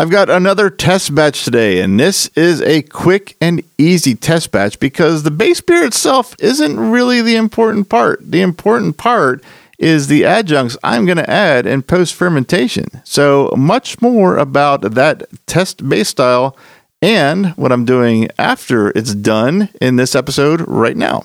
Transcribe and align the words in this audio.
I've 0.00 0.10
got 0.10 0.30
another 0.30 0.70
test 0.70 1.12
batch 1.12 1.44
today, 1.44 1.80
and 1.80 1.98
this 1.98 2.28
is 2.36 2.62
a 2.62 2.82
quick 2.82 3.36
and 3.40 3.64
easy 3.78 4.14
test 4.14 4.52
batch 4.52 4.78
because 4.78 5.24
the 5.24 5.32
base 5.32 5.60
beer 5.60 5.84
itself 5.84 6.36
isn't 6.38 6.78
really 6.78 7.20
the 7.20 7.34
important 7.34 7.88
part. 7.88 8.20
The 8.22 8.40
important 8.40 8.96
part 8.96 9.42
is 9.76 10.06
the 10.06 10.24
adjuncts 10.24 10.76
I'm 10.84 11.04
going 11.04 11.18
to 11.18 11.28
add 11.28 11.66
in 11.66 11.82
post 11.82 12.14
fermentation. 12.14 12.86
So, 13.02 13.52
much 13.56 14.00
more 14.00 14.36
about 14.36 14.82
that 14.82 15.24
test 15.46 15.88
base 15.88 16.10
style 16.10 16.56
and 17.02 17.46
what 17.56 17.72
I'm 17.72 17.84
doing 17.84 18.28
after 18.38 18.90
it's 18.90 19.16
done 19.16 19.68
in 19.80 19.96
this 19.96 20.14
episode 20.14 20.60
right 20.68 20.96
now. 20.96 21.24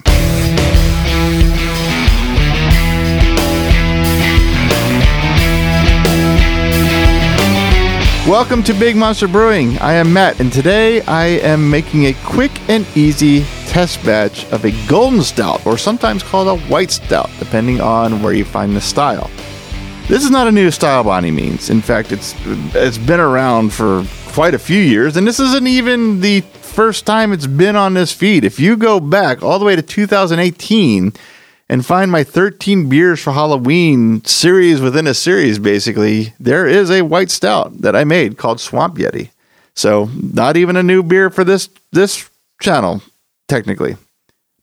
Welcome 8.28 8.64
to 8.64 8.74
Big 8.74 8.96
Monster 8.96 9.28
Brewing. 9.28 9.78
I 9.80 9.96
am 9.96 10.14
Matt, 10.14 10.40
and 10.40 10.52
today 10.52 11.02
I 11.02 11.26
am 11.26 11.70
making 11.70 12.06
a 12.06 12.14
quick 12.24 12.58
and 12.70 12.88
easy 12.96 13.42
test 13.68 14.02
batch 14.06 14.46
of 14.54 14.64
a 14.64 14.72
golden 14.88 15.22
stout, 15.22 15.66
or 15.66 15.78
sometimes 15.78 16.24
called 16.24 16.48
a 16.48 16.64
white 16.68 16.90
stout, 16.90 17.30
depending 17.38 17.82
on 17.82 18.24
where 18.24 18.32
you 18.32 18.46
find 18.46 18.78
the 18.78 18.80
style. 18.80 19.30
This 20.08 20.24
is 20.24 20.32
not 20.32 20.48
a 20.48 20.54
new 20.54 20.72
style 20.72 21.04
by 21.04 21.18
any 21.18 21.32
means. 21.32 21.70
In 21.70 21.82
fact, 21.82 22.14
it's 22.14 22.34
it's 22.74 22.98
been 22.98 23.20
around 23.20 23.74
for 23.74 24.06
quite 24.28 24.54
a 24.54 24.60
few 24.60 24.80
years, 24.80 25.18
and 25.18 25.28
this 25.28 25.42
isn't 25.42 25.68
even 25.68 26.22
the 26.22 26.40
first 26.62 27.06
time 27.06 27.34
it's 27.34 27.46
been 27.46 27.76
on 27.76 27.94
this 27.94 28.14
feed. 28.14 28.46
If 28.46 28.58
you 28.58 28.78
go 28.78 29.02
back 29.02 29.44
all 29.44 29.60
the 29.60 29.66
way 29.66 29.76
to 29.76 29.82
2018 29.82 31.12
and 31.74 31.84
find 31.84 32.12
my 32.12 32.24
13 32.24 32.88
beers 32.88 33.20
for 33.20 33.34
Halloween 33.34 34.24
series 34.26 34.80
within 34.80 35.08
a 35.08 35.16
series, 35.16 35.58
basically, 35.58 36.32
there 36.40 36.68
is 36.68 36.92
a 36.92 37.02
white 37.02 37.32
stout 37.32 37.82
that 37.82 37.96
I 37.96 38.04
made 38.04 38.38
called 38.38 38.60
Swamp 38.60 38.96
Yeti. 38.98 39.32
So 39.74 40.08
not 40.14 40.56
even 40.56 40.78
a 40.78 40.84
new 40.84 41.02
beer 41.02 41.32
for 41.32 41.44
this 41.44 41.70
this 41.92 42.30
channel, 42.62 43.02
technically. 43.48 43.98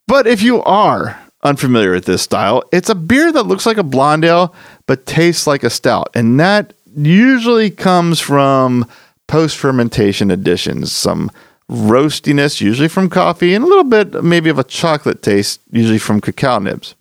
But 0.07 0.29
if 0.29 0.41
you 0.41 0.63
are 0.63 1.21
unfamiliar 1.43 1.91
with 1.91 2.05
this 2.05 2.23
style, 2.23 2.63
it's 2.71 2.89
a 2.89 2.95
beer 2.95 3.33
that 3.33 3.43
looks 3.43 3.67
like 3.67 3.77
a 3.77 3.83
blonde 3.83 4.25
ale 4.25 4.55
but 4.87 5.05
tastes 5.05 5.49
like 5.49 5.65
a 5.65 5.71
stout, 5.71 6.11
and 6.15 6.39
that 6.39 6.75
usually 6.97 7.71
comes 7.71 8.21
from 8.21 8.87
post 9.27 9.57
fermentation 9.57 10.31
additions, 10.31 10.93
some 10.93 11.29
roastiness, 11.69 12.61
usually 12.61 12.89
from 12.89 13.11
coffee, 13.11 13.53
and 13.53 13.65
a 13.65 13.69
little 13.69 13.83
bit 13.83 14.23
maybe 14.23 14.49
of 14.49 14.61
a 14.61 14.65
chocolate 14.65 15.25
taste, 15.25 15.61
usually 15.73 15.99
from 15.99 16.21
cacao 16.21 16.61
nibs. 16.61 16.95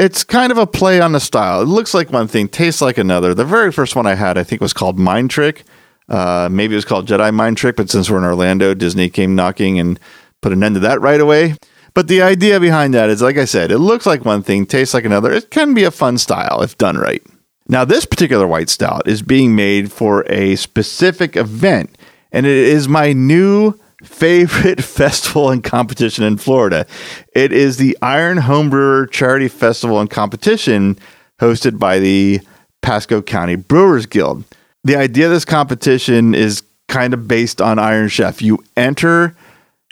It's 0.00 0.24
kind 0.24 0.50
of 0.50 0.56
a 0.56 0.66
play 0.66 0.98
on 0.98 1.12
the 1.12 1.20
style. 1.20 1.60
It 1.60 1.66
looks 1.66 1.92
like 1.92 2.10
one 2.10 2.26
thing, 2.26 2.48
tastes 2.48 2.80
like 2.80 2.96
another. 2.96 3.34
The 3.34 3.44
very 3.44 3.70
first 3.70 3.94
one 3.94 4.06
I 4.06 4.14
had, 4.14 4.38
I 4.38 4.44
think, 4.44 4.62
was 4.62 4.72
called 4.72 4.98
Mind 4.98 5.28
Trick. 5.28 5.62
Uh, 6.08 6.48
maybe 6.50 6.72
it 6.72 6.76
was 6.76 6.86
called 6.86 7.06
Jedi 7.06 7.34
Mind 7.34 7.58
Trick, 7.58 7.76
but 7.76 7.90
since 7.90 8.08
we're 8.08 8.16
in 8.16 8.24
Orlando, 8.24 8.72
Disney 8.72 9.10
came 9.10 9.34
knocking 9.34 9.78
and 9.78 10.00
put 10.40 10.54
an 10.54 10.64
end 10.64 10.76
to 10.76 10.80
that 10.80 11.02
right 11.02 11.20
away. 11.20 11.54
But 11.92 12.08
the 12.08 12.22
idea 12.22 12.58
behind 12.58 12.94
that 12.94 13.10
is, 13.10 13.20
like 13.20 13.36
I 13.36 13.44
said, 13.44 13.70
it 13.70 13.76
looks 13.76 14.06
like 14.06 14.24
one 14.24 14.42
thing, 14.42 14.64
tastes 14.64 14.94
like 14.94 15.04
another. 15.04 15.30
It 15.30 15.50
can 15.50 15.74
be 15.74 15.84
a 15.84 15.90
fun 15.90 16.16
style 16.16 16.62
if 16.62 16.78
done 16.78 16.96
right. 16.96 17.22
Now, 17.68 17.84
this 17.84 18.06
particular 18.06 18.46
white 18.46 18.70
stout 18.70 19.06
is 19.06 19.20
being 19.20 19.54
made 19.54 19.92
for 19.92 20.24
a 20.32 20.56
specific 20.56 21.36
event, 21.36 21.98
and 22.32 22.46
it 22.46 22.56
is 22.56 22.88
my 22.88 23.12
new 23.12 23.78
favorite 24.02 24.82
festival 24.84 25.50
and 25.50 25.62
competition 25.62 26.24
in 26.24 26.36
Florida. 26.38 26.86
It 27.34 27.52
is 27.52 27.76
the 27.76 27.96
Iron 28.02 28.38
Homebrewer 28.38 29.10
Charity 29.10 29.48
Festival 29.48 30.00
and 30.00 30.10
Competition 30.10 30.98
hosted 31.38 31.78
by 31.78 31.98
the 31.98 32.40
Pasco 32.82 33.22
County 33.22 33.56
Brewers 33.56 34.06
Guild. 34.06 34.44
The 34.84 34.96
idea 34.96 35.26
of 35.26 35.32
this 35.32 35.44
competition 35.44 36.34
is 36.34 36.62
kind 36.88 37.14
of 37.14 37.28
based 37.28 37.60
on 37.60 37.78
Iron 37.78 38.08
Chef. 38.08 38.42
You 38.42 38.62
enter 38.76 39.36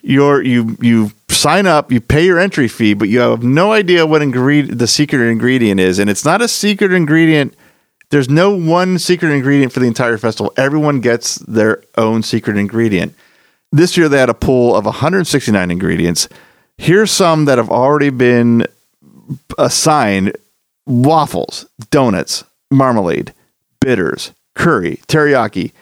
your 0.02 0.42
you 0.42 0.76
you 0.80 1.12
sign 1.28 1.66
up, 1.66 1.92
you 1.92 2.00
pay 2.00 2.24
your 2.24 2.38
entry 2.38 2.68
fee, 2.68 2.94
but 2.94 3.08
you 3.08 3.20
have 3.20 3.42
no 3.42 3.72
idea 3.72 4.06
what 4.06 4.22
ingredient 4.22 4.78
the 4.78 4.86
secret 4.86 5.28
ingredient 5.28 5.80
is, 5.80 5.98
and 5.98 6.08
it's 6.08 6.24
not 6.24 6.40
a 6.42 6.48
secret 6.48 6.92
ingredient. 6.92 7.54
There's 8.10 8.28
no 8.28 8.56
one 8.56 8.98
secret 8.98 9.30
ingredient 9.30 9.72
for 9.72 9.80
the 9.80 9.86
entire 9.86 10.16
festival. 10.16 10.52
Everyone 10.56 11.00
gets 11.00 11.36
their 11.36 11.82
own 11.98 12.22
secret 12.22 12.56
ingredient. 12.56 13.14
This 13.70 13.96
year 13.96 14.08
they 14.08 14.18
had 14.18 14.30
a 14.30 14.34
pool 14.34 14.74
of 14.74 14.84
169 14.84 15.70
ingredients. 15.70 16.28
Here's 16.76 17.10
some 17.10 17.44
that 17.46 17.58
have 17.58 17.70
already 17.70 18.10
been 18.10 18.66
assigned 19.58 20.36
waffles, 20.86 21.66
donuts, 21.90 22.44
marmalade, 22.70 23.34
bitters, 23.80 24.32
curry, 24.54 25.00
teriyaki, 25.06 25.72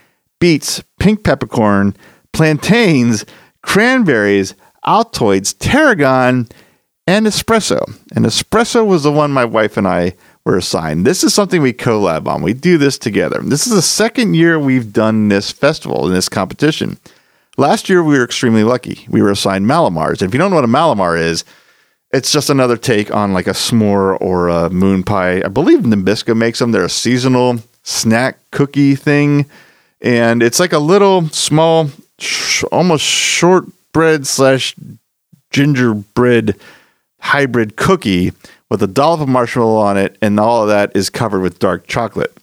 beets, 0.40 0.82
pink 0.98 1.22
peppercorn, 1.22 1.96
plantains, 2.32 3.24
cranberries, 3.62 4.54
Altoids, 4.86 5.54
tarragon, 5.58 6.48
and 7.06 7.26
espresso. 7.26 7.98
And 8.14 8.24
espresso 8.24 8.86
was 8.86 9.02
the 9.02 9.12
one 9.12 9.32
my 9.32 9.44
wife 9.44 9.76
and 9.76 9.86
I 9.86 10.14
were 10.44 10.56
assigned. 10.56 11.04
This 11.04 11.24
is 11.24 11.34
something 11.34 11.60
we 11.60 11.72
collab 11.72 12.28
on. 12.28 12.42
We 12.42 12.52
do 12.52 12.78
this 12.78 12.98
together. 12.98 13.40
This 13.42 13.66
is 13.66 13.72
the 13.72 13.82
second 13.82 14.34
year 14.34 14.58
we've 14.58 14.92
done 14.92 15.28
this 15.28 15.50
festival 15.50 16.06
in 16.06 16.14
this 16.14 16.28
competition. 16.28 16.98
Last 17.56 17.88
year 17.88 18.02
we 18.02 18.18
were 18.18 18.24
extremely 18.24 18.64
lucky. 18.64 19.06
We 19.08 19.22
were 19.22 19.30
assigned 19.30 19.66
Mallomars. 19.66 20.20
And 20.20 20.22
if 20.22 20.34
you 20.34 20.38
don't 20.38 20.50
know 20.50 20.56
what 20.56 20.64
a 20.64 20.68
Mallomar 20.68 21.18
is, 21.18 21.44
it's 22.12 22.30
just 22.30 22.50
another 22.50 22.76
take 22.76 23.14
on 23.14 23.32
like 23.32 23.46
a 23.46 23.50
s'more 23.50 24.20
or 24.20 24.48
a 24.48 24.70
moon 24.70 25.02
pie. 25.02 25.42
I 25.42 25.48
believe 25.48 25.80
Nabisco 25.80 26.36
makes 26.36 26.58
them. 26.58 26.72
They're 26.72 26.84
a 26.84 26.90
seasonal 26.90 27.60
snack 27.82 28.38
cookie 28.50 28.94
thing. 28.94 29.46
And 30.00 30.42
it's 30.42 30.60
like 30.60 30.72
a 30.72 30.78
little 30.78 31.28
small, 31.28 31.90
sh- 32.18 32.64
almost 32.70 33.04
shortbread 33.04 34.26
slash 34.26 34.74
gingerbread 35.50 36.56
hybrid 37.20 37.76
cookie 37.76 38.32
with 38.68 38.82
a 38.82 38.86
dollop 38.86 39.22
of 39.22 39.28
marshmallow 39.28 39.80
on 39.80 39.96
it. 39.96 40.18
And 40.20 40.38
all 40.38 40.62
of 40.62 40.68
that 40.68 40.94
is 40.94 41.08
covered 41.08 41.40
with 41.40 41.58
dark 41.58 41.86
chocolate. 41.86 42.36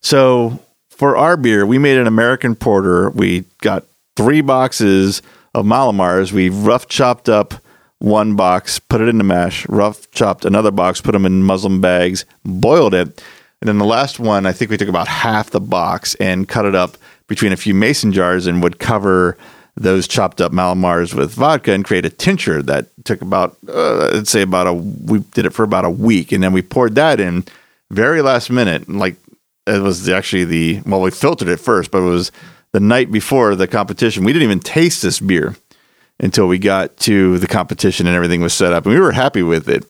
So 0.00 0.60
for 0.88 1.16
our 1.16 1.36
beer, 1.36 1.66
we 1.66 1.78
made 1.78 1.98
an 1.98 2.06
American 2.06 2.54
porter. 2.54 3.10
We 3.10 3.44
got 3.60 3.84
three 4.16 4.40
boxes 4.40 5.22
of 5.54 5.64
Mallomars. 5.64 6.32
We 6.32 6.48
rough 6.48 6.88
chopped 6.88 7.28
up 7.28 7.54
one 7.98 8.36
box, 8.36 8.78
put 8.78 9.00
it 9.00 9.08
in 9.08 9.18
the 9.18 9.24
mash, 9.24 9.66
rough 9.68 10.10
chopped 10.10 10.44
another 10.44 10.70
box, 10.70 11.00
put 11.00 11.12
them 11.12 11.24
in 11.24 11.42
muslin 11.42 11.80
bags, 11.80 12.24
boiled 12.44 12.92
it. 12.94 13.22
And 13.60 13.68
then 13.68 13.78
the 13.78 13.86
last 13.86 14.18
one, 14.18 14.44
I 14.44 14.52
think 14.52 14.70
we 14.70 14.76
took 14.76 14.88
about 14.88 15.08
half 15.08 15.50
the 15.50 15.60
box 15.60 16.14
and 16.16 16.46
cut 16.46 16.66
it 16.66 16.74
up 16.74 16.98
between 17.28 17.52
a 17.52 17.56
few 17.56 17.74
mason 17.74 18.12
jars 18.12 18.46
and 18.46 18.62
would 18.62 18.78
cover 18.78 19.38
those 19.76 20.06
chopped 20.06 20.40
up 20.40 20.52
Mallomars 20.52 21.14
with 21.14 21.32
vodka 21.32 21.72
and 21.72 21.84
create 21.84 22.04
a 22.04 22.10
tincture 22.10 22.62
that 22.62 22.88
took 23.04 23.22
about, 23.22 23.56
uh, 23.68 24.10
I'd 24.12 24.28
say 24.28 24.42
about 24.42 24.66
a, 24.66 24.74
we 24.74 25.20
did 25.20 25.46
it 25.46 25.54
for 25.54 25.62
about 25.62 25.84
a 25.84 25.90
week. 25.90 26.30
And 26.30 26.42
then 26.42 26.52
we 26.52 26.62
poured 26.62 26.94
that 26.96 27.20
in 27.20 27.44
very 27.90 28.22
last 28.22 28.50
minute. 28.50 28.88
Like 28.88 29.16
it 29.66 29.80
was 29.80 30.08
actually 30.08 30.44
the, 30.44 30.80
well, 30.86 31.00
we 31.00 31.10
filtered 31.10 31.48
it 31.48 31.58
first, 31.58 31.90
but 31.90 31.98
it 31.98 32.10
was 32.10 32.30
the 32.74 32.80
night 32.80 33.12
before 33.12 33.54
the 33.54 33.68
competition. 33.68 34.24
We 34.24 34.32
didn't 34.32 34.46
even 34.46 34.58
taste 34.58 35.00
this 35.00 35.20
beer 35.20 35.54
until 36.18 36.48
we 36.48 36.58
got 36.58 36.96
to 36.96 37.38
the 37.38 37.46
competition 37.46 38.08
and 38.08 38.16
everything 38.16 38.40
was 38.40 38.52
set 38.52 38.72
up. 38.72 38.84
And 38.84 38.92
we 38.92 39.00
were 39.00 39.12
happy 39.12 39.44
with 39.44 39.68
it. 39.68 39.86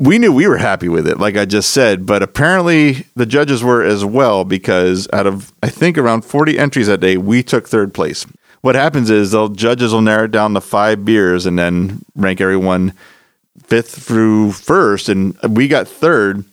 We 0.00 0.18
knew 0.18 0.32
we 0.32 0.48
were 0.48 0.56
happy 0.56 0.88
with 0.88 1.06
it, 1.06 1.18
like 1.18 1.36
I 1.36 1.44
just 1.44 1.70
said, 1.70 2.06
but 2.06 2.24
apparently 2.24 3.06
the 3.14 3.24
judges 3.24 3.62
were 3.62 3.84
as 3.84 4.04
well 4.04 4.44
because 4.44 5.08
out 5.12 5.28
of, 5.28 5.52
I 5.62 5.68
think, 5.68 5.96
around 5.96 6.22
40 6.22 6.58
entries 6.58 6.88
that 6.88 6.98
day, 6.98 7.16
we 7.16 7.44
took 7.44 7.68
third 7.68 7.94
place. 7.94 8.26
What 8.62 8.74
happens 8.74 9.10
is 9.10 9.30
the 9.30 9.48
judges 9.50 9.92
will 9.92 10.00
narrow 10.00 10.26
down 10.26 10.54
the 10.54 10.60
five 10.60 11.04
beers 11.04 11.46
and 11.46 11.56
then 11.56 12.02
rank 12.16 12.40
everyone 12.40 12.94
fifth 13.62 14.02
through 14.02 14.52
first. 14.52 15.08
And 15.08 15.36
we 15.48 15.68
got 15.68 15.86
third 15.86 16.44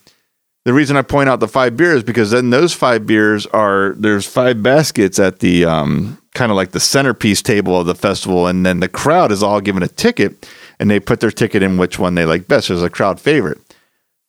the 0.66 0.74
reason 0.74 0.98
I 0.98 1.03
point 1.03 1.30
out 1.30 1.40
the 1.40 1.48
five 1.48 1.78
beers 1.78 2.03
because 2.03 2.31
then 2.31 2.50
those 2.50 2.74
five 2.74 3.06
beers 3.06 3.46
are 3.48 3.94
there's 3.98 4.26
five 4.26 4.62
baskets 4.62 5.20
at 5.20 5.40
the 5.40 5.64
um, 5.64 6.18
kind 6.34 6.52
of 6.52 6.56
like 6.56 6.72
the 6.72 6.79
centerpiece 6.79 7.41
table 7.41 7.79
of 7.79 7.85
the 7.85 7.96
festival, 7.96 8.47
and 8.47 8.66
then 8.66 8.79
the 8.79 8.88
crowd 8.88 9.32
is 9.32 9.44
all 9.44 9.62
given 9.62 9.84
a 9.84 9.88
ticket, 9.88 10.50
and 10.79 10.90
they 10.90 11.00
put 11.00 11.20
their 11.20 11.32
ticket 11.32 11.62
in 11.62 11.78
which 11.78 12.00
one 12.00 12.16
they 12.16 12.26
like 12.26 12.47
best. 12.47 12.67
There's 12.67 12.84
a 12.84 12.90
crowd 12.90 13.22
favorite. 13.22 13.59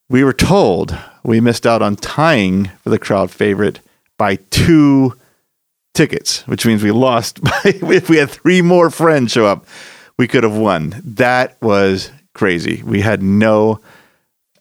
We 0.09 0.23
were 0.23 0.35
told 0.35 0.97
we 1.25 1.41
missed 1.41 1.67
out 1.67 1.83
on 1.83 1.97
tying 1.97 2.67
for 2.85 2.91
the 2.91 2.99
crowd 2.99 3.31
favorite 3.31 3.81
by 4.19 4.37
two 4.51 5.15
tickets, 5.95 6.47
which 6.47 6.67
means 6.67 6.83
we 6.83 6.93
lost. 6.93 7.43
By, 7.43 7.61
if 7.65 8.09
we 8.11 8.19
had 8.19 8.31
three 8.31 8.61
more 8.61 8.91
friends 8.91 9.33
show 9.33 9.47
up, 9.47 9.67
we 10.19 10.29
could 10.29 10.45
have 10.45 10.57
won. 10.57 11.01
That 11.03 11.61
was 11.63 12.11
crazy. 12.35 12.83
We 12.85 13.01
had 13.01 13.23
no 13.23 13.81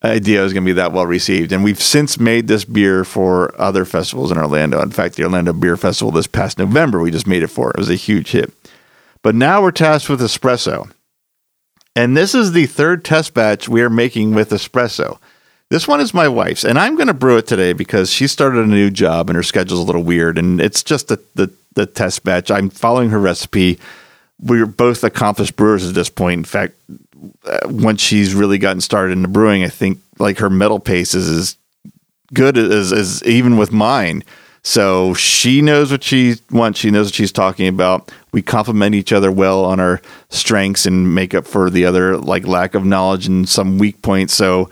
idea 0.05 0.41
was 0.41 0.53
going 0.53 0.63
to 0.63 0.69
be 0.69 0.73
that 0.73 0.91
well 0.91 1.05
received. 1.05 1.51
And 1.51 1.63
we've 1.63 1.81
since 1.81 2.19
made 2.19 2.47
this 2.47 2.65
beer 2.65 3.03
for 3.03 3.59
other 3.59 3.85
festivals 3.85 4.31
in 4.31 4.37
Orlando. 4.37 4.81
In 4.81 4.91
fact, 4.91 5.15
the 5.15 5.23
Orlando 5.23 5.53
Beer 5.53 5.77
Festival 5.77 6.11
this 6.11 6.27
past 6.27 6.57
November, 6.57 6.99
we 6.99 7.11
just 7.11 7.27
made 7.27 7.43
it 7.43 7.47
for. 7.47 7.71
It 7.71 7.77
was 7.77 7.89
a 7.89 7.95
huge 7.95 8.31
hit. 8.31 8.53
But 9.21 9.35
now 9.35 9.61
we're 9.61 9.71
tasked 9.71 10.09
with 10.09 10.21
espresso. 10.21 10.91
And 11.95 12.15
this 12.15 12.35
is 12.35 12.51
the 12.51 12.65
third 12.65 13.05
test 13.05 13.33
batch 13.33 13.69
we 13.69 13.81
are 13.81 13.89
making 13.89 14.33
with 14.33 14.49
espresso. 14.49 15.19
This 15.69 15.87
one 15.87 15.99
is 15.99 16.13
my 16.13 16.27
wife's, 16.27 16.63
and 16.63 16.77
I'm 16.77 16.95
going 16.95 17.07
to 17.07 17.13
brew 17.13 17.37
it 17.37 17.47
today 17.47 17.73
because 17.73 18.11
she 18.11 18.27
started 18.27 18.63
a 18.63 18.67
new 18.67 18.91
job 18.91 19.29
and 19.29 19.35
her 19.35 19.41
schedule's 19.41 19.79
a 19.79 19.83
little 19.83 20.03
weird. 20.03 20.37
And 20.37 20.61
it's 20.61 20.83
just 20.83 21.07
the, 21.07 21.19
the 21.33 21.51
the 21.75 21.85
test 21.85 22.23
batch. 22.23 22.49
I'm 22.49 22.69
following 22.69 23.09
her 23.09 23.19
recipe. 23.19 23.79
We're 24.39 24.65
both 24.65 25.03
accomplished 25.03 25.55
brewers 25.55 25.87
at 25.87 25.93
this 25.93 26.09
point. 26.09 26.39
In 26.39 26.43
fact, 26.45 26.73
Uh, 27.45 27.59
once 27.65 28.01
she's 28.01 28.33
really 28.33 28.57
gotten 28.57 28.81
started 28.81 29.13
in 29.13 29.21
the 29.21 29.27
brewing, 29.27 29.63
I 29.63 29.69
think 29.69 29.99
like 30.19 30.39
her 30.39 30.49
metal 30.49 30.79
pace 30.79 31.13
is 31.13 31.29
as 31.29 31.57
good 32.33 32.57
as, 32.57 32.91
as 32.91 33.23
even 33.23 33.57
with 33.57 33.71
mine. 33.71 34.23
So 34.63 35.13
she 35.13 35.61
knows 35.61 35.91
what 35.91 36.03
she 36.03 36.37
wants. 36.49 36.79
She 36.79 36.89
knows 36.89 37.07
what 37.07 37.13
she's 37.13 37.31
talking 37.31 37.67
about. 37.67 38.11
We 38.31 38.41
complement 38.41 38.95
each 38.95 39.13
other 39.13 39.31
well 39.31 39.63
on 39.63 39.79
our 39.79 40.01
strengths 40.29 40.87
and 40.87 41.13
make 41.13 41.35
up 41.35 41.45
for 41.45 41.69
the 41.69 41.85
other 41.85 42.17
like 42.17 42.47
lack 42.47 42.73
of 42.73 42.83
knowledge 42.83 43.27
and 43.27 43.47
some 43.47 43.77
weak 43.77 44.01
points. 44.01 44.33
So 44.33 44.71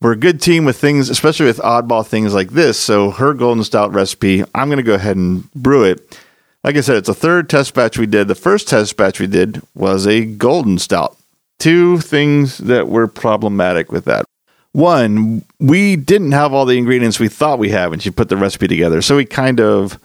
we're 0.00 0.12
a 0.12 0.16
good 0.16 0.40
team 0.40 0.64
with 0.64 0.78
things, 0.78 1.10
especially 1.10 1.44
with 1.44 1.58
oddball 1.58 2.06
things 2.06 2.32
like 2.32 2.50
this. 2.50 2.80
So 2.80 3.10
her 3.10 3.34
golden 3.34 3.64
stout 3.64 3.92
recipe, 3.92 4.44
I'm 4.54 4.68
going 4.68 4.78
to 4.78 4.82
go 4.82 4.94
ahead 4.94 5.16
and 5.16 5.52
brew 5.52 5.84
it. 5.84 6.18
Like 6.64 6.76
I 6.76 6.80
said, 6.80 6.96
it's 6.96 7.08
a 7.10 7.14
third 7.14 7.50
test 7.50 7.74
batch 7.74 7.98
we 7.98 8.06
did. 8.06 8.28
The 8.28 8.34
first 8.34 8.66
test 8.66 8.96
batch 8.96 9.20
we 9.20 9.26
did 9.26 9.60
was 9.74 10.06
a 10.06 10.24
golden 10.24 10.78
stout. 10.78 11.17
Two 11.58 11.98
things 11.98 12.58
that 12.58 12.88
were 12.88 13.08
problematic 13.08 13.90
with 13.90 14.04
that 14.04 14.24
one, 14.72 15.44
we 15.58 15.96
didn't 15.96 16.32
have 16.32 16.52
all 16.52 16.64
the 16.64 16.78
ingredients 16.78 17.18
we 17.18 17.28
thought 17.28 17.58
we 17.58 17.70
had 17.70 17.90
when 17.90 17.98
she 17.98 18.10
put 18.10 18.28
the 18.28 18.36
recipe 18.36 18.68
together. 18.68 19.02
So 19.02 19.16
we 19.16 19.24
kind 19.24 19.60
of 19.60 19.98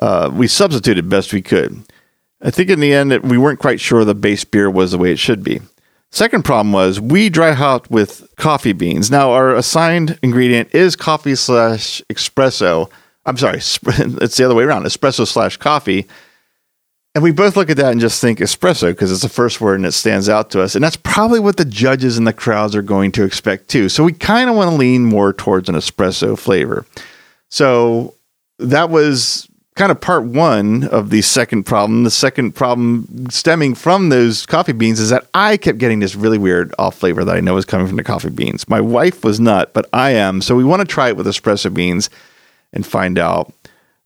uh, 0.00 0.30
we 0.32 0.46
substituted 0.46 1.08
best 1.08 1.32
we 1.32 1.42
could. 1.42 1.82
I 2.40 2.50
think 2.50 2.70
in 2.70 2.80
the 2.80 2.92
end 2.92 3.12
we 3.22 3.38
weren't 3.38 3.58
quite 3.58 3.80
sure 3.80 4.04
the 4.04 4.14
base 4.14 4.44
beer 4.44 4.70
was 4.70 4.92
the 4.92 4.98
way 4.98 5.12
it 5.12 5.18
should 5.18 5.42
be. 5.42 5.60
Second 6.10 6.44
problem 6.44 6.72
was 6.72 7.00
we 7.00 7.30
dry 7.30 7.52
hop 7.52 7.90
with 7.90 8.28
coffee 8.36 8.72
beans. 8.72 9.10
Now 9.10 9.32
our 9.32 9.54
assigned 9.56 10.18
ingredient 10.22 10.74
is 10.74 10.94
coffee 10.94 11.34
slash 11.34 12.02
espresso. 12.10 12.90
I'm 13.24 13.36
sorry, 13.36 13.58
it's 13.58 14.36
the 14.36 14.44
other 14.44 14.54
way 14.54 14.64
around, 14.64 14.84
espresso 14.84 15.26
slash 15.26 15.56
coffee. 15.56 16.06
And 17.14 17.22
we 17.22 17.30
both 17.30 17.56
look 17.56 17.68
at 17.68 17.76
that 17.76 17.92
and 17.92 18.00
just 18.00 18.20
think 18.20 18.38
espresso 18.38 18.88
because 18.88 19.12
it's 19.12 19.20
the 19.20 19.28
first 19.28 19.60
word 19.60 19.74
and 19.74 19.84
it 19.84 19.92
stands 19.92 20.30
out 20.30 20.50
to 20.50 20.62
us. 20.62 20.74
And 20.74 20.82
that's 20.82 20.96
probably 20.96 21.40
what 21.40 21.58
the 21.58 21.64
judges 21.64 22.16
and 22.16 22.26
the 22.26 22.32
crowds 22.32 22.74
are 22.74 22.82
going 22.82 23.12
to 23.12 23.24
expect 23.24 23.68
too. 23.68 23.90
So 23.90 24.02
we 24.02 24.14
kind 24.14 24.48
of 24.48 24.56
want 24.56 24.70
to 24.70 24.76
lean 24.76 25.04
more 25.04 25.34
towards 25.34 25.68
an 25.68 25.74
espresso 25.74 26.38
flavor. 26.38 26.86
So 27.50 28.14
that 28.58 28.88
was 28.88 29.46
kind 29.74 29.90
of 29.92 30.00
part 30.00 30.24
one 30.24 30.84
of 30.84 31.10
the 31.10 31.20
second 31.20 31.64
problem. 31.64 32.04
The 32.04 32.10
second 32.10 32.52
problem 32.52 33.28
stemming 33.30 33.74
from 33.74 34.08
those 34.08 34.46
coffee 34.46 34.72
beans 34.72 34.98
is 34.98 35.10
that 35.10 35.26
I 35.34 35.58
kept 35.58 35.78
getting 35.78 36.00
this 36.00 36.14
really 36.14 36.38
weird 36.38 36.74
off 36.78 36.96
flavor 36.96 37.24
that 37.24 37.36
I 37.36 37.40
know 37.40 37.58
is 37.58 37.66
coming 37.66 37.86
from 37.86 37.96
the 37.96 38.04
coffee 38.04 38.30
beans. 38.30 38.68
My 38.68 38.80
wife 38.80 39.22
was 39.22 39.38
not, 39.38 39.74
but 39.74 39.86
I 39.92 40.10
am. 40.10 40.40
So 40.40 40.54
we 40.54 40.64
want 40.64 40.80
to 40.80 40.86
try 40.86 41.08
it 41.08 41.16
with 41.16 41.26
espresso 41.26 41.72
beans 41.72 42.08
and 42.72 42.86
find 42.86 43.18
out 43.18 43.52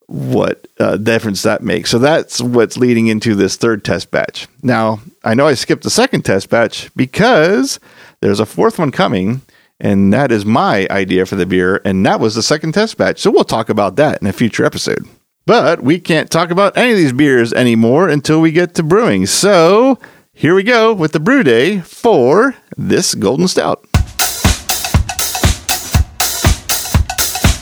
what 0.06 0.66
uh, 0.78 0.96
difference 0.96 1.42
that 1.42 1.62
makes. 1.62 1.90
So 1.90 1.98
that's 1.98 2.40
what's 2.40 2.76
leading 2.76 3.08
into 3.08 3.34
this 3.34 3.56
third 3.56 3.84
test 3.84 4.10
batch. 4.10 4.46
Now, 4.62 5.00
I 5.24 5.34
know 5.34 5.46
I 5.46 5.54
skipped 5.54 5.82
the 5.82 5.90
second 5.90 6.24
test 6.24 6.48
batch 6.48 6.90
because 6.94 7.80
there's 8.20 8.40
a 8.40 8.46
fourth 8.46 8.78
one 8.78 8.92
coming, 8.92 9.42
and 9.80 10.12
that 10.12 10.30
is 10.30 10.46
my 10.46 10.86
idea 10.90 11.26
for 11.26 11.36
the 11.36 11.46
beer, 11.46 11.80
and 11.84 12.06
that 12.06 12.20
was 12.20 12.34
the 12.34 12.42
second 12.42 12.72
test 12.72 12.96
batch. 12.96 13.18
So 13.20 13.30
we'll 13.30 13.44
talk 13.44 13.68
about 13.68 13.96
that 13.96 14.20
in 14.20 14.26
a 14.26 14.32
future 14.32 14.64
episode. 14.64 15.06
But 15.44 15.82
we 15.82 16.00
can't 16.00 16.30
talk 16.30 16.50
about 16.50 16.76
any 16.76 16.90
of 16.90 16.96
these 16.96 17.12
beers 17.12 17.52
anymore 17.52 18.08
until 18.08 18.40
we 18.40 18.50
get 18.50 18.74
to 18.74 18.82
brewing. 18.82 19.26
So 19.26 19.98
here 20.32 20.54
we 20.54 20.64
go 20.64 20.92
with 20.92 21.12
the 21.12 21.20
brew 21.20 21.42
day 21.42 21.80
for 21.80 22.56
this 22.76 23.14
Golden 23.14 23.46
Stout. 23.48 23.86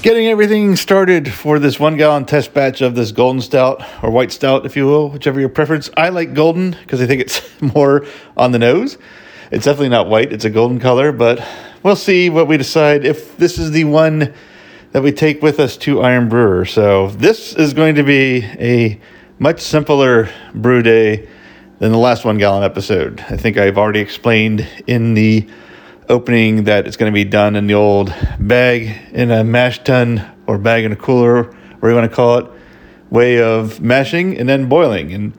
Getting 0.04 0.26
everything 0.26 0.76
started 0.76 1.32
for 1.32 1.58
this 1.58 1.80
one 1.80 1.96
gallon 1.96 2.26
test 2.26 2.52
batch 2.52 2.82
of 2.82 2.94
this 2.94 3.10
golden 3.10 3.40
stout 3.40 3.82
or 4.02 4.10
white 4.10 4.32
stout, 4.32 4.66
if 4.66 4.76
you 4.76 4.84
will, 4.84 5.08
whichever 5.08 5.40
your 5.40 5.48
preference. 5.48 5.88
I 5.96 6.10
like 6.10 6.34
golden 6.34 6.72
because 6.72 7.00
I 7.00 7.06
think 7.06 7.22
it's 7.22 7.40
more 7.74 8.04
on 8.36 8.52
the 8.52 8.58
nose. 8.58 8.98
It's 9.50 9.64
definitely 9.64 9.88
not 9.88 10.10
white, 10.10 10.30
it's 10.30 10.44
a 10.44 10.50
golden 10.50 10.78
color, 10.78 11.10
but 11.10 11.42
we'll 11.82 11.96
see 11.96 12.28
what 12.28 12.48
we 12.48 12.58
decide 12.58 13.06
if 13.06 13.34
this 13.38 13.56
is 13.56 13.70
the 13.70 13.84
one 13.84 14.34
that 14.92 15.02
we 15.02 15.10
take 15.10 15.40
with 15.40 15.58
us 15.58 15.78
to 15.78 16.02
Iron 16.02 16.28
Brewer. 16.28 16.66
So, 16.66 17.08
this 17.08 17.54
is 17.54 17.72
going 17.72 17.94
to 17.94 18.02
be 18.02 18.44
a 18.44 19.00
much 19.38 19.62
simpler 19.62 20.28
brew 20.54 20.82
day 20.82 21.26
than 21.78 21.92
the 21.92 21.98
last 21.98 22.26
one 22.26 22.36
gallon 22.36 22.62
episode. 22.62 23.24
I 23.30 23.38
think 23.38 23.56
I've 23.56 23.78
already 23.78 24.00
explained 24.00 24.68
in 24.86 25.14
the 25.14 25.48
opening 26.08 26.64
that 26.64 26.86
it's 26.86 26.96
going 26.96 27.10
to 27.10 27.14
be 27.14 27.24
done 27.24 27.56
in 27.56 27.66
the 27.66 27.74
old 27.74 28.14
bag 28.38 29.12
in 29.12 29.30
a 29.30 29.44
mash 29.44 29.82
tun 29.84 30.24
or 30.46 30.58
bag 30.58 30.84
in 30.84 30.92
a 30.92 30.96
cooler, 30.96 31.44
whatever 31.44 31.90
you 31.90 31.94
want 31.94 32.10
to 32.10 32.14
call 32.14 32.38
it, 32.38 32.50
way 33.10 33.40
of 33.40 33.80
mashing 33.80 34.38
and 34.38 34.48
then 34.48 34.68
boiling. 34.68 35.12
And 35.12 35.38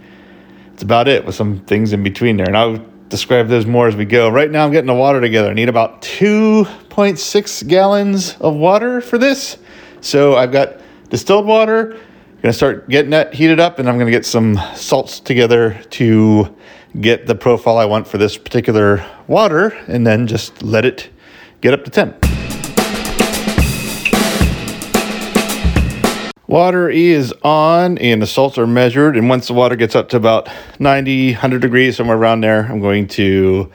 it's 0.73 0.83
about 0.83 1.07
it 1.07 1.25
with 1.25 1.35
some 1.35 1.59
things 1.61 1.93
in 1.93 2.03
between 2.03 2.37
there. 2.37 2.47
And 2.47 2.57
I'll 2.57 2.85
describe 3.09 3.47
those 3.47 3.65
more 3.65 3.87
as 3.87 3.95
we 3.95 4.05
go. 4.05 4.29
Right 4.29 4.49
now, 4.49 4.65
I'm 4.65 4.71
getting 4.71 4.87
the 4.87 4.93
water 4.93 5.21
together. 5.21 5.49
I 5.49 5.53
need 5.53 5.69
about 5.69 6.01
2.6 6.01 7.67
gallons 7.67 8.35
of 8.39 8.55
water 8.55 9.01
for 9.01 9.17
this. 9.17 9.57
So 10.01 10.35
I've 10.35 10.51
got 10.51 10.81
distilled 11.09 11.45
water. 11.45 11.93
I'm 11.93 12.41
Going 12.41 12.51
to 12.51 12.53
start 12.53 12.89
getting 12.89 13.11
that 13.11 13.33
heated 13.33 13.59
up, 13.59 13.79
and 13.79 13.89
I'm 13.89 13.95
going 13.95 14.07
to 14.07 14.11
get 14.11 14.25
some 14.25 14.59
salts 14.75 15.19
together 15.19 15.81
to 15.91 16.55
get 17.01 17.27
the 17.27 17.35
profile 17.35 17.77
I 17.77 17.85
want 17.85 18.07
for 18.07 18.17
this 18.17 18.37
particular 18.37 19.05
water 19.27 19.69
and 19.87 20.05
then 20.07 20.27
just 20.27 20.63
let 20.63 20.85
it 20.85 21.09
get 21.61 21.73
up 21.73 21.83
to 21.83 21.91
temp. 21.91 22.15
Water 26.47 26.89
is 26.89 27.33
on 27.43 27.97
and 27.97 28.21
the 28.21 28.27
salts 28.27 28.57
are 28.57 28.67
measured. 28.67 29.17
And 29.17 29.27
once 29.27 29.47
the 29.47 29.53
water 29.53 29.75
gets 29.75 29.95
up 29.95 30.09
to 30.09 30.17
about 30.17 30.47
90, 30.79 31.31
100 31.31 31.61
degrees, 31.61 31.97
somewhere 31.97 32.17
around 32.17 32.41
there, 32.41 32.61
I'm 32.61 32.79
going 32.79 33.07
to 33.09 33.71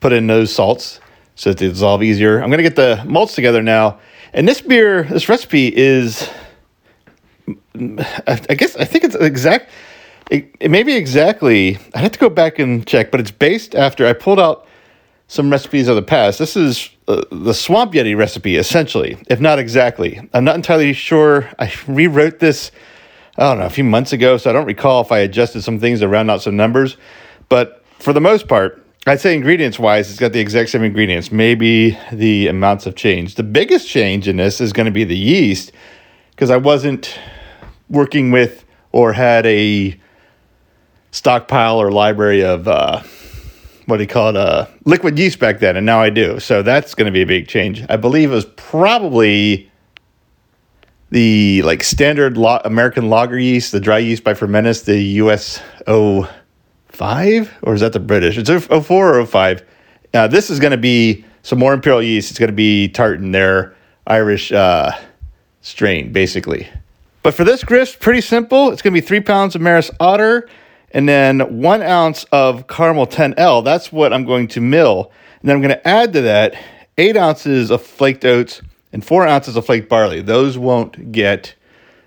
put 0.00 0.12
in 0.12 0.26
those 0.26 0.52
salts 0.52 1.00
so 1.34 1.50
that 1.50 1.58
they 1.58 1.68
dissolve 1.68 2.02
easier. 2.02 2.42
I'm 2.42 2.50
going 2.50 2.58
to 2.58 2.62
get 2.62 2.76
the 2.76 3.02
malts 3.06 3.34
together 3.34 3.62
now. 3.62 3.98
And 4.32 4.46
this 4.46 4.60
beer, 4.60 5.04
this 5.04 5.28
recipe 5.28 5.74
is, 5.74 6.28
I 7.74 8.54
guess, 8.54 8.76
I 8.76 8.84
think 8.84 9.04
it's 9.04 9.14
exact 9.16 9.70
it, 10.30 10.70
may 10.70 10.82
be 10.82 10.96
exactly. 10.96 11.78
I 11.94 11.98
have 11.98 12.12
to 12.12 12.18
go 12.18 12.28
back 12.28 12.58
and 12.58 12.86
check, 12.86 13.10
but 13.10 13.20
it's 13.20 13.30
based 13.30 13.74
after 13.74 14.06
I 14.06 14.12
pulled 14.12 14.40
out 14.40 14.66
some 15.26 15.50
recipes 15.50 15.88
of 15.88 15.96
the 15.96 16.02
past. 16.02 16.38
This 16.38 16.56
is 16.56 16.90
uh, 17.08 17.22
the 17.30 17.52
Swamp 17.52 17.92
Yeti 17.92 18.16
recipe, 18.16 18.56
essentially, 18.56 19.18
if 19.28 19.40
not 19.40 19.58
exactly. 19.58 20.20
I'm 20.32 20.44
not 20.44 20.56
entirely 20.56 20.92
sure. 20.92 21.50
I 21.58 21.72
rewrote 21.86 22.38
this, 22.38 22.70
I 23.36 23.42
don't 23.42 23.58
know, 23.58 23.66
a 23.66 23.70
few 23.70 23.84
months 23.84 24.12
ago, 24.12 24.36
so 24.36 24.50
I 24.50 24.52
don't 24.52 24.66
recall 24.66 25.02
if 25.02 25.12
I 25.12 25.18
adjusted 25.18 25.62
some 25.62 25.78
things 25.78 26.00
to 26.00 26.08
round 26.08 26.30
out 26.30 26.42
some 26.42 26.56
numbers. 26.56 26.96
But 27.48 27.84
for 27.98 28.12
the 28.12 28.20
most 28.20 28.48
part, 28.48 28.84
I'd 29.06 29.20
say 29.20 29.34
ingredients 29.34 29.78
wise, 29.78 30.10
it's 30.10 30.20
got 30.20 30.32
the 30.32 30.40
exact 30.40 30.70
same 30.70 30.82
ingredients. 30.82 31.32
Maybe 31.32 31.98
the 32.12 32.48
amounts 32.48 32.84
have 32.84 32.94
changed. 32.94 33.36
The 33.36 33.42
biggest 33.42 33.88
change 33.88 34.28
in 34.28 34.36
this 34.36 34.60
is 34.60 34.72
going 34.72 34.86
to 34.86 34.92
be 34.92 35.04
the 35.04 35.16
yeast, 35.16 35.72
because 36.32 36.50
I 36.50 36.56
wasn't 36.56 37.18
working 37.88 38.30
with 38.30 38.64
or 38.92 39.12
had 39.12 39.46
a 39.46 39.98
stockpile 41.10 41.80
or 41.80 41.90
library 41.90 42.44
of 42.44 42.68
uh, 42.68 43.02
what 43.86 43.96
do 43.96 44.02
you 44.02 44.08
call 44.08 44.30
it, 44.30 44.36
uh, 44.36 44.66
liquid 44.84 45.18
yeast 45.18 45.38
back 45.38 45.58
then, 45.58 45.76
and 45.76 45.84
now 45.84 46.00
I 46.00 46.10
do. 46.10 46.40
So 46.40 46.62
that's 46.62 46.94
going 46.94 47.06
to 47.06 47.12
be 47.12 47.22
a 47.22 47.26
big 47.26 47.48
change. 47.48 47.84
I 47.88 47.96
believe 47.96 48.30
it 48.30 48.34
was 48.34 48.44
probably 48.44 49.70
the 51.10 51.62
like 51.62 51.82
standard 51.82 52.36
lo- 52.36 52.60
American 52.64 53.10
lager 53.10 53.38
yeast, 53.38 53.72
the 53.72 53.80
dry 53.80 53.98
yeast 53.98 54.22
by 54.22 54.34
Fermentis, 54.34 54.84
the 54.84 54.98
US 54.98 55.60
05, 55.86 57.58
or 57.62 57.74
is 57.74 57.80
that 57.80 57.92
the 57.92 58.00
British? 58.00 58.38
It's 58.38 58.50
04 58.64 59.18
or 59.18 59.26
05. 59.26 59.64
Uh, 60.14 60.28
this 60.28 60.50
is 60.50 60.60
going 60.60 60.72
to 60.72 60.76
be 60.76 61.24
some 61.42 61.58
more 61.58 61.72
imperial 61.72 62.02
yeast. 62.02 62.30
It's 62.30 62.38
going 62.38 62.50
to 62.50 62.56
be 62.56 62.88
tartan, 62.88 63.32
their 63.32 63.74
Irish 64.06 64.52
uh, 64.52 64.92
strain, 65.62 66.12
basically. 66.12 66.68
But 67.22 67.34
for 67.34 67.44
this 67.44 67.64
grist, 67.64 68.00
pretty 68.00 68.20
simple. 68.20 68.70
It's 68.70 68.82
going 68.82 68.94
to 68.94 69.00
be 69.00 69.06
three 69.06 69.20
pounds 69.20 69.54
of 69.54 69.60
Maris 69.60 69.90
Otter 70.00 70.48
and 70.92 71.08
then 71.08 71.60
one 71.60 71.82
ounce 71.82 72.24
of 72.32 72.66
caramel 72.66 73.06
10L. 73.06 73.64
That's 73.64 73.92
what 73.92 74.12
I'm 74.12 74.24
going 74.24 74.48
to 74.48 74.60
mill. 74.60 75.12
And 75.40 75.48
then 75.48 75.56
I'm 75.56 75.62
going 75.62 75.74
to 75.74 75.88
add 75.88 76.12
to 76.14 76.22
that 76.22 76.54
eight 76.98 77.16
ounces 77.16 77.70
of 77.70 77.82
flaked 77.82 78.24
oats 78.24 78.60
and 78.92 79.04
four 79.04 79.26
ounces 79.26 79.56
of 79.56 79.64
flaked 79.64 79.88
barley. 79.88 80.20
Those 80.20 80.58
won't 80.58 81.12
get 81.12 81.54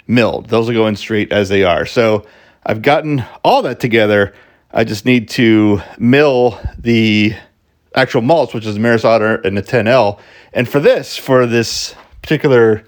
milled, 0.07 0.49
those 0.49 0.67
will 0.67 0.75
go 0.75 0.87
in 0.87 0.95
straight 0.95 1.31
as 1.31 1.49
they 1.49 1.63
are. 1.63 1.85
So 1.85 2.25
I've 2.65 2.81
gotten 2.81 3.23
all 3.43 3.61
that 3.63 3.79
together. 3.79 4.33
I 4.71 4.83
just 4.83 5.05
need 5.05 5.29
to 5.29 5.81
mill 5.97 6.59
the 6.77 7.35
actual 7.95 8.21
malts, 8.21 8.53
which 8.53 8.65
is 8.65 8.73
the 8.73 8.79
Maris 8.79 9.05
Otter 9.05 9.35
and 9.35 9.55
the 9.55 9.61
10L. 9.61 10.19
And 10.51 10.67
for 10.67 10.79
this, 10.79 11.15
for 11.15 11.45
this 11.45 11.95
particular 12.21 12.83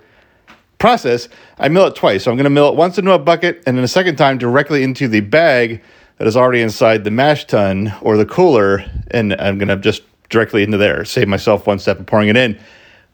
process, 0.77 1.29
I 1.58 1.67
mill 1.70 1.88
it 1.88 1.96
twice. 1.96 2.24
So 2.24 2.32
I'm 2.32 2.38
going 2.38 2.46
to 2.46 2.50
mill 2.50 2.70
it 2.70 2.75
once 2.75 2.98
into 2.98 3.12
a 3.12 3.20
bucket 3.20 3.63
and 3.65 3.77
then 3.77 3.84
a 3.84 3.88
second 3.88 4.17
time 4.17 4.38
directly 4.38 4.84
into 4.84 5.08
the 5.08 5.22
bag 5.22 5.82
that 6.17 6.27
is 6.27 6.38
already 6.38 6.62
inside 6.62 7.03
the 7.03 7.12
mash 7.12 7.46
tun 7.46 7.94
or 8.01 8.17
the 8.17 8.25
cooler. 8.25 8.86
And 9.12 9.34
I'm 9.34 9.58
going 9.58 9.70
to 9.70 9.77
just 9.77 10.03
directly 10.29 10.63
into 10.63 10.77
there, 10.77 11.05
save 11.05 11.27
myself 11.27 11.67
one 11.67 11.79
step 11.79 12.00
of 12.00 12.05
pouring 12.05 12.29
it 12.29 12.38
in. 12.38 12.60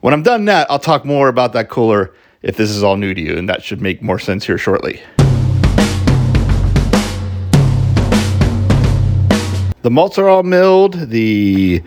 When 0.01 0.13
I'm 0.13 0.23
done 0.23 0.45
that, 0.45 0.69
I'll 0.69 0.79
talk 0.79 1.05
more 1.05 1.27
about 1.27 1.53
that 1.53 1.69
cooler 1.69 2.13
if 2.41 2.57
this 2.57 2.71
is 2.71 2.81
all 2.81 2.97
new 2.97 3.13
to 3.13 3.21
you, 3.21 3.37
and 3.37 3.47
that 3.49 3.63
should 3.63 3.81
make 3.81 4.01
more 4.01 4.17
sense 4.17 4.45
here 4.45 4.57
shortly. 4.57 5.01
The 9.83 9.89
malts 9.89 10.17
are 10.17 10.27
all 10.27 10.43
milled. 10.43 11.09
The 11.09 11.83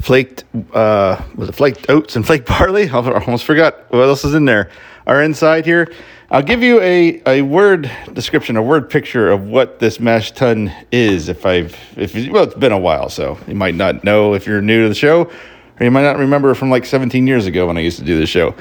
flaked 0.00 0.44
uh, 0.72 1.22
was 1.34 1.48
it 1.48 1.54
flaked 1.54 1.88
oats 1.88 2.16
and 2.16 2.26
flaked 2.26 2.46
barley? 2.46 2.88
I 2.90 2.96
almost 2.96 3.44
forgot 3.44 3.90
what 3.90 4.02
else 4.02 4.24
is 4.24 4.34
in 4.34 4.44
there. 4.44 4.70
Are 5.06 5.22
inside 5.22 5.66
here. 5.66 5.92
I'll 6.30 6.42
give 6.42 6.62
you 6.62 6.80
a, 6.80 7.22
a 7.26 7.42
word 7.42 7.90
description, 8.12 8.56
a 8.56 8.62
word 8.62 8.88
picture 8.88 9.30
of 9.30 9.44
what 9.44 9.78
this 9.80 9.98
mash 9.98 10.32
tun 10.32 10.72
is. 10.92 11.28
If 11.28 11.44
I've 11.44 11.76
if 11.96 12.14
well, 12.30 12.44
it's 12.44 12.54
been 12.54 12.72
a 12.72 12.78
while, 12.78 13.08
so 13.08 13.38
you 13.48 13.54
might 13.54 13.74
not 13.74 14.04
know 14.04 14.34
if 14.34 14.46
you're 14.46 14.62
new 14.62 14.82
to 14.82 14.88
the 14.88 14.94
show, 14.94 15.22
or 15.22 15.84
you 15.84 15.90
might 15.90 16.02
not 16.02 16.18
remember 16.18 16.54
from 16.54 16.70
like 16.70 16.86
17 16.86 17.26
years 17.26 17.46
ago 17.46 17.66
when 17.66 17.76
I 17.76 17.80
used 17.80 17.98
to 17.98 18.04
do 18.04 18.18
the 18.18 18.26
show. 18.26 18.54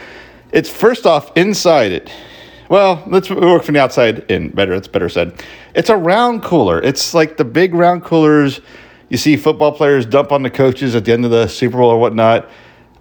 It's 0.51 0.69
first 0.69 1.05
off 1.05 1.35
inside 1.37 1.91
it. 1.91 2.11
Well, 2.69 3.03
let's 3.07 3.29
work 3.29 3.63
from 3.63 3.73
the 3.73 3.81
outside 3.81 4.19
in. 4.31 4.49
Better, 4.49 4.73
it's 4.73 4.87
better 4.87 5.09
said. 5.09 5.43
It's 5.75 5.89
a 5.89 5.97
round 5.97 6.43
cooler. 6.43 6.81
It's 6.81 7.13
like 7.13 7.37
the 7.37 7.45
big 7.45 7.73
round 7.75 8.03
coolers 8.03 8.61
you 9.09 9.17
see 9.17 9.37
football 9.37 9.71
players 9.71 10.05
dump 10.05 10.31
on 10.31 10.43
the 10.43 10.51
coaches 10.51 10.95
at 10.95 11.03
the 11.03 11.11
end 11.11 11.25
of 11.25 11.31
the 11.31 11.47
Super 11.47 11.77
Bowl 11.77 11.89
or 11.89 11.99
whatnot. 11.99 12.47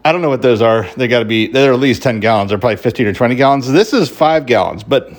I 0.09 0.13
don't 0.13 0.23
know 0.23 0.31
what 0.31 0.41
those 0.41 0.63
are. 0.63 0.89
They 0.97 1.07
got 1.07 1.19
to 1.19 1.27
be, 1.27 1.49
they're 1.49 1.75
at 1.75 1.81
least 1.81 2.03
10 2.03 2.21
gallons. 2.21 2.49
They're 2.49 2.57
probably 2.57 2.79
15 2.79 3.09
or 3.09 3.13
20 3.13 3.35
gallons. 3.35 3.71
This 3.71 3.93
is 3.93 4.09
five 4.09 4.47
gallons, 4.47 4.83
but 4.83 5.13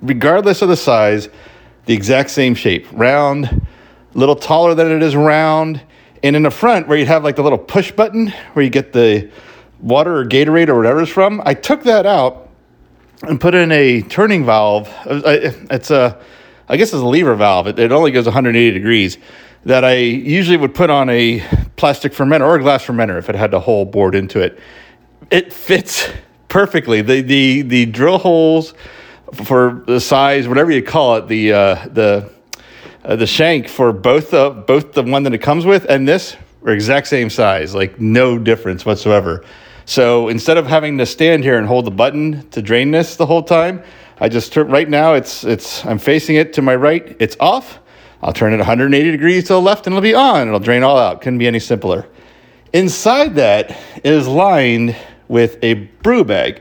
regardless 0.00 0.62
of 0.62 0.68
the 0.68 0.76
size, 0.76 1.28
the 1.86 1.94
exact 1.94 2.30
same 2.30 2.54
shape 2.54 2.86
round, 2.92 3.46
a 3.46 3.60
little 4.16 4.36
taller 4.36 4.72
than 4.72 4.92
it 4.92 5.02
is 5.02 5.16
round. 5.16 5.82
And 6.22 6.36
in 6.36 6.44
the 6.44 6.52
front, 6.52 6.86
where 6.86 6.96
you'd 6.96 7.08
have 7.08 7.24
like 7.24 7.34
the 7.34 7.42
little 7.42 7.58
push 7.58 7.90
button 7.90 8.28
where 8.52 8.64
you 8.64 8.70
get 8.70 8.92
the 8.92 9.32
water 9.80 10.16
or 10.16 10.24
Gatorade 10.24 10.68
or 10.68 10.76
whatever 10.76 11.02
it's 11.02 11.10
from, 11.10 11.42
I 11.44 11.52
took 11.52 11.82
that 11.82 12.06
out 12.06 12.48
and 13.22 13.40
put 13.40 13.52
in 13.56 13.72
a 13.72 14.02
turning 14.02 14.44
valve. 14.44 14.88
Uh, 15.04 15.22
uh, 15.24 15.52
it's 15.72 15.90
a, 15.90 16.22
I 16.68 16.76
guess 16.76 16.92
it's 16.92 17.02
a 17.02 17.04
lever 17.04 17.34
valve. 17.34 17.66
It, 17.66 17.80
it 17.80 17.90
only 17.90 18.12
goes 18.12 18.26
180 18.26 18.70
degrees 18.70 19.18
that 19.66 19.84
I 19.84 19.96
usually 19.96 20.56
would 20.56 20.74
put 20.74 20.90
on 20.90 21.10
a 21.10 21.44
plastic 21.74 22.12
fermenter 22.12 22.42
or 22.42 22.54
a 22.54 22.62
glass 22.62 22.84
fermenter 22.84 23.18
if 23.18 23.28
it 23.28 23.34
had 23.34 23.50
the 23.50 23.60
hole 23.60 23.84
bored 23.84 24.14
into 24.14 24.40
it. 24.40 24.58
It 25.30 25.52
fits 25.52 26.08
perfectly. 26.48 27.02
The 27.02 27.20
the 27.20 27.62
the 27.62 27.86
drill 27.86 28.18
holes 28.18 28.74
for 29.34 29.82
the 29.88 30.00
size, 30.00 30.46
whatever 30.46 30.70
you 30.70 30.82
call 30.82 31.16
it, 31.16 31.26
the 31.26 31.52
uh, 31.52 31.88
the 31.88 32.30
uh, 33.04 33.16
the 33.16 33.26
shank 33.26 33.66
for 33.66 33.92
both 33.92 34.30
the 34.30 34.50
both 34.50 34.92
the 34.92 35.02
one 35.02 35.24
that 35.24 35.34
it 35.34 35.38
comes 35.38 35.66
with 35.66 35.84
and 35.88 36.06
this 36.06 36.36
are 36.64 36.72
exact 36.72 37.08
same 37.08 37.28
size, 37.28 37.74
like 37.74 38.00
no 38.00 38.38
difference 38.38 38.86
whatsoever. 38.86 39.44
So 39.84 40.28
instead 40.28 40.58
of 40.58 40.66
having 40.66 40.96
to 40.98 41.06
stand 41.06 41.42
here 41.42 41.58
and 41.58 41.66
hold 41.66 41.86
the 41.86 41.92
button 41.92 42.48
to 42.50 42.62
drain 42.62 42.92
this 42.92 43.16
the 43.16 43.26
whole 43.26 43.42
time, 43.42 43.82
I 44.20 44.28
just 44.28 44.52
turn 44.52 44.68
right 44.68 44.88
now 44.88 45.14
it's 45.14 45.42
it's 45.42 45.84
I'm 45.84 45.98
facing 45.98 46.36
it 46.36 46.52
to 46.52 46.62
my 46.62 46.76
right, 46.76 47.16
it's 47.18 47.36
off. 47.40 47.80
I'll 48.26 48.32
turn 48.32 48.52
it 48.52 48.56
180 48.56 49.12
degrees 49.12 49.44
to 49.44 49.52
the 49.52 49.60
left 49.60 49.86
and 49.86 49.94
it'll 49.94 50.02
be 50.02 50.12
on. 50.12 50.48
It'll 50.48 50.58
drain 50.58 50.82
all 50.82 50.98
out. 50.98 51.20
Couldn't 51.20 51.38
be 51.38 51.46
any 51.46 51.60
simpler. 51.60 52.08
Inside 52.72 53.36
that 53.36 53.78
is 54.02 54.26
lined 54.26 54.96
with 55.28 55.62
a 55.62 55.74
brew 56.02 56.24
bag. 56.24 56.60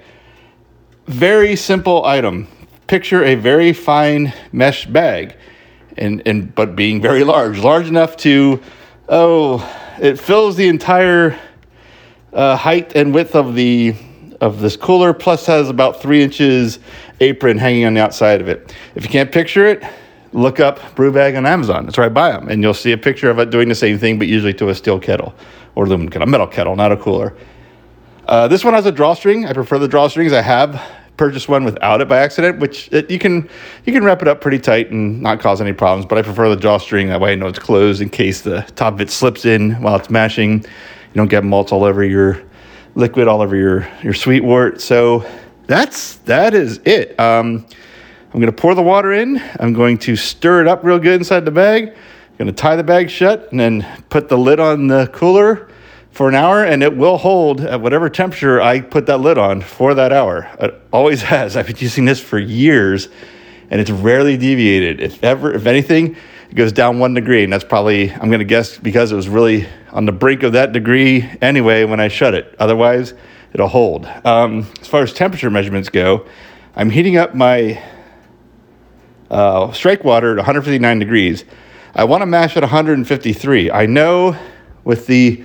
Very 1.07 1.55
simple 1.55 2.05
item. 2.05 2.47
Picture 2.85 3.23
a 3.23 3.33
very 3.33 3.73
fine 3.73 4.31
mesh 4.51 4.85
bag, 4.85 5.37
and, 5.97 6.21
and 6.27 6.53
but 6.53 6.75
being 6.75 7.01
very 7.01 7.23
large, 7.23 7.57
large 7.57 7.87
enough 7.87 8.15
to, 8.17 8.61
oh, 9.09 9.67
it 9.99 10.19
fills 10.19 10.55
the 10.55 10.67
entire 10.67 11.35
uh, 12.31 12.55
height 12.55 12.95
and 12.95 13.11
width 13.11 13.35
of 13.35 13.55
the 13.55 13.95
of 14.39 14.59
this 14.61 14.77
cooler. 14.77 15.15
Plus 15.15 15.47
has 15.47 15.67
about 15.69 15.99
three 15.99 16.21
inches 16.21 16.77
apron 17.21 17.57
hanging 17.57 17.85
on 17.85 17.95
the 17.95 18.01
outside 18.01 18.39
of 18.39 18.47
it. 18.47 18.75
If 18.93 19.03
you 19.03 19.09
can't 19.09 19.31
picture 19.31 19.65
it, 19.65 19.83
look 20.35 20.59
up 20.59 20.95
brew 20.95 21.11
bag 21.11 21.35
on 21.35 21.45
Amazon. 21.45 21.85
That's 21.85 21.97
where 21.97 22.05
I 22.05 22.09
buy 22.09 22.31
them, 22.31 22.49
and 22.49 22.61
you'll 22.61 22.73
see 22.73 22.91
a 22.91 22.97
picture 22.97 23.29
of 23.29 23.39
it 23.39 23.49
doing 23.49 23.69
the 23.69 23.75
same 23.75 23.97
thing, 23.97 24.19
but 24.19 24.27
usually 24.27 24.53
to 24.55 24.69
a 24.69 24.75
steel 24.75 24.99
kettle 24.99 25.33
or 25.75 25.85
aluminum 25.85 26.11
kettle, 26.11 26.27
metal 26.27 26.47
kettle, 26.47 26.75
not 26.75 26.91
a 26.91 26.97
cooler. 26.97 27.35
Uh, 28.27 28.47
this 28.47 28.63
one 28.63 28.73
has 28.73 28.85
a 28.85 28.91
drawstring. 28.91 29.45
I 29.45 29.53
prefer 29.53 29.79
the 29.79 29.87
drawstrings. 29.87 30.33
I 30.33 30.41
have 30.41 30.81
purchased 31.15 31.47
one 31.47 31.63
without 31.63 32.01
it 32.01 32.09
by 32.09 32.17
accident, 32.17 32.59
which 32.59 32.91
it, 32.91 33.09
you 33.09 33.17
can 33.17 33.49
you 33.85 33.93
can 33.93 34.03
wrap 34.03 34.21
it 34.21 34.27
up 34.27 34.41
pretty 34.41 34.59
tight 34.59 34.91
and 34.91 35.21
not 35.21 35.39
cause 35.39 35.61
any 35.61 35.73
problems. 35.73 36.05
But 36.05 36.17
I 36.17 36.21
prefer 36.21 36.49
the 36.49 36.55
drawstring. 36.57 37.07
That 37.07 37.21
way 37.21 37.31
I 37.31 37.35
know 37.35 37.47
it's 37.47 37.59
closed 37.59 38.01
in 38.01 38.09
case 38.09 38.41
the 38.41 38.61
top 38.75 38.95
of 38.95 39.01
it 39.01 39.09
slips 39.09 39.45
in 39.45 39.81
while 39.81 39.95
it's 39.95 40.09
mashing. 40.09 40.63
You 40.63 41.15
don't 41.15 41.29
get 41.29 41.43
malts 41.45 41.71
all 41.71 41.85
over 41.85 42.03
your 42.03 42.43
liquid, 42.95 43.27
all 43.27 43.41
over 43.41 43.55
your 43.55 43.87
your 44.03 44.13
sweet 44.13 44.43
wort. 44.43 44.81
So 44.81 45.25
that's 45.67 46.15
that 46.25 46.53
is 46.53 46.81
it. 46.83 47.17
Um, 47.19 47.65
I'm 48.35 48.41
going 48.41 48.53
to 48.53 48.61
pour 48.61 48.75
the 48.75 48.83
water 48.83 49.13
in. 49.13 49.41
I'm 49.61 49.71
going 49.71 49.97
to 49.99 50.17
stir 50.17 50.59
it 50.59 50.67
up 50.67 50.83
real 50.83 50.99
good 50.99 51.21
inside 51.21 51.45
the 51.45 51.51
bag. 51.51 51.87
I'm 51.87 52.37
going 52.37 52.47
to 52.47 52.53
tie 52.53 52.75
the 52.75 52.83
bag 52.83 53.09
shut 53.09 53.49
and 53.49 53.57
then 53.57 53.87
put 54.09 54.27
the 54.27 54.37
lid 54.37 54.59
on 54.59 54.87
the 54.87 55.07
cooler 55.13 55.69
for 56.11 56.27
an 56.27 56.35
hour 56.35 56.61
and 56.61 56.83
it 56.83 56.97
will 56.97 57.17
hold 57.17 57.61
at 57.61 57.79
whatever 57.79 58.09
temperature 58.09 58.61
I 58.61 58.81
put 58.81 59.05
that 59.05 59.19
lid 59.19 59.37
on 59.37 59.61
for 59.61 59.93
that 59.93 60.11
hour. 60.11 60.53
It 60.59 60.75
always 60.91 61.21
has. 61.31 61.55
I've 61.55 61.67
been 61.67 61.77
using 61.77 62.03
this 62.03 62.19
for 62.19 62.37
years 62.37 63.07
and 63.69 63.79
it's 63.79 63.89
rarely 63.89 64.35
deviated. 64.35 64.99
If 64.99 65.23
ever, 65.23 65.53
if 65.53 65.65
anything, 65.65 66.17
it 66.49 66.55
goes 66.55 66.73
down 66.73 66.99
one 66.99 67.13
degree. 67.13 67.45
And 67.45 67.53
that's 67.53 67.63
probably, 67.63 68.11
I'm 68.11 68.27
going 68.27 68.39
to 68.39 68.43
guess, 68.43 68.77
because 68.77 69.13
it 69.13 69.15
was 69.15 69.29
really 69.29 69.65
on 69.93 70.05
the 70.05 70.11
brink 70.11 70.43
of 70.43 70.51
that 70.51 70.73
degree 70.73 71.21
anyway 71.41 71.85
when 71.85 72.01
I 72.01 72.09
shut 72.09 72.33
it. 72.33 72.53
Otherwise, 72.59 73.13
it'll 73.53 73.69
hold. 73.69 74.05
Um, 74.25 74.69
as 74.81 74.89
far 74.89 75.03
as 75.03 75.13
temperature 75.13 75.49
measurements 75.49 75.87
go, 75.87 76.25
I'm 76.75 76.89
heating 76.89 77.15
up 77.15 77.33
my 77.33 77.81
uh, 79.29 79.71
strike 79.71 80.03
water 80.03 80.31
at 80.31 80.37
159 80.37 80.99
degrees. 80.99 81.45
I 81.93 82.03
want 82.03 82.21
to 82.21 82.25
mash 82.25 82.57
at 82.57 82.63
153. 82.63 83.71
I 83.71 83.85
know 83.85 84.37
with 84.83 85.07
the 85.07 85.43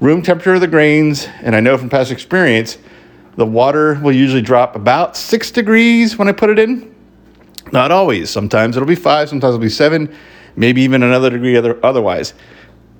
room 0.00 0.22
temperature 0.22 0.54
of 0.54 0.60
the 0.60 0.68
grains, 0.68 1.26
and 1.42 1.56
I 1.56 1.60
know 1.60 1.78
from 1.78 1.88
past 1.88 2.10
experience, 2.10 2.78
the 3.36 3.46
water 3.46 3.94
will 4.02 4.12
usually 4.12 4.42
drop 4.42 4.76
about 4.76 5.16
six 5.16 5.50
degrees 5.50 6.18
when 6.18 6.28
I 6.28 6.32
put 6.32 6.50
it 6.50 6.58
in. 6.58 6.94
Not 7.72 7.90
always. 7.90 8.30
Sometimes 8.30 8.76
it'll 8.76 8.86
be 8.86 8.94
five, 8.94 9.28
sometimes 9.28 9.54
it'll 9.54 9.62
be 9.62 9.68
seven, 9.68 10.14
maybe 10.54 10.82
even 10.82 11.02
another 11.02 11.30
degree 11.30 11.56
other, 11.56 11.78
otherwise. 11.84 12.34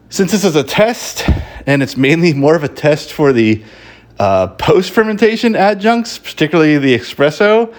Since 0.09 0.33
this 0.33 0.45
is 0.45 0.56
a 0.56 0.64
test, 0.64 1.28
and 1.66 1.83
it's 1.83 1.97
mainly 1.97 2.33
more 2.33 2.54
of 2.54 2.64
a 2.64 2.68
test 2.68 3.12
for 3.12 3.33
the 3.33 3.64
uh, 4.18 4.49
post 4.49 4.90
fermentation 4.90 5.54
adjuncts, 5.54 6.18
particularly 6.18 6.78
the 6.78 6.99
espresso, 6.99 7.75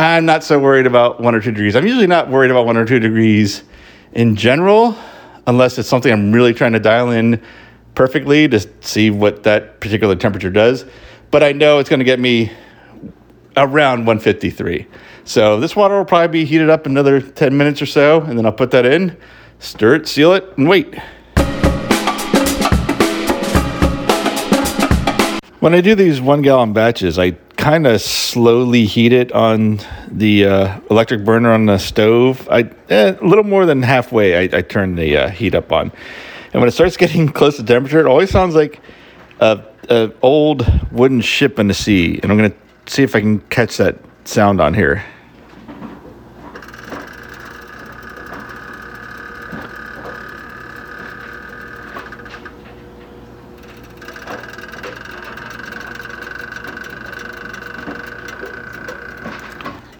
I'm 0.00 0.26
not 0.26 0.44
so 0.44 0.60
worried 0.60 0.86
about 0.86 1.20
one 1.20 1.34
or 1.34 1.40
two 1.40 1.50
degrees. 1.50 1.74
I'm 1.74 1.84
usually 1.84 2.06
not 2.06 2.30
worried 2.30 2.52
about 2.52 2.66
one 2.66 2.76
or 2.76 2.84
two 2.84 3.00
degrees 3.00 3.64
in 4.12 4.36
general, 4.36 4.96
unless 5.48 5.76
it's 5.76 5.88
something 5.88 6.12
I'm 6.12 6.30
really 6.30 6.54
trying 6.54 6.72
to 6.74 6.78
dial 6.78 7.10
in 7.10 7.42
perfectly 7.96 8.46
to 8.46 8.60
see 8.80 9.10
what 9.10 9.42
that 9.42 9.80
particular 9.80 10.14
temperature 10.14 10.50
does. 10.50 10.84
But 11.32 11.42
I 11.42 11.50
know 11.50 11.80
it's 11.80 11.88
going 11.88 11.98
to 11.98 12.04
get 12.04 12.20
me 12.20 12.52
around 13.56 14.06
153. 14.06 14.86
So 15.24 15.58
this 15.58 15.74
water 15.74 15.98
will 15.98 16.04
probably 16.04 16.28
be 16.28 16.44
heated 16.44 16.70
up 16.70 16.86
another 16.86 17.20
10 17.20 17.56
minutes 17.56 17.82
or 17.82 17.86
so, 17.86 18.22
and 18.22 18.38
then 18.38 18.46
I'll 18.46 18.52
put 18.52 18.70
that 18.70 18.86
in, 18.86 19.16
stir 19.58 19.96
it, 19.96 20.06
seal 20.06 20.32
it, 20.32 20.44
and 20.56 20.68
wait. 20.68 20.94
When 25.58 25.74
I 25.74 25.80
do 25.80 25.96
these 25.96 26.20
one 26.20 26.42
gallon 26.42 26.72
batches, 26.72 27.18
I 27.18 27.36
kind 27.58 27.86
of 27.86 28.00
slowly 28.00 28.86
heat 28.86 29.12
it 29.12 29.32
on 29.32 29.80
the 30.10 30.46
uh, 30.46 30.80
electric 30.90 31.24
burner 31.24 31.52
on 31.52 31.66
the 31.66 31.76
stove. 31.76 32.48
I 32.50 32.70
eh, 32.88 33.14
a 33.20 33.24
little 33.24 33.44
more 33.44 33.66
than 33.66 33.82
halfway. 33.82 34.48
I, 34.48 34.58
I 34.58 34.62
turn 34.62 34.94
the 34.94 35.16
uh, 35.16 35.28
heat 35.28 35.54
up 35.54 35.70
on, 35.72 35.92
and 36.52 36.62
when 36.62 36.68
it 36.68 36.72
starts 36.72 36.96
getting 37.04 37.28
close 37.28 37.56
to 37.56 37.64
temperature, 37.64 38.00
it 38.00 38.06
always 38.06 38.30
sounds 38.30 38.54
like 38.54 38.80
a, 39.40 39.62
a 39.90 40.10
old 40.22 40.66
wooden 40.90 41.20
ship 41.20 41.58
in 41.58 41.66
the 41.66 41.74
sea. 41.74 42.18
And 42.22 42.32
I'm 42.32 42.38
gonna 42.38 42.54
see 42.86 43.02
if 43.02 43.14
I 43.14 43.20
can 43.20 43.40
catch 43.50 43.76
that 43.76 43.98
sound 44.24 44.60
on 44.60 44.72
here. 44.72 45.04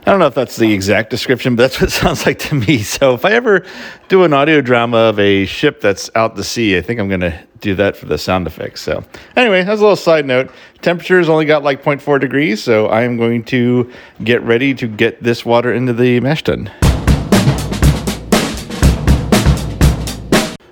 I 0.08 0.10
don't 0.10 0.20
know 0.20 0.26
if 0.26 0.34
that's 0.34 0.56
the 0.56 0.72
exact 0.72 1.10
description, 1.10 1.54
but 1.54 1.64
that's 1.64 1.82
what 1.82 1.90
it 1.90 1.92
sounds 2.02 2.24
like 2.24 2.38
to 2.38 2.54
me. 2.54 2.78
So 2.78 3.12
if 3.12 3.26
I 3.26 3.32
ever 3.32 3.66
do 4.08 4.24
an 4.24 4.32
audio 4.32 4.62
drama 4.62 4.96
of 4.96 5.20
a 5.20 5.44
ship 5.44 5.82
that's 5.82 6.10
out 6.14 6.34
to 6.36 6.42
sea, 6.42 6.78
I 6.78 6.80
think 6.80 6.98
I'm 6.98 7.08
going 7.08 7.20
to 7.20 7.38
do 7.60 7.74
that 7.74 7.94
for 7.94 8.06
the 8.06 8.16
sound 8.16 8.46
effects. 8.46 8.80
So 8.80 9.04
anyway, 9.36 9.64
that's 9.64 9.80
a 9.80 9.82
little 9.82 9.96
side 9.96 10.24
note. 10.24 10.50
Temperature's 10.80 11.28
only 11.28 11.44
got 11.44 11.62
like 11.62 11.82
0.4 11.82 12.18
degrees, 12.18 12.62
so 12.62 12.86
I 12.86 13.02
am 13.02 13.18
going 13.18 13.44
to 13.44 13.92
get 14.24 14.42
ready 14.44 14.72
to 14.76 14.88
get 14.88 15.22
this 15.22 15.44
water 15.44 15.74
into 15.74 15.92
the 15.92 16.20
mash 16.20 16.42
tun. 16.42 16.70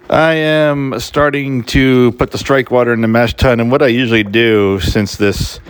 I 0.08 0.32
am 0.32 0.98
starting 0.98 1.62
to 1.64 2.12
put 2.12 2.30
the 2.30 2.38
strike 2.38 2.70
water 2.70 2.94
in 2.94 3.02
the 3.02 3.08
mash 3.08 3.34
tun, 3.34 3.60
and 3.60 3.70
what 3.70 3.82
I 3.82 3.88
usually 3.88 4.24
do 4.24 4.80
since 4.80 5.16
this 5.16 5.60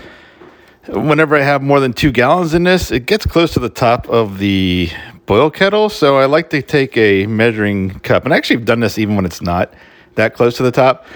whenever 0.88 1.36
I 1.36 1.42
have 1.42 1.62
more 1.62 1.80
than 1.80 1.92
two 1.92 2.12
gallons 2.12 2.54
in 2.54 2.62
this, 2.62 2.90
it 2.90 3.06
gets 3.06 3.26
close 3.26 3.52
to 3.54 3.60
the 3.60 3.68
top 3.68 4.08
of 4.08 4.38
the 4.38 4.90
boil 5.26 5.50
kettle. 5.50 5.88
So 5.88 6.18
I 6.18 6.26
like 6.26 6.50
to 6.50 6.62
take 6.62 6.96
a 6.96 7.26
measuring 7.26 7.98
cup, 8.00 8.24
and 8.24 8.32
I 8.32 8.36
actually 8.36 8.56
have 8.56 8.66
done 8.66 8.80
this 8.80 8.98
even 8.98 9.16
when 9.16 9.24
it's 9.24 9.42
not 9.42 9.72
that 10.14 10.34
close 10.34 10.56
to 10.58 10.62
the 10.62 10.70
top. 10.70 11.06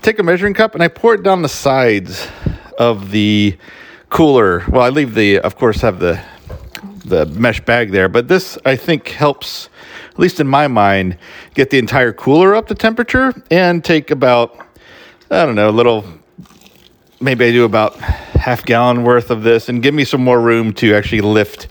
Take 0.00 0.18
a 0.18 0.22
measuring 0.22 0.54
cup 0.54 0.74
and 0.74 0.82
I 0.82 0.88
pour 0.88 1.14
it 1.14 1.22
down 1.22 1.42
the 1.42 1.48
sides 1.48 2.28
of 2.78 3.10
the 3.10 3.56
cooler. 4.10 4.64
Well, 4.68 4.82
I 4.82 4.90
leave 4.90 5.14
the, 5.14 5.40
of 5.40 5.56
course, 5.56 5.80
have 5.80 5.98
the 5.98 6.20
the 7.04 7.24
mesh 7.26 7.60
bag 7.64 7.90
there, 7.90 8.06
but 8.08 8.28
this 8.28 8.58
I 8.66 8.76
think 8.76 9.08
helps, 9.08 9.70
at 10.10 10.18
least 10.18 10.40
in 10.40 10.46
my 10.46 10.68
mind, 10.68 11.16
get 11.54 11.70
the 11.70 11.78
entire 11.78 12.12
cooler 12.12 12.54
up 12.54 12.68
to 12.68 12.74
temperature 12.74 13.32
and 13.50 13.82
take 13.82 14.10
about, 14.10 14.58
I 15.30 15.46
don't 15.46 15.54
know, 15.54 15.70
a 15.70 15.72
little. 15.72 16.04
Maybe 17.20 17.46
I 17.46 17.50
do 17.50 17.64
about 17.64 17.96
half 17.96 18.64
gallon 18.64 19.02
worth 19.02 19.30
of 19.30 19.42
this 19.42 19.68
and 19.68 19.82
give 19.82 19.92
me 19.92 20.04
some 20.04 20.22
more 20.22 20.40
room 20.40 20.72
to 20.74 20.94
actually 20.94 21.20
lift 21.20 21.66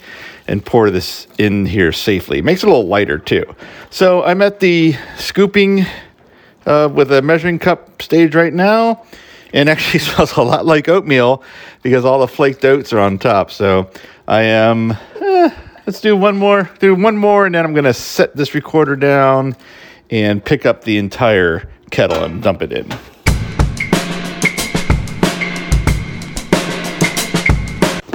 and 0.48 0.66
pour 0.66 0.90
this 0.90 1.28
in 1.38 1.66
here 1.66 1.92
safely. 1.92 2.40
It 2.40 2.46
makes 2.46 2.64
it 2.64 2.68
a 2.68 2.70
little 2.70 2.88
lighter 2.88 3.18
too. 3.18 3.56
So 3.90 4.24
I'm 4.24 4.42
at 4.42 4.60
the 4.60 4.96
scooping 5.18 5.86
uh, 6.66 6.90
with 6.94 7.12
a 7.14 7.22
measuring 7.22 7.60
cup 7.60 8.02
stage 8.02 8.36
right 8.36 8.54
now, 8.54 9.04
and 9.54 9.70
actually 9.70 10.00
smells 10.02 10.34
a 10.34 10.42
lot 10.42 10.66
like 10.66 10.90
oatmeal 10.90 11.44
because 11.82 12.04
all 12.04 12.20
the 12.20 12.28
flaked 12.28 12.66
oats 12.66 12.92
are 12.92 13.00
on 13.00 13.18
top. 13.18 13.52
So 13.52 13.90
I 14.28 14.42
am. 14.44 14.92
Eh, 14.92 15.50
let's 15.86 16.02
do 16.02 16.16
one 16.18 16.38
more. 16.38 16.70
Do 16.80 16.94
one 16.94 17.16
more, 17.16 17.46
and 17.46 17.56
then 17.56 17.64
I'm 17.64 17.74
gonna 17.74 17.94
set 17.94 18.36
this 18.36 18.54
recorder 18.54 18.98
down 18.98 19.56
and 20.10 20.44
pick 20.44 20.66
up 20.66 20.84
the 20.84 20.98
entire 20.98 21.70
kettle 21.90 22.24
and 22.24 22.44
dump 22.44 22.62
it 22.62 22.74
in. 22.74 22.92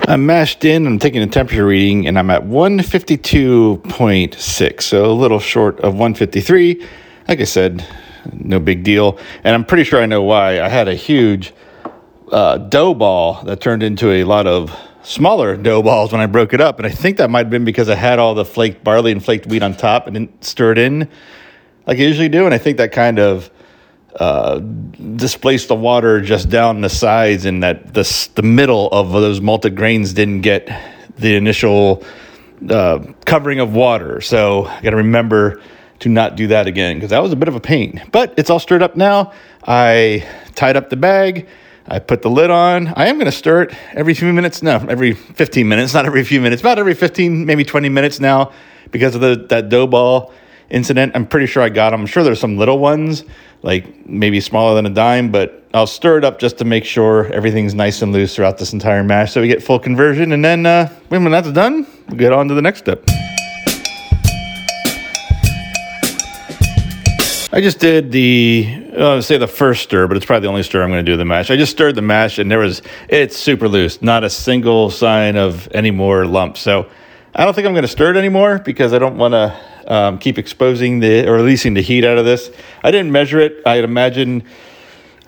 I'm 0.09 0.27
mashed 0.27 0.65
in, 0.65 0.87
I'm 0.87 0.99
taking 0.99 1.23
a 1.23 1.27
temperature 1.27 1.65
reading, 1.65 2.07
and 2.07 2.19
I'm 2.19 2.31
at 2.31 2.43
152.6, 2.43 4.83
so 4.83 5.05
a 5.05 5.13
little 5.13 5.39
short 5.39 5.81
of 5.81 5.95
153. 5.95 6.87
Like 7.29 7.41
I 7.41 7.45
said, 7.45 7.87
no 8.33 8.59
big 8.59 8.83
deal. 8.83 9.19
And 9.45 9.55
I'm 9.55 9.65
pretty 9.65 9.85
sure 9.85 10.03
I 10.03 10.07
know 10.07 10.23
why. 10.23 10.61
I 10.61 10.69
had 10.69 10.89
a 10.89 10.95
huge 10.95 11.53
uh, 12.31 12.59
dough 12.59 12.95
ball 12.95 13.43
that 13.45 13.61
turned 13.61 13.83
into 13.83 14.11
a 14.11 14.25
lot 14.25 14.47
of 14.47 14.77
smaller 15.03 15.57
dough 15.57 15.83
balls 15.83 16.13
when 16.13 16.21
I 16.21 16.27
broke 16.27 16.53
it 16.53 16.61
up. 16.61 16.79
And 16.79 16.87
I 16.87 16.91
think 16.91 17.19
that 17.19 17.31
might 17.31 17.47
have 17.47 17.51
been 17.51 17.65
because 17.65 17.89
I 17.89 17.95
had 17.95 18.19
all 18.19 18.35
the 18.35 18.45
flaked 18.45 18.83
barley 18.83 19.13
and 19.13 19.25
flaked 19.25 19.47
wheat 19.47 19.63
on 19.63 19.75
top 19.75 20.07
and 20.07 20.15
didn't 20.15 20.45
stir 20.45 20.73
it 20.73 20.79
in 20.79 21.09
like 21.87 21.99
I 21.99 22.03
usually 22.03 22.29
do. 22.29 22.45
And 22.45 22.55
I 22.55 22.59
think 22.59 22.79
that 22.79 22.93
kind 22.93 23.19
of 23.19 23.51
uh, 24.19 24.59
displaced 24.59 25.69
the 25.69 25.75
water 25.75 26.21
just 26.21 26.49
down 26.49 26.81
the 26.81 26.89
sides 26.89 27.45
and 27.45 27.63
that 27.63 27.95
the, 27.95 28.29
the 28.35 28.43
middle 28.43 28.89
of 28.91 29.13
those 29.13 29.41
malted 29.41 29.75
grains 29.75 30.13
didn't 30.13 30.43
get 30.43 30.69
the 31.17 31.35
initial 31.35 32.05
uh, 32.69 32.99
covering 33.25 33.61
of 33.61 33.75
water. 33.75 34.21
So 34.21 34.67
I 34.67 34.83
got 34.83 34.91
to 34.91 34.97
remember 34.97 35.61
to 36.01 36.09
not 36.09 36.37
do 36.37 36.49
that 36.49 36.67
again 36.67 36.97
because 36.97 37.11
that 37.11 37.23
was 37.23 37.33
a 37.33 37.37
bit 37.37 37.49
of 37.49 37.55
a 37.55 37.61
pain. 37.61 38.03
But 38.13 38.35
it's 38.37 38.51
all 38.51 38.59
stirred 38.59 38.83
up 38.83 38.97
now. 38.97 39.33
I 39.67 40.29
tied 40.55 40.77
up 40.77 40.91
the 40.91 40.97
bag. 40.97 41.49
I 41.87 41.99
put 41.99 42.23
the 42.23 42.31
lid 42.31 42.51
on. 42.51 42.89
I 42.89 43.07
am 43.07 43.17
going 43.17 43.27
to 43.27 43.33
stir 43.33 43.63
it 43.63 43.75
every 43.93 44.15
few 44.15 44.33
minutes. 44.33 44.63
No, 44.63 44.77
every 44.89 45.15
15 45.15 45.69
minutes, 45.69 45.95
not 45.95 46.07
every 46.07 46.23
few 46.25 46.41
minutes, 46.41 46.63
about 46.63 46.79
every 46.79 46.95
15, 46.95 47.45
maybe 47.45 47.65
20 47.65 47.89
minutes 47.89 48.21
now 48.21 48.53
because 48.91 49.15
of 49.15 49.21
the 49.21 49.47
that 49.49 49.69
dough 49.69 49.87
ball 49.87 50.33
incident. 50.73 51.13
I'm 51.15 51.27
pretty 51.27 51.47
sure 51.47 51.63
I 51.63 51.69
got 51.69 51.91
them. 51.91 52.01
I'm 52.01 52.07
sure 52.07 52.25
there's 52.25 52.41
some 52.41 52.57
little 52.57 52.79
ones, 52.79 53.25
like 53.63 54.07
maybe 54.07 54.41
smaller 54.41 54.75
than 54.75 54.87
a 54.87 54.91
dime, 54.91 55.31
but 55.31 55.63
I'll 55.75 55.87
stir 55.87 56.19
it 56.19 56.25
up 56.25 56.39
just 56.39 56.59
to 56.59 56.65
make 56.65 56.85
sure 56.85 57.33
everything's 57.33 57.75
nice 57.75 58.03
and 58.03 58.13
loose 58.13 58.35
throughout 58.35 58.59
this 58.59 58.73
entire 58.73 59.05
mash 59.05 59.33
so 59.33 59.41
we 59.41 59.49
get 59.49 59.63
full 59.63 59.79
conversion. 59.79 60.33
And 60.33 60.45
then 60.45 60.67
uh, 60.67 60.89
when 61.09 61.31
that's 61.31 61.53
done, 61.53 61.87
we'll 62.09 62.19
get 62.19 62.33
on 62.33 62.49
to 62.49 62.55
the 62.55 62.63
next 62.63 62.81
step. 62.81 63.05
I 67.55 67.61
just 67.61 67.81
did 67.81 68.11
the 68.11 68.83
uh, 68.97 69.21
say 69.21 69.37
the 69.37 69.47
first 69.47 69.83
stir, 69.83 70.07
but 70.07 70.17
it's 70.17 70.25
probably 70.25 70.47
the 70.47 70.49
only 70.49 70.63
stir 70.63 70.83
I'm 70.83 70.89
going 70.89 71.05
to 71.05 71.13
do 71.13 71.19
the 71.19 71.25
mash. 71.27 71.51
I 71.51 71.57
just 71.57 71.73
stirred 71.73 71.95
the 71.97 72.03
mash, 72.03 72.39
and 72.39 72.51
there 72.51 72.59
was 72.59 72.81
it's 73.11 73.37
super 73.37 73.69
loose, 73.69 74.01
not 74.01 74.25
a 74.25 74.31
single 74.31 74.89
sign 74.89 75.37
of 75.37 75.69
any 75.73 75.91
more 75.91 76.25
lumps. 76.25 76.63
So 76.63 76.89
I 77.35 77.47
don't 77.47 77.55
think 77.55 77.67
I'm 77.67 77.73
going 77.73 77.81
to 77.81 77.89
stir 77.89 78.11
it 78.11 78.19
anymore 78.19 78.59
because 78.59 78.93
I 78.93 78.99
don't 78.99 79.17
want 79.17 79.33
to 79.33 79.59
um, 79.87 80.19
keep 80.19 80.37
exposing 80.37 81.01
the 81.01 81.27
or 81.27 81.33
releasing 81.33 81.73
the 81.73 81.81
heat 81.81 82.05
out 82.05 82.19
of 82.19 82.27
this. 82.27 82.51
I 82.83 82.91
didn't 82.91 83.11
measure 83.11 83.41
it. 83.41 83.63
I'd 83.65 83.85
imagine 83.85 84.43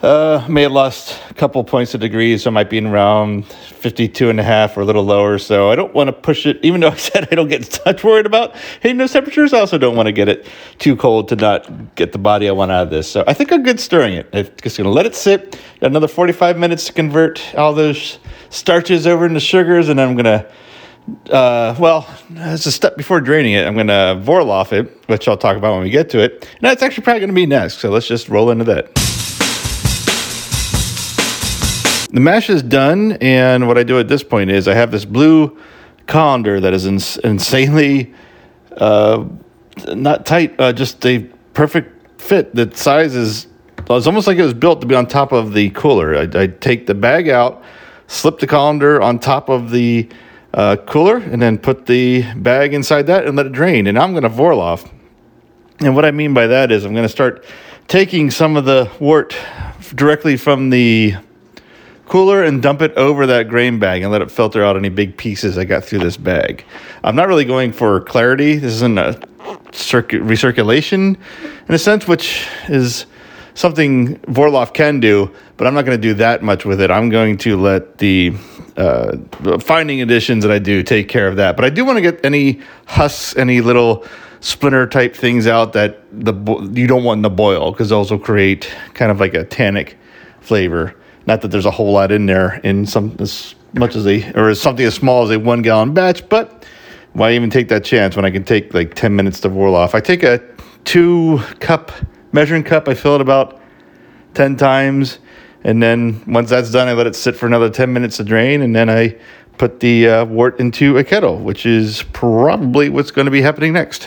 uh, 0.02 0.44
may 0.46 0.60
have 0.62 0.72
lost 0.72 1.18
a 1.30 1.32
couple 1.32 1.64
points 1.64 1.94
of 1.94 2.02
degrees, 2.02 2.42
so 2.42 2.50
I 2.50 2.52
might 2.52 2.68
be 2.68 2.76
in 2.76 2.88
around 2.88 3.46
52 3.46 4.28
and 4.28 4.38
a 4.38 4.42
half 4.42 4.76
or 4.76 4.82
a 4.82 4.84
little 4.84 5.02
lower. 5.02 5.38
So 5.38 5.70
I 5.70 5.76
don't 5.76 5.94
want 5.94 6.08
to 6.08 6.12
push 6.12 6.44
it, 6.44 6.62
even 6.62 6.82
though 6.82 6.88
I 6.90 6.96
said 6.96 7.26
I 7.32 7.36
don't 7.36 7.48
get 7.48 7.62
touch 7.70 8.04
worried 8.04 8.26
about 8.26 8.54
hitting 8.82 8.98
those 8.98 9.12
temperatures. 9.12 9.54
I 9.54 9.60
also 9.60 9.78
don't 9.78 9.96
want 9.96 10.06
to 10.08 10.12
get 10.12 10.28
it 10.28 10.46
too 10.78 10.96
cold 10.96 11.28
to 11.28 11.36
not 11.36 11.94
get 11.94 12.12
the 12.12 12.18
body 12.18 12.50
I 12.50 12.52
want 12.52 12.70
out 12.70 12.82
of 12.82 12.90
this. 12.90 13.10
So 13.10 13.24
I 13.26 13.32
think 13.32 13.50
I'm 13.50 13.62
good 13.62 13.80
stirring 13.80 14.12
it. 14.12 14.28
I'm 14.34 14.50
just 14.62 14.76
going 14.76 14.84
to 14.84 14.90
let 14.90 15.06
it 15.06 15.14
sit. 15.14 15.58
Another 15.80 16.08
45 16.08 16.58
minutes 16.58 16.84
to 16.88 16.92
convert 16.92 17.54
all 17.54 17.72
those 17.72 18.18
starches 18.50 19.06
over 19.06 19.24
into 19.24 19.40
sugars, 19.40 19.88
and 19.88 19.98
I'm 19.98 20.16
going 20.16 20.26
to 20.26 20.46
uh, 21.30 21.74
well, 21.78 22.08
as 22.36 22.66
a 22.66 22.72
step 22.72 22.96
before 22.96 23.20
draining 23.20 23.52
it, 23.52 23.66
I'm 23.66 23.74
going 23.74 23.88
to 23.88 24.20
Vorlauf 24.22 24.72
it, 24.72 24.90
which 25.06 25.28
I'll 25.28 25.36
talk 25.36 25.56
about 25.56 25.74
when 25.74 25.82
we 25.82 25.90
get 25.90 26.08
to 26.10 26.20
it. 26.20 26.32
And 26.32 26.62
that's 26.62 26.82
actually 26.82 27.04
probably 27.04 27.20
going 27.20 27.28
to 27.28 27.34
be 27.34 27.46
next. 27.46 27.78
So 27.78 27.90
let's 27.90 28.08
just 28.08 28.28
roll 28.28 28.50
into 28.50 28.64
that. 28.64 28.94
The 32.12 32.20
mash 32.20 32.48
is 32.48 32.62
done, 32.62 33.12
and 33.20 33.66
what 33.66 33.76
I 33.76 33.82
do 33.82 33.98
at 33.98 34.06
this 34.06 34.22
point 34.22 34.50
is 34.50 34.68
I 34.68 34.74
have 34.74 34.92
this 34.92 35.04
blue 35.04 35.58
colander 36.06 36.60
that 36.60 36.72
is 36.72 36.86
ins- 36.86 37.16
insanely 37.18 38.14
uh, 38.76 39.24
not 39.88 40.24
tight, 40.24 40.54
uh, 40.60 40.72
just 40.72 41.04
a 41.04 41.20
perfect 41.54 42.20
fit. 42.20 42.54
The 42.54 42.70
size 42.74 43.16
is 43.16 43.48
it's 43.90 44.06
almost 44.06 44.26
like 44.26 44.38
it 44.38 44.42
was 44.42 44.54
built 44.54 44.80
to 44.80 44.86
be 44.86 44.94
on 44.94 45.06
top 45.06 45.32
of 45.32 45.52
the 45.52 45.70
cooler. 45.70 46.16
I, 46.16 46.42
I 46.42 46.46
take 46.46 46.86
the 46.86 46.94
bag 46.94 47.28
out, 47.28 47.62
slip 48.06 48.38
the 48.38 48.46
colander 48.46 49.02
on 49.02 49.18
top 49.18 49.48
of 49.48 49.70
the 49.70 50.08
uh, 50.54 50.76
cooler 50.76 51.16
and 51.16 51.42
then 51.42 51.58
put 51.58 51.86
the 51.86 52.22
bag 52.34 52.74
inside 52.74 53.08
that 53.08 53.26
and 53.26 53.36
let 53.36 53.46
it 53.46 53.52
drain. 53.52 53.86
And 53.86 53.98
I'm 53.98 54.12
going 54.12 54.22
to 54.22 54.28
Vorlauf. 54.28 54.88
And 55.80 55.96
what 55.96 56.04
I 56.04 56.12
mean 56.12 56.32
by 56.32 56.46
that 56.46 56.70
is 56.70 56.84
I'm 56.84 56.92
going 56.92 57.04
to 57.04 57.08
start 57.08 57.44
taking 57.88 58.30
some 58.30 58.56
of 58.56 58.64
the 58.64 58.90
wort 59.00 59.36
directly 59.94 60.36
from 60.36 60.70
the 60.70 61.16
cooler 62.06 62.44
and 62.44 62.62
dump 62.62 62.82
it 62.82 62.92
over 62.96 63.26
that 63.26 63.48
grain 63.48 63.78
bag 63.78 64.02
and 64.02 64.12
let 64.12 64.22
it 64.22 64.30
filter 64.30 64.64
out 64.64 64.76
any 64.76 64.88
big 64.88 65.16
pieces 65.16 65.58
I 65.58 65.64
got 65.64 65.84
through 65.84 66.00
this 66.00 66.16
bag. 66.16 66.64
I'm 67.02 67.16
not 67.16 67.28
really 67.28 67.44
going 67.44 67.72
for 67.72 68.00
clarity. 68.02 68.56
This 68.56 68.74
isn't 68.74 68.98
a 68.98 69.20
circuit 69.72 70.22
recirculation 70.22 71.16
in 71.68 71.74
a 71.74 71.78
sense, 71.78 72.06
which 72.06 72.46
is 72.68 73.06
something 73.54 74.18
Vorlauf 74.20 74.72
can 74.72 75.00
do, 75.00 75.34
but 75.56 75.66
I'm 75.66 75.74
not 75.74 75.84
going 75.84 75.98
to 75.98 76.02
do 76.02 76.14
that 76.14 76.42
much 76.42 76.64
with 76.64 76.80
it. 76.80 76.90
I'm 76.90 77.08
going 77.08 77.38
to 77.38 77.56
let 77.56 77.98
the 77.98 78.34
uh, 78.76 79.16
fining 79.58 80.02
additions 80.02 80.44
that 80.44 80.52
I 80.52 80.58
do 80.58 80.82
take 80.82 81.08
care 81.08 81.28
of 81.28 81.36
that. 81.36 81.56
But 81.56 81.64
I 81.64 81.70
do 81.70 81.84
want 81.84 81.96
to 81.96 82.02
get 82.02 82.24
any 82.24 82.60
husks, 82.86 83.36
any 83.36 83.60
little 83.60 84.04
splinter 84.40 84.86
type 84.86 85.16
things 85.16 85.46
out 85.46 85.72
that 85.72 86.02
the 86.12 86.34
you 86.72 86.86
don't 86.86 87.04
want 87.04 87.18
in 87.18 87.22
the 87.22 87.30
boil 87.30 87.72
because 87.72 87.88
those 87.88 88.10
will 88.10 88.18
create 88.18 88.70
kind 88.92 89.10
of 89.10 89.20
like 89.20 89.34
a 89.34 89.44
tannic 89.44 89.96
flavor. 90.40 90.94
Not 91.26 91.40
that 91.40 91.48
there's 91.48 91.64
a 91.64 91.70
whole 91.70 91.92
lot 91.92 92.12
in 92.12 92.26
there 92.26 92.60
in 92.64 92.84
some 92.84 93.16
as 93.20 93.54
much 93.72 93.96
as 93.96 94.06
a 94.06 94.32
or 94.32 94.50
as 94.50 94.60
something 94.60 94.84
as 94.84 94.94
small 94.94 95.24
as 95.24 95.30
a 95.30 95.38
one 95.38 95.62
gallon 95.62 95.94
batch, 95.94 96.28
but 96.28 96.66
why 97.14 97.32
even 97.32 97.48
take 97.48 97.68
that 97.68 97.84
chance 97.84 98.16
when 98.16 98.24
I 98.24 98.30
can 98.30 98.44
take 98.44 98.74
like 98.74 98.94
10 98.94 99.14
minutes 99.14 99.40
to 99.40 99.48
boil 99.48 99.74
off? 99.74 99.94
I 99.94 100.00
take 100.00 100.22
a 100.22 100.42
two 100.84 101.38
cup 101.60 101.92
measuring 102.32 102.64
cup, 102.64 102.88
I 102.88 102.94
fill 102.94 103.14
it 103.14 103.20
about 103.20 103.60
10 104.34 104.56
times 104.56 105.20
and 105.64 105.82
then 105.82 106.22
once 106.26 106.50
that's 106.50 106.70
done, 106.70 106.88
I 106.88 106.92
let 106.92 107.06
it 107.06 107.16
sit 107.16 107.36
for 107.36 107.46
another 107.46 107.70
10 107.70 107.90
minutes 107.90 108.18
to 108.18 108.24
drain. 108.24 108.60
And 108.60 108.76
then 108.76 108.90
I 108.90 109.16
put 109.56 109.80
the 109.80 110.08
uh, 110.08 110.24
wort 110.26 110.60
into 110.60 110.98
a 110.98 111.04
kettle, 111.04 111.38
which 111.38 111.64
is 111.64 112.02
probably 112.12 112.90
what's 112.90 113.10
going 113.10 113.24
to 113.24 113.30
be 113.30 113.40
happening 113.40 113.72
next. 113.72 114.06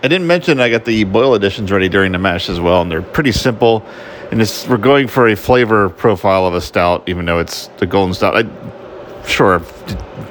I 0.00 0.02
didn't 0.02 0.26
mention 0.26 0.60
I 0.60 0.68
got 0.68 0.84
the 0.84 1.04
boil 1.04 1.34
additions 1.34 1.72
ready 1.72 1.88
during 1.88 2.12
the 2.12 2.18
mash 2.18 2.48
as 2.50 2.60
well, 2.60 2.82
and 2.82 2.90
they're 2.90 3.02
pretty 3.02 3.32
simple. 3.32 3.84
And 4.30 4.38
we're 4.68 4.76
going 4.76 5.08
for 5.08 5.28
a 5.28 5.34
flavor 5.34 5.88
profile 5.88 6.46
of 6.46 6.54
a 6.54 6.60
stout, 6.60 7.08
even 7.08 7.24
though 7.24 7.38
it's 7.38 7.68
the 7.78 7.86
golden 7.86 8.12
stout. 8.12 8.36
I, 8.36 9.26
sure, 9.26 9.62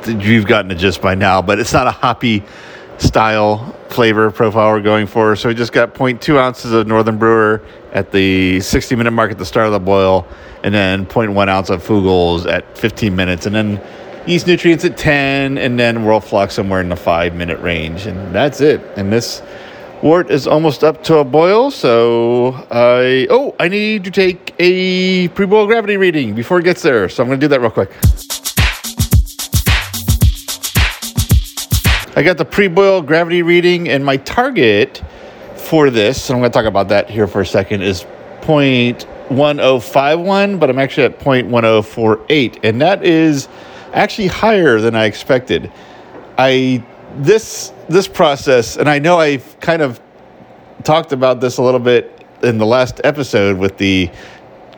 you've 0.05 0.45
gotten 0.45 0.67
the 0.69 0.75
gist 0.75 1.01
by 1.01 1.15
now, 1.15 1.41
but 1.41 1.59
it's 1.59 1.73
not 1.73 1.87
a 1.87 1.91
hoppy 1.91 2.43
style 2.97 3.73
flavor 3.89 4.31
profile 4.31 4.71
we're 4.71 4.81
going 4.81 5.07
for. 5.07 5.35
So 5.35 5.49
we 5.49 5.55
just 5.55 5.71
got 5.71 5.93
0.2 5.93 6.37
ounces 6.37 6.71
of 6.71 6.87
Northern 6.87 7.17
Brewer 7.17 7.61
at 7.93 8.11
the 8.11 8.59
60 8.59 8.95
minute 8.95 9.11
mark 9.11 9.31
at 9.31 9.37
the 9.37 9.45
start 9.45 9.67
of 9.67 9.73
the 9.73 9.79
boil, 9.79 10.27
and 10.63 10.73
then 10.73 11.05
0.1 11.05 11.47
ounce 11.47 11.69
of 11.69 11.85
Fuggles 11.85 12.51
at 12.51 12.77
15 12.77 13.15
minutes, 13.15 13.45
and 13.45 13.55
then 13.55 13.81
yeast 14.27 14.47
nutrients 14.47 14.83
at 14.85 14.97
10, 14.97 15.57
and 15.57 15.79
then 15.79 15.99
Whirlfloc 15.99 16.51
somewhere 16.51 16.81
in 16.81 16.89
the 16.89 16.95
five 16.95 17.33
minute 17.33 17.59
range. 17.59 18.05
And 18.05 18.33
that's 18.35 18.61
it. 18.61 18.81
And 18.97 19.11
this 19.11 19.41
wort 20.01 20.29
is 20.29 20.47
almost 20.47 20.83
up 20.83 21.03
to 21.03 21.17
a 21.17 21.23
boil, 21.23 21.71
so 21.71 22.53
I 22.69 23.27
oh 23.29 23.55
I 23.59 23.67
need 23.67 24.03
to 24.03 24.11
take 24.11 24.53
a 24.59 25.27
pre-boil 25.29 25.65
gravity 25.67 25.97
reading 25.97 26.35
before 26.35 26.59
it 26.59 26.63
gets 26.63 26.81
there. 26.81 27.09
So 27.09 27.23
I'm 27.23 27.29
going 27.29 27.39
to 27.39 27.43
do 27.43 27.49
that 27.49 27.61
real 27.61 27.71
quick. 27.71 27.91
I 32.17 32.23
got 32.23 32.37
the 32.37 32.45
pre-boil 32.45 33.03
gravity 33.03 33.43
reading, 33.43 33.87
and 33.89 34.03
my 34.03 34.17
target 34.17 35.03
for 35.55 35.91
this, 35.91 36.31
and 36.31 36.35
I'm 36.35 36.41
going 36.41 36.51
to 36.51 36.57
talk 36.57 36.65
about 36.65 36.87
that 36.87 37.11
here 37.11 37.27
for 37.27 37.41
a 37.41 37.45
second, 37.45 37.83
is 37.83 38.07
0.1051, 38.41 40.59
but 40.59 40.71
I'm 40.71 40.79
actually 40.79 41.03
at 41.03 41.19
0.1048, 41.19 42.61
and 42.63 42.81
that 42.81 43.05
is 43.05 43.47
actually 43.93 44.29
higher 44.29 44.81
than 44.81 44.95
I 44.95 45.05
expected. 45.05 45.71
I 46.39 46.83
this 47.17 47.71
this 47.87 48.07
process, 48.07 48.77
and 48.77 48.89
I 48.89 48.97
know 48.97 49.19
I've 49.19 49.59
kind 49.59 49.83
of 49.83 50.01
talked 50.83 51.11
about 51.11 51.39
this 51.39 51.57
a 51.57 51.61
little 51.61 51.79
bit 51.79 52.25
in 52.41 52.57
the 52.57 52.65
last 52.65 52.99
episode 53.03 53.59
with 53.59 53.77
the 53.77 54.09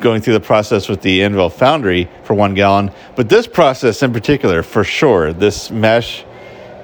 going 0.02 0.22
through 0.22 0.34
the 0.34 0.42
process 0.42 0.90
with 0.90 1.02
the 1.04 1.24
Anvil 1.24 1.50
Foundry 1.52 2.10
for 2.24 2.34
one 2.34 2.54
gallon, 2.54 2.92
but 3.16 3.30
this 3.30 3.48
process 3.48 4.04
in 4.04 4.12
particular, 4.12 4.62
for 4.62 4.84
sure, 4.84 5.32
this 5.32 5.72
mesh, 5.72 6.26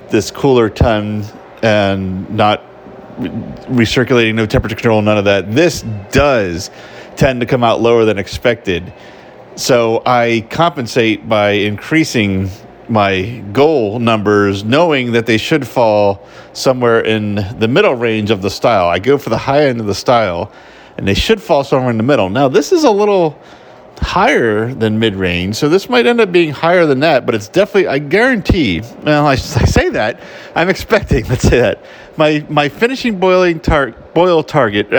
this 0.10 0.32
cooler 0.32 0.70
tun, 0.70 1.26
and 1.62 2.30
not 2.30 2.64
recirculating, 3.18 4.36
no 4.36 4.46
temperature 4.46 4.76
control, 4.76 5.02
none 5.02 5.18
of 5.18 5.26
that. 5.26 5.54
This 5.54 5.84
does 6.12 6.70
tend 7.16 7.40
to 7.40 7.46
come 7.46 7.64
out 7.64 7.82
lower 7.82 8.06
than 8.06 8.18
expected. 8.18 8.94
So 9.56 10.04
I 10.06 10.46
compensate 10.50 11.28
by 11.30 11.52
increasing 11.52 12.50
my 12.90 13.42
goal 13.52 14.00
numbers, 14.00 14.64
knowing 14.64 15.14
that 15.14 15.26
they 15.26 15.38
should 15.38 15.66
fall 15.66 16.28
somewhere 16.54 17.00
in 17.00 17.36
the 17.58 17.68
middle 17.68 17.96
range 17.96 18.32
of 18.32 18.42
the 18.42 18.50
style. 18.50 18.88
I 18.90 19.00
go 19.00 19.18
for 19.18 19.30
the 19.30 19.38
high 19.38 19.66
end 19.66 19.80
of 19.80 19.88
the 19.88 19.96
style, 19.96 20.52
and 20.98 21.08
they 21.08 21.14
should 21.14 21.42
fall 21.42 21.64
somewhere 21.64 21.90
in 21.90 21.98
the 21.98 22.04
middle. 22.04 22.30
Now, 22.30 22.48
this 22.48 22.72
is 22.72 22.84
a 22.84 22.92
little 22.92 23.40
higher 24.00 24.74
than 24.74 25.00
mid 25.00 25.16
range, 25.16 25.56
so 25.56 25.70
this 25.70 25.90
might 25.90 26.06
end 26.06 26.22
up 26.22 26.32
being 26.32 26.52
higher 26.52 26.86
than 26.86 27.00
that, 27.02 27.26
but 27.26 27.36
it's 27.36 27.48
definitely, 27.48 27.88
I 27.88 28.00
guarantee, 28.00 28.82
well, 29.04 29.26
I, 29.26 29.34
I 29.34 29.36
say 29.38 29.90
that, 29.90 30.22
I'm 30.56 30.70
expecting, 30.70 31.26
let's 31.28 31.44
say 31.44 31.60
that, 31.60 31.84
my, 32.18 32.46
my 32.50 32.70
finishing 32.70 33.20
boiling 33.20 33.60
tar- 33.60 33.92
boil 34.14 34.44
target, 34.44 34.90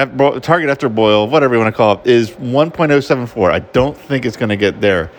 target 0.42 0.70
after 0.70 0.88
boil, 0.88 1.28
whatever 1.28 1.54
you 1.54 1.60
want 1.60 1.72
to 1.72 1.76
call 1.76 1.94
it, 1.98 2.06
is 2.06 2.30
1.074. 2.32 3.50
I 3.50 3.58
don't 3.60 3.96
think 3.96 4.26
it's 4.26 4.36
going 4.36 4.50
to 4.50 4.56
get 4.56 4.80
there. 4.80 5.10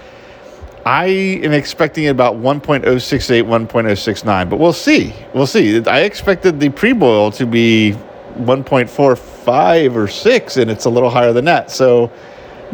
I 0.86 1.08
am 1.08 1.52
expecting 1.52 2.08
about 2.08 2.36
1.068, 2.36 3.44
1.069, 3.44 4.50
but 4.50 4.58
we'll 4.58 4.72
see. 4.72 5.14
We'll 5.34 5.48
see. 5.48 5.84
I 5.86 6.02
expected 6.02 6.60
the 6.62 6.70
pre 6.70 6.94
boil 6.94 7.30
to 7.32 7.46
be 7.46 7.98
1.45 8.38 9.96
or 9.96 10.08
6, 10.08 10.58
and 10.58 10.72
it's 10.72 10.86
a 10.86 10.90
little 10.90 11.10
higher 11.10 11.34
than 11.34 11.46
that. 11.46 11.72
So, 11.72 12.12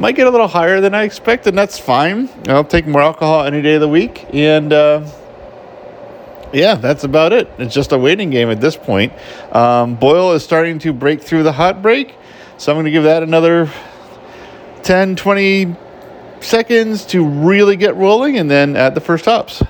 might 0.03 0.17
get 0.17 0.27
a 0.27 0.29
little 0.29 0.49
higher 0.49 0.81
than 0.81 0.93
I 0.93 1.03
expect, 1.03 1.47
and 1.47 1.57
that's 1.57 1.79
fine. 1.79 2.27
I'll 2.49 2.65
take 2.65 2.85
more 2.85 3.01
alcohol 3.01 3.45
any 3.45 3.61
day 3.61 3.75
of 3.75 3.79
the 3.79 3.87
week. 3.87 4.25
And 4.33 4.73
uh, 4.73 5.09
yeah, 6.51 6.75
that's 6.75 7.05
about 7.05 7.31
it. 7.31 7.49
It's 7.57 7.73
just 7.73 7.93
a 7.93 7.97
waiting 7.97 8.29
game 8.29 8.49
at 8.49 8.59
this 8.59 8.75
point. 8.75 9.13
Um, 9.55 9.95
boil 9.95 10.33
is 10.33 10.43
starting 10.43 10.77
to 10.79 10.91
break 10.91 11.21
through 11.21 11.43
the 11.43 11.53
hot 11.53 11.81
break, 11.81 12.15
so 12.57 12.73
I'm 12.73 12.75
going 12.75 12.83
to 12.83 12.91
give 12.91 13.05
that 13.05 13.23
another 13.23 13.71
10, 14.83 15.15
20 15.15 15.73
seconds 16.41 17.05
to 17.05 17.25
really 17.25 17.77
get 17.77 17.95
rolling 17.95 18.37
and 18.37 18.51
then 18.51 18.75
add 18.75 18.95
the 18.95 19.01
first 19.01 19.23
hops. 19.23 19.63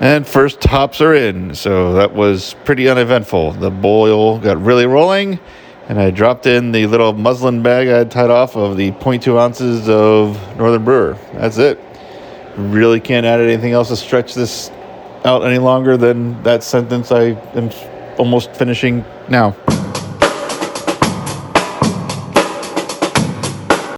And 0.00 0.26
first 0.26 0.64
hops 0.64 1.00
are 1.00 1.14
in, 1.14 1.54
so 1.54 1.92
that 1.92 2.12
was 2.12 2.56
pretty 2.64 2.88
uneventful. 2.88 3.52
The 3.52 3.70
boil 3.70 4.40
got 4.40 4.60
really 4.60 4.86
rolling, 4.86 5.38
and 5.88 6.00
I 6.00 6.10
dropped 6.10 6.46
in 6.46 6.72
the 6.72 6.86
little 6.86 7.12
muslin 7.12 7.62
bag 7.62 7.88
I 7.88 7.98
had 7.98 8.10
tied 8.10 8.30
off 8.30 8.56
of 8.56 8.76
the 8.76 8.90
0.2 8.92 9.40
ounces 9.40 9.88
of 9.88 10.36
Northern 10.56 10.84
Brewer. 10.84 11.16
That's 11.34 11.58
it. 11.58 11.78
Really 12.56 13.00
can't 13.00 13.24
add 13.24 13.40
anything 13.40 13.72
else 13.72 13.88
to 13.88 13.96
stretch 13.96 14.34
this 14.34 14.70
out 15.24 15.44
any 15.44 15.58
longer 15.58 15.96
than 15.96 16.42
that 16.42 16.62
sentence 16.62 17.12
I 17.12 17.30
am 17.54 17.70
almost 18.18 18.54
finishing 18.54 19.04
now. 19.28 19.54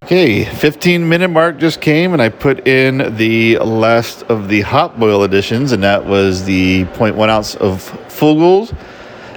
Okay, 0.05 0.47
15 0.47 1.07
minute 1.07 1.29
mark 1.29 1.59
just 1.59 1.83
came, 1.83 2.15
and 2.15 2.23
I 2.23 2.31
put 2.31 2.67
in 2.67 3.15
the 3.17 3.59
last 3.59 4.23
of 4.23 4.49
the 4.49 4.63
hot 4.63 4.99
boil 4.99 5.23
additions, 5.23 5.73
and 5.73 5.83
that 5.83 6.07
was 6.07 6.45
the 6.45 6.85
0.1 6.87 7.29
ounce 7.29 7.55
of 7.57 7.83
Fuggles. 8.09 8.75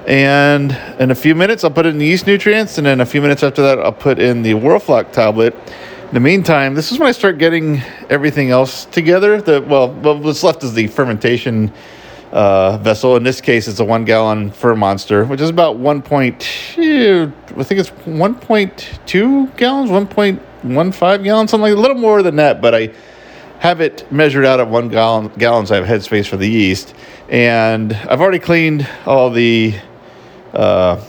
And 0.08 0.72
in 1.00 1.12
a 1.12 1.16
few 1.16 1.36
minutes, 1.36 1.64
I'll 1.64 1.72
put 1.72 1.86
in 1.86 1.98
the 1.98 2.06
yeast 2.06 2.26
nutrients, 2.26 2.78
and 2.78 2.88
then 2.88 3.02
a 3.02 3.06
few 3.06 3.22
minutes 3.22 3.44
after 3.44 3.62
that, 3.62 3.80
I'll 3.80 3.92
put 3.92 4.20
in 4.20 4.42
the 4.42 4.54
Whirlfloc 4.54 5.12
tablet. 5.12 5.54
In 5.54 6.14
the 6.16 6.20
meantime, 6.20 6.74
this 6.74 6.92
is 6.92 7.00
when 7.00 7.08
I 7.08 7.12
start 7.12 7.38
getting 7.38 7.82
everything 8.10 8.50
else 8.50 8.86
together. 8.86 9.42
The 9.42 9.62
well, 9.62 9.94
what's 9.94 10.44
left 10.44 10.64
is 10.64 10.74
the 10.74 10.88
fermentation 10.88 11.72
uh, 12.32 12.78
vessel. 12.80 13.16
In 13.16 13.24
this 13.24 13.42
case, 13.42 13.68
it's 13.68 13.80
a 13.80 13.86
one 13.86 14.04
gallon 14.04 14.52
FerMonster, 14.52 15.28
which 15.28 15.40
is 15.40 15.50
about 15.50 15.78
1.2, 15.78 17.34
I 17.58 17.64
think 17.64 17.80
it's 17.80 17.90
1.2 17.90 19.58
gallons, 19.58 19.90
1.15 19.90 21.24
gallons, 21.24 21.52
something 21.52 21.62
like 21.62 21.78
a 21.78 21.80
little 21.80 21.98
more 21.98 22.24
than 22.24 22.38
that, 22.38 22.62
but 22.62 22.74
I 22.74 22.94
have 23.60 23.80
it 23.80 24.12
measured 24.12 24.44
out 24.46 24.60
at 24.60 24.68
one 24.68 24.90
gallon 24.90 25.28
gallons. 25.38 25.72
I 25.72 25.76
have 25.76 25.86
headspace 25.86 26.28
for 26.28 26.38
the 26.38 26.50
yeast, 26.50 26.96
and 27.30 27.94
I've 27.94 28.20
already 28.20 28.40
cleaned 28.40 28.88
all 29.06 29.30
the 29.30 29.76
uh, 30.54 31.04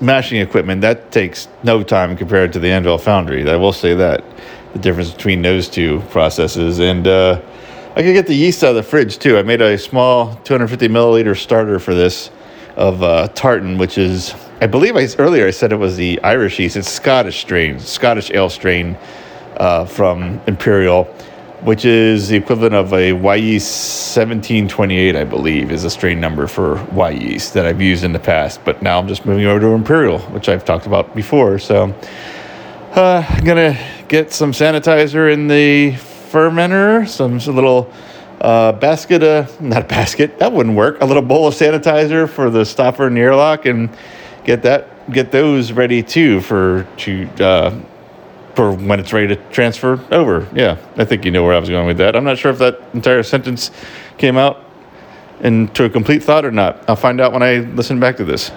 mashing 0.00 0.40
equipment. 0.40 0.80
That 0.80 1.10
takes 1.10 1.48
no 1.62 1.82
time 1.82 2.16
compared 2.16 2.52
to 2.54 2.58
the 2.58 2.68
Anvil 2.68 2.98
Foundry. 2.98 3.48
I 3.48 3.56
will 3.56 3.72
say 3.72 3.94
that 3.94 4.24
the 4.72 4.78
difference 4.78 5.12
between 5.12 5.42
those 5.42 5.68
two 5.68 6.00
processes, 6.10 6.78
and 6.80 7.06
uh, 7.06 7.40
I 7.94 8.02
could 8.02 8.14
get 8.14 8.26
the 8.26 8.34
yeast 8.34 8.64
out 8.64 8.70
of 8.70 8.76
the 8.76 8.82
fridge 8.82 9.18
too. 9.18 9.36
I 9.36 9.42
made 9.42 9.60
a 9.60 9.76
small 9.76 10.34
250 10.44 10.88
milliliter 10.88 11.36
starter 11.36 11.78
for 11.78 11.94
this 11.94 12.30
of 12.76 13.02
uh, 13.02 13.28
tartan, 13.28 13.76
which 13.76 13.98
is 13.98 14.34
I 14.60 14.66
believe 14.66 14.96
I 14.96 15.06
earlier 15.18 15.46
I 15.46 15.50
said 15.50 15.72
it 15.72 15.76
was 15.76 15.96
the 15.96 16.20
Irish 16.22 16.58
yeast. 16.58 16.76
It's 16.76 16.88
Scottish 16.88 17.40
strain, 17.40 17.78
Scottish 17.78 18.30
ale 18.30 18.48
strain 18.48 18.96
uh, 19.56 19.84
from 19.84 20.40
Imperial, 20.46 21.14
which 21.64 21.84
is 21.84 22.28
the 22.28 22.36
equivalent 22.36 22.74
of 22.74 22.92
a 22.92 23.12
Wyeast 23.12 24.16
1728, 24.16 25.14
I 25.14 25.24
believe, 25.24 25.70
is 25.70 25.84
a 25.84 25.90
strain 25.90 26.20
number 26.20 26.46
for 26.46 26.76
Wyeast 26.92 27.52
that 27.52 27.66
I've 27.66 27.80
used 27.80 28.02
in 28.02 28.12
the 28.12 28.18
past. 28.18 28.64
But 28.64 28.82
now 28.82 28.98
I'm 28.98 29.06
just 29.06 29.24
moving 29.24 29.46
over 29.46 29.60
to 29.60 29.66
Imperial, 29.68 30.18
which 30.30 30.48
I've 30.48 30.64
talked 30.64 30.86
about 30.86 31.14
before. 31.14 31.58
So 31.60 31.94
uh, 32.92 33.24
I'm 33.28 33.44
gonna 33.44 33.78
get 34.08 34.32
some 34.32 34.50
sanitizer 34.52 35.32
in 35.32 35.48
the 35.48 35.92
fermenter, 35.92 37.08
some, 37.08 37.38
little. 37.54 37.92
Uh, 38.40 38.72
basket, 38.72 39.22
uh, 39.22 39.46
not 39.60 39.82
a 39.82 39.86
basket, 39.86 40.40
that 40.40 40.52
wouldn't 40.52 40.74
work. 40.74 41.00
A 41.00 41.04
little 41.04 41.22
bowl 41.22 41.46
of 41.46 41.54
sanitizer 41.54 42.28
for 42.28 42.50
the 42.50 42.64
stopper 42.64 43.06
and 43.06 43.16
airlock, 43.16 43.66
and 43.66 43.88
get 44.42 44.62
that 44.62 44.88
get 45.12 45.30
those 45.30 45.70
ready 45.70 46.02
too 46.02 46.40
for 46.40 46.84
to 46.96 47.28
uh, 47.38 47.80
for 48.54 48.72
when 48.72 49.00
it's 49.00 49.12
ready 49.12 49.28
to 49.28 49.36
transfer 49.50 50.00
over. 50.10 50.48
Yeah, 50.54 50.76
I 50.96 51.04
think 51.04 51.24
you 51.24 51.30
know 51.30 51.44
where 51.44 51.54
I 51.54 51.58
was 51.58 51.68
going 51.68 51.86
with 51.86 51.98
that. 51.98 52.16
I'm 52.16 52.24
not 52.24 52.38
sure 52.38 52.50
if 52.50 52.58
that 52.58 52.80
entire 52.94 53.22
sentence 53.22 53.70
came 54.18 54.36
out 54.36 54.64
into 55.40 55.84
a 55.84 55.90
complete 55.90 56.22
thought 56.22 56.44
or 56.44 56.52
not. 56.52 56.88
I'll 56.88 56.96
find 56.96 57.20
out 57.20 57.32
when 57.32 57.42
I 57.42 57.58
listen 57.58 57.98
back 57.98 58.16
to 58.18 58.24
this. 58.24 58.50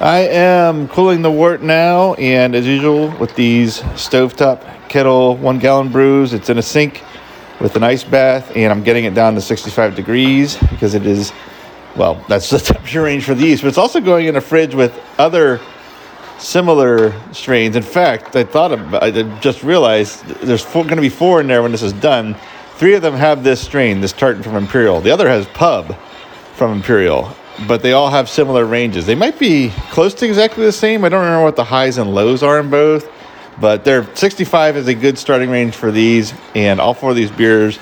I 0.00 0.28
am 0.30 0.86
cooling 0.86 1.22
the 1.22 1.30
wort 1.30 1.60
now, 1.60 2.14
and 2.14 2.54
as 2.54 2.64
usual 2.64 3.10
with 3.18 3.34
these 3.34 3.80
stovetop 3.80 4.88
kettle 4.88 5.36
one 5.36 5.58
gallon 5.58 5.90
brews, 5.90 6.32
it's 6.32 6.50
in 6.50 6.58
a 6.58 6.62
sink 6.62 7.02
with 7.60 7.74
an 7.74 7.82
ice 7.82 8.04
bath, 8.04 8.52
and 8.54 8.70
I'm 8.70 8.84
getting 8.84 9.06
it 9.06 9.14
down 9.14 9.34
to 9.34 9.40
65 9.40 9.96
degrees 9.96 10.56
because 10.70 10.94
it 10.94 11.04
is, 11.04 11.32
well, 11.98 12.24
that's 12.28 12.48
the 12.50 12.58
temperature 12.72 13.02
range 13.02 13.24
for 13.24 13.34
these. 13.34 13.60
But 13.60 13.68
it's 13.68 13.78
also 13.78 14.00
going 14.00 14.26
in 14.26 14.36
a 14.36 14.40
fridge 14.40 14.74
with 14.74 14.98
other 15.18 15.60
similar 16.38 17.12
strains. 17.32 17.76
In 17.76 17.82
fact, 17.82 18.36
I 18.36 18.44
thought 18.44 18.72
about, 18.72 19.02
I 19.02 19.10
just 19.40 19.62
realized 19.62 20.24
there's 20.26 20.64
going 20.64 20.88
to 20.88 21.00
be 21.00 21.08
four 21.08 21.40
in 21.40 21.46
there 21.46 21.62
when 21.62 21.72
this 21.72 21.82
is 21.82 21.92
done. 21.94 22.36
Three 22.76 22.94
of 22.94 23.02
them 23.02 23.14
have 23.14 23.42
this 23.42 23.60
strain, 23.60 24.00
this 24.00 24.12
tartan 24.12 24.42
from 24.42 24.54
Imperial. 24.54 25.00
The 25.00 25.10
other 25.10 25.28
has 25.28 25.46
pub 25.46 25.96
from 26.54 26.72
Imperial, 26.72 27.34
but 27.66 27.82
they 27.82 27.92
all 27.92 28.08
have 28.08 28.28
similar 28.28 28.64
ranges. 28.64 29.04
They 29.04 29.16
might 29.16 29.38
be 29.38 29.70
close 29.90 30.14
to 30.14 30.26
exactly 30.26 30.64
the 30.64 30.72
same. 30.72 31.04
I 31.04 31.08
don't 31.08 31.24
remember 31.24 31.44
what 31.44 31.56
the 31.56 31.64
highs 31.64 31.98
and 31.98 32.14
lows 32.14 32.44
are 32.44 32.60
in 32.60 32.70
both 32.70 33.10
but 33.60 33.84
they're 33.84 34.04
65 34.14 34.76
is 34.76 34.88
a 34.88 34.94
good 34.94 35.18
starting 35.18 35.50
range 35.50 35.74
for 35.74 35.90
these, 35.90 36.32
and 36.54 36.80
all 36.80 36.94
four 36.94 37.10
of 37.10 37.16
these 37.16 37.30
beers 37.30 37.78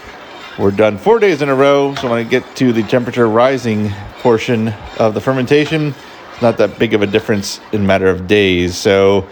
were 0.59 0.71
done 0.71 0.97
four 0.99 1.19
days 1.19 1.43
in 1.43 1.49
a 1.49 1.55
row. 1.55 1.95
So 1.97 2.09
when 2.09 2.19
I 2.19 2.23
get 2.23 2.57
to 2.57 2.73
the 2.73 2.83
temperature 2.83 3.29
rising 3.29 3.93
portion 4.21 4.69
of 4.99 5.15
the 5.15 5.21
fermentation, 5.21 5.95
it's 6.33 6.43
not 6.43 6.59
that 6.59 6.79
big 6.79 6.95
of 6.95 7.03
a 7.03 7.07
difference 7.07 7.61
in 7.73 7.87
matter 7.87 8.09
of 8.09 8.27
days. 8.27 8.77
So 8.77 9.29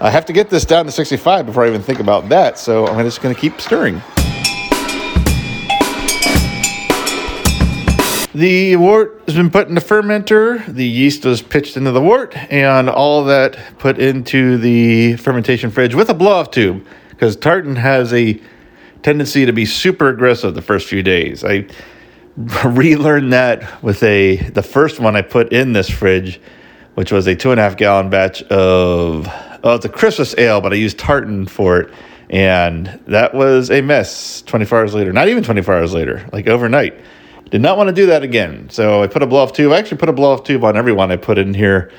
I 0.00 0.10
have 0.10 0.26
to 0.26 0.32
get 0.32 0.50
this 0.50 0.64
down 0.64 0.86
to 0.86 0.92
65 0.92 1.46
before 1.46 1.64
I 1.64 1.68
even 1.68 1.82
think 1.82 2.00
about 2.00 2.28
that. 2.28 2.58
So 2.58 2.86
I'm 2.86 3.04
just 3.04 3.20
going 3.20 3.34
to 3.34 3.40
keep 3.40 3.60
stirring. 3.60 4.00
The 8.34 8.76
wort 8.76 9.22
has 9.26 9.34
been 9.34 9.50
put 9.50 9.68
in 9.68 9.74
the 9.74 9.80
fermenter. 9.80 10.64
The 10.72 10.86
yeast 10.86 11.24
was 11.24 11.42
pitched 11.42 11.76
into 11.76 11.90
the 11.90 12.00
wort, 12.00 12.36
and 12.52 12.88
all 12.88 13.24
that 13.24 13.58
put 13.78 13.98
into 13.98 14.58
the 14.58 15.16
fermentation 15.16 15.70
fridge 15.72 15.94
with 15.94 16.08
a 16.08 16.14
blow 16.14 16.32
off 16.32 16.52
tube. 16.52 16.86
because 17.18 17.34
tartan 17.34 17.74
has 17.74 18.12
a 18.12 18.40
tendency 19.02 19.44
to 19.44 19.52
be 19.52 19.64
super 19.64 20.08
aggressive 20.08 20.54
the 20.54 20.62
first 20.62 20.86
few 20.86 21.02
days. 21.02 21.42
I 21.42 21.66
relearned 22.64 23.32
that 23.32 23.82
with 23.82 24.00
a 24.04 24.36
the 24.36 24.62
first 24.62 25.00
one 25.00 25.16
I 25.16 25.22
put 25.22 25.52
in 25.52 25.72
this 25.72 25.90
fridge, 25.90 26.40
which 26.94 27.10
was 27.10 27.26
a 27.26 27.34
two 27.34 27.50
and 27.50 27.58
a 27.58 27.62
half 27.64 27.76
gallon 27.76 28.10
batch 28.10 28.42
of 28.44 29.26
oh 29.64 29.74
it's 29.74 29.84
a 29.84 29.88
Christmas 29.88 30.36
ale, 30.38 30.60
but 30.60 30.72
I 30.72 30.76
used 30.76 30.98
tartan 30.98 31.46
for 31.46 31.80
it, 31.80 31.92
and 32.30 32.86
that 33.08 33.34
was 33.34 33.72
a 33.72 33.80
mess. 33.80 34.42
Twenty 34.42 34.66
four 34.66 34.78
hours 34.78 34.94
later, 34.94 35.12
not 35.12 35.28
even 35.28 35.42
twenty 35.42 35.62
four 35.62 35.74
hours 35.74 35.92
later, 35.92 36.28
like 36.32 36.46
overnight. 36.46 36.94
Did 37.50 37.60
not 37.60 37.76
want 37.76 37.88
to 37.88 37.94
do 37.94 38.06
that 38.06 38.22
again. 38.22 38.68
So 38.70 39.02
I 39.02 39.08
put 39.08 39.22
a 39.22 39.26
blow 39.26 39.42
off 39.42 39.52
tube. 39.52 39.72
I 39.72 39.78
actually 39.78 39.96
put 39.96 40.08
a 40.08 40.12
blow 40.12 40.32
off 40.32 40.44
tube 40.44 40.62
on 40.62 40.76
every 40.76 40.92
one 40.92 41.10
I 41.10 41.16
put 41.16 41.38
in 41.38 41.54
here 41.54 41.90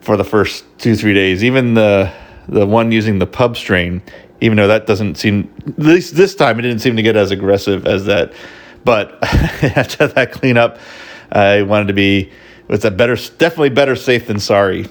for 0.00 0.18
the 0.18 0.24
first 0.24 0.64
two 0.76 0.94
three 0.94 1.14
days. 1.14 1.42
Even 1.42 1.72
the 1.72 2.12
the 2.48 2.66
one 2.66 2.92
using 2.92 3.18
the 3.18 3.26
pub 3.26 3.56
strain, 3.56 4.02
even 4.42 4.58
though 4.58 4.68
that 4.68 4.86
doesn't 4.86 5.14
seem 5.14 5.50
at 5.66 5.78
least 5.78 6.16
this 6.16 6.34
time 6.34 6.58
it 6.58 6.62
didn't 6.62 6.80
seem 6.80 6.96
to 6.96 7.02
get 7.02 7.16
as 7.16 7.30
aggressive 7.30 7.86
as 7.86 8.04
that. 8.04 8.34
But 8.86 9.18
after 9.22 10.06
that 10.06 10.30
cleanup, 10.30 10.78
I 11.32 11.62
wanted 11.62 11.88
to 11.88 11.92
be 11.92 12.30
it's 12.68 12.84
a 12.84 12.90
better, 12.90 13.16
definitely 13.16 13.70
better 13.70 13.96
safe 13.96 14.28
than 14.28 14.38
sorry. 14.38 14.86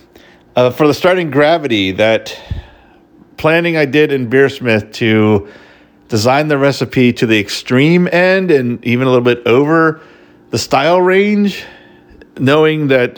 Uh, 0.53 0.69
for 0.69 0.85
the 0.85 0.93
starting 0.93 1.31
gravity, 1.31 1.91
that 1.91 2.37
planning 3.37 3.77
I 3.77 3.85
did 3.85 4.11
in 4.11 4.29
Beersmith 4.29 4.91
to 4.95 5.47
design 6.09 6.49
the 6.49 6.57
recipe 6.57 7.13
to 7.13 7.25
the 7.25 7.39
extreme 7.39 8.09
end 8.11 8.51
and 8.51 8.83
even 8.85 9.07
a 9.07 9.09
little 9.09 9.23
bit 9.23 9.47
over 9.47 10.01
the 10.49 10.57
style 10.57 11.01
range, 11.01 11.63
knowing 12.37 12.87
that 12.89 13.15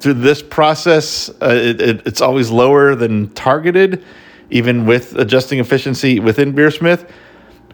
through 0.00 0.14
this 0.14 0.42
process, 0.42 1.28
uh, 1.42 1.48
it, 1.50 1.80
it, 1.80 2.06
it's 2.06 2.22
always 2.22 2.50
lower 2.50 2.94
than 2.94 3.28
targeted, 3.34 4.02
even 4.48 4.86
with 4.86 5.14
adjusting 5.16 5.58
efficiency 5.58 6.20
within 6.20 6.54
Beersmith, 6.54 7.06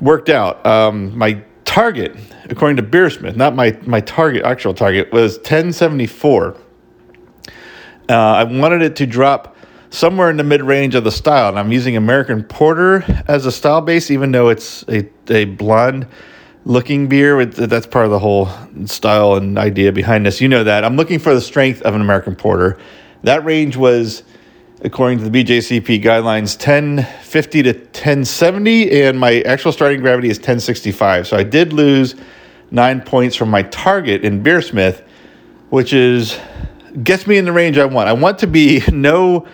worked 0.00 0.28
out. 0.28 0.64
Um, 0.66 1.16
my 1.16 1.44
target, 1.72 2.14
according 2.50 2.76
to 2.76 2.82
Beersmith, 2.82 3.34
not 3.34 3.54
my, 3.54 3.74
my 3.86 4.00
target, 4.00 4.44
actual 4.44 4.74
target, 4.74 5.10
was 5.10 5.36
1074. 5.36 6.54
Uh, 8.08 8.12
I 8.12 8.44
wanted 8.44 8.82
it 8.82 8.94
to 8.96 9.06
drop 9.06 9.56
somewhere 9.88 10.28
in 10.28 10.36
the 10.36 10.44
mid 10.44 10.60
range 10.60 10.94
of 10.94 11.04
the 11.04 11.10
style, 11.10 11.48
and 11.48 11.58
I'm 11.58 11.72
using 11.72 11.96
American 11.96 12.44
Porter 12.44 13.02
as 13.26 13.46
a 13.46 13.52
style 13.52 13.80
base, 13.80 14.10
even 14.10 14.32
though 14.32 14.50
it's 14.50 14.84
a, 14.88 15.08
a 15.30 15.46
blonde 15.46 16.06
looking 16.66 17.08
beer. 17.08 17.42
That's 17.46 17.86
part 17.86 18.04
of 18.04 18.10
the 18.10 18.18
whole 18.18 18.50
style 18.84 19.36
and 19.36 19.56
idea 19.56 19.92
behind 19.92 20.26
this. 20.26 20.42
You 20.42 20.48
know 20.48 20.64
that. 20.64 20.84
I'm 20.84 20.96
looking 20.96 21.18
for 21.18 21.34
the 21.34 21.40
strength 21.40 21.80
of 21.82 21.94
an 21.94 22.02
American 22.02 22.36
Porter. 22.36 22.76
That 23.22 23.46
range 23.46 23.78
was, 23.78 24.24
according 24.84 25.18
to 25.18 25.28
the 25.28 25.44
BJCP 25.44 26.02
guidelines, 26.02 26.56
1050 26.56 27.62
to 27.62 27.72
1070, 27.72 29.02
and 29.02 29.18
my 29.18 29.40
actual 29.42 29.72
starting 29.72 30.00
gravity 30.00 30.28
is 30.28 30.38
1065. 30.38 31.28
So 31.28 31.36
I 31.36 31.44
did 31.44 31.72
lose 31.72 32.16
nine 32.70 33.00
points 33.00 33.36
from 33.36 33.48
my 33.48 33.62
target 33.62 34.24
in 34.24 34.42
Beersmith, 34.42 35.02
which 35.70 35.92
is 35.92 36.38
gets 37.02 37.26
me 37.26 37.38
in 37.38 37.44
the 37.44 37.52
range 37.52 37.78
I 37.78 37.86
want. 37.86 38.08
I 38.08 38.12
want 38.12 38.40
to 38.40 38.46
be 38.46 38.82
no 38.92 39.46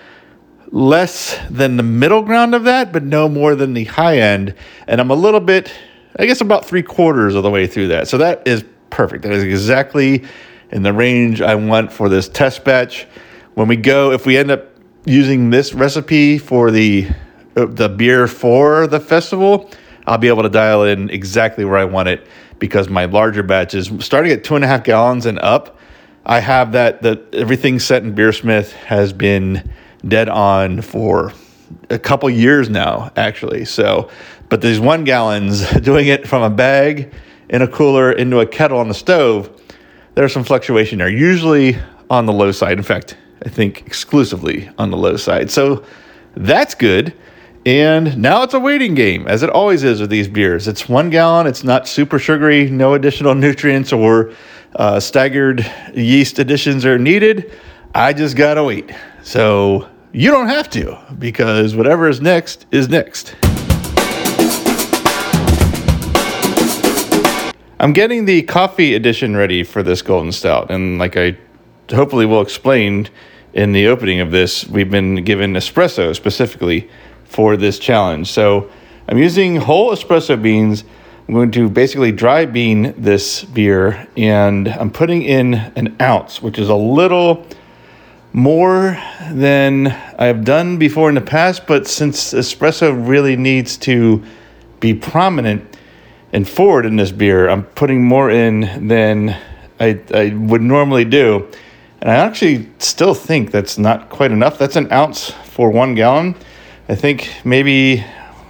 less 0.70 1.38
than 1.50 1.76
the 1.76 1.82
middle 1.82 2.22
ground 2.22 2.54
of 2.54 2.64
that, 2.64 2.92
but 2.92 3.02
no 3.02 3.28
more 3.28 3.54
than 3.54 3.74
the 3.74 3.84
high 3.84 4.18
end. 4.18 4.54
And 4.86 5.00
I'm 5.00 5.10
a 5.10 5.14
little 5.14 5.40
bit 5.40 5.72
I 6.18 6.26
guess 6.26 6.40
about 6.40 6.66
three 6.66 6.82
quarters 6.82 7.34
of 7.36 7.44
the 7.44 7.50
way 7.50 7.66
through 7.66 7.88
that. 7.88 8.08
So 8.08 8.18
that 8.18 8.46
is 8.48 8.64
perfect. 8.90 9.22
That 9.22 9.32
is 9.32 9.44
exactly 9.44 10.24
in 10.70 10.82
the 10.82 10.92
range 10.92 11.40
I 11.40 11.54
want 11.54 11.92
for 11.92 12.08
this 12.08 12.28
test 12.28 12.64
batch. 12.64 13.06
When 13.54 13.68
we 13.68 13.76
go, 13.76 14.10
if 14.10 14.26
we 14.26 14.36
end 14.36 14.50
up 14.50 14.77
using 15.08 15.50
this 15.50 15.74
recipe 15.74 16.38
for 16.38 16.70
the 16.70 17.08
uh, 17.56 17.66
the 17.66 17.88
beer 17.88 18.28
for 18.28 18.86
the 18.86 19.00
festival, 19.00 19.70
I'll 20.06 20.18
be 20.18 20.28
able 20.28 20.42
to 20.42 20.48
dial 20.48 20.84
in 20.84 21.10
exactly 21.10 21.64
where 21.64 21.78
I 21.78 21.84
want 21.84 22.08
it 22.08 22.26
because 22.58 22.88
my 22.88 23.06
larger 23.06 23.42
batches, 23.42 23.90
starting 24.00 24.32
at 24.32 24.44
two 24.44 24.54
and 24.54 24.64
a 24.64 24.68
half 24.68 24.84
gallons 24.84 25.26
and 25.26 25.38
up, 25.38 25.78
I 26.26 26.40
have 26.40 26.72
that 26.72 27.02
that 27.02 27.34
everything 27.34 27.78
set 27.78 28.02
in 28.02 28.14
Beersmith 28.14 28.72
has 28.72 29.12
been 29.12 29.70
dead 30.06 30.28
on 30.28 30.82
for 30.82 31.32
a 31.90 31.98
couple 31.98 32.30
years 32.30 32.68
now, 32.68 33.10
actually. 33.16 33.64
So 33.64 34.10
but 34.48 34.60
these 34.60 34.80
one 34.80 35.04
gallons, 35.04 35.68
doing 35.80 36.06
it 36.06 36.26
from 36.26 36.42
a 36.42 36.50
bag 36.50 37.12
in 37.48 37.62
a 37.62 37.68
cooler 37.68 38.12
into 38.12 38.40
a 38.40 38.46
kettle 38.46 38.78
on 38.78 38.88
the 38.88 38.94
stove, 38.94 39.50
there's 40.14 40.32
some 40.32 40.44
fluctuation 40.44 40.98
there, 40.98 41.08
usually 41.08 41.78
on 42.10 42.26
the 42.26 42.32
low 42.32 42.52
side. 42.52 42.76
In 42.76 42.82
fact, 42.82 43.16
I 43.44 43.48
think 43.48 43.86
exclusively 43.86 44.70
on 44.78 44.90
the 44.90 44.96
low 44.96 45.16
side. 45.16 45.50
So 45.50 45.84
that's 46.34 46.74
good. 46.74 47.14
And 47.66 48.16
now 48.16 48.42
it's 48.42 48.54
a 48.54 48.60
waiting 48.60 48.94
game, 48.94 49.26
as 49.26 49.42
it 49.42 49.50
always 49.50 49.84
is 49.84 50.00
with 50.00 50.10
these 50.10 50.28
beers. 50.28 50.68
It's 50.68 50.88
one 50.88 51.10
gallon, 51.10 51.46
it's 51.46 51.64
not 51.64 51.86
super 51.86 52.18
sugary, 52.18 52.70
no 52.70 52.94
additional 52.94 53.34
nutrients 53.46 53.92
or 53.92 54.32
uh, 54.76 55.00
staggered 55.00 55.70
yeast 55.94 56.38
additions 56.38 56.86
are 56.86 56.98
needed. 56.98 57.52
I 57.94 58.12
just 58.12 58.36
gotta 58.36 58.62
wait. 58.64 58.90
So 59.22 59.88
you 60.12 60.30
don't 60.30 60.48
have 60.48 60.70
to, 60.70 60.98
because 61.18 61.74
whatever 61.76 62.08
is 62.08 62.20
next 62.20 62.66
is 62.70 62.88
next. 62.88 63.34
I'm 67.80 67.92
getting 67.92 68.24
the 68.24 68.42
coffee 68.42 68.94
edition 68.94 69.36
ready 69.36 69.62
for 69.62 69.82
this 69.82 70.02
golden 70.02 70.32
stout, 70.32 70.70
and 70.70 70.98
like 70.98 71.16
I 71.16 71.36
hopefully 71.90 72.26
we'll 72.26 72.42
explain 72.42 73.08
in 73.52 73.72
the 73.72 73.86
opening 73.86 74.20
of 74.20 74.30
this, 74.30 74.66
we've 74.68 74.90
been 74.90 75.24
given 75.24 75.54
espresso 75.54 76.14
specifically 76.14 76.88
for 77.24 77.56
this 77.56 77.78
challenge. 77.78 78.30
So 78.30 78.70
I'm 79.08 79.18
using 79.18 79.56
whole 79.56 79.92
espresso 79.92 80.40
beans. 80.40 80.84
I'm 81.26 81.34
going 81.34 81.50
to 81.52 81.68
basically 81.68 82.12
dry 82.12 82.46
bean 82.46 82.94
this 82.96 83.44
beer, 83.44 84.06
and 84.16 84.68
I'm 84.68 84.90
putting 84.90 85.22
in 85.22 85.54
an 85.54 85.96
ounce, 86.00 86.42
which 86.42 86.58
is 86.58 86.68
a 86.68 86.74
little 86.74 87.46
more 88.32 88.98
than 89.30 89.88
I've 90.18 90.44
done 90.44 90.78
before 90.78 91.08
in 91.08 91.14
the 91.14 91.20
past. 91.20 91.66
But 91.66 91.86
since 91.86 92.32
espresso 92.32 93.08
really 93.08 93.36
needs 93.36 93.76
to 93.78 94.24
be 94.80 94.94
prominent 94.94 95.76
and 96.32 96.48
forward 96.48 96.86
in 96.86 96.96
this 96.96 97.12
beer, 97.12 97.48
I'm 97.48 97.64
putting 97.64 98.04
more 98.04 98.30
in 98.30 98.88
than 98.88 99.36
I, 99.80 100.00
I 100.12 100.34
would 100.34 100.62
normally 100.62 101.04
do. 101.04 101.48
And 102.00 102.10
I 102.10 102.14
actually 102.14 102.68
still 102.78 103.14
think 103.14 103.50
that's 103.50 103.78
not 103.78 104.08
quite 104.08 104.30
enough. 104.30 104.58
That's 104.58 104.76
an 104.76 104.92
ounce 104.92 105.30
for 105.30 105.70
one 105.70 105.94
gallon. 105.94 106.36
I 106.88 106.94
think 106.94 107.30
maybe 107.44 108.04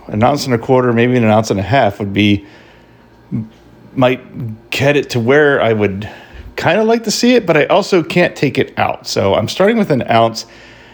an 0.06 0.22
ounce 0.22 0.44
and 0.44 0.54
a 0.54 0.58
quarter, 0.58 0.92
maybe 0.92 1.16
an 1.16 1.24
ounce 1.24 1.50
and 1.50 1.58
a 1.58 1.62
half 1.62 1.98
would 1.98 2.12
be, 2.12 2.46
might 3.94 4.70
get 4.70 4.96
it 4.96 5.10
to 5.10 5.20
where 5.20 5.60
I 5.62 5.72
would 5.72 6.08
kind 6.56 6.78
of 6.80 6.86
like 6.86 7.04
to 7.04 7.10
see 7.10 7.34
it, 7.34 7.46
but 7.46 7.56
I 7.56 7.66
also 7.66 8.02
can't 8.02 8.36
take 8.36 8.58
it 8.58 8.78
out. 8.78 9.06
So 9.06 9.34
I'm 9.34 9.48
starting 9.48 9.78
with 9.78 9.90
an 9.90 10.02
ounce, 10.10 10.44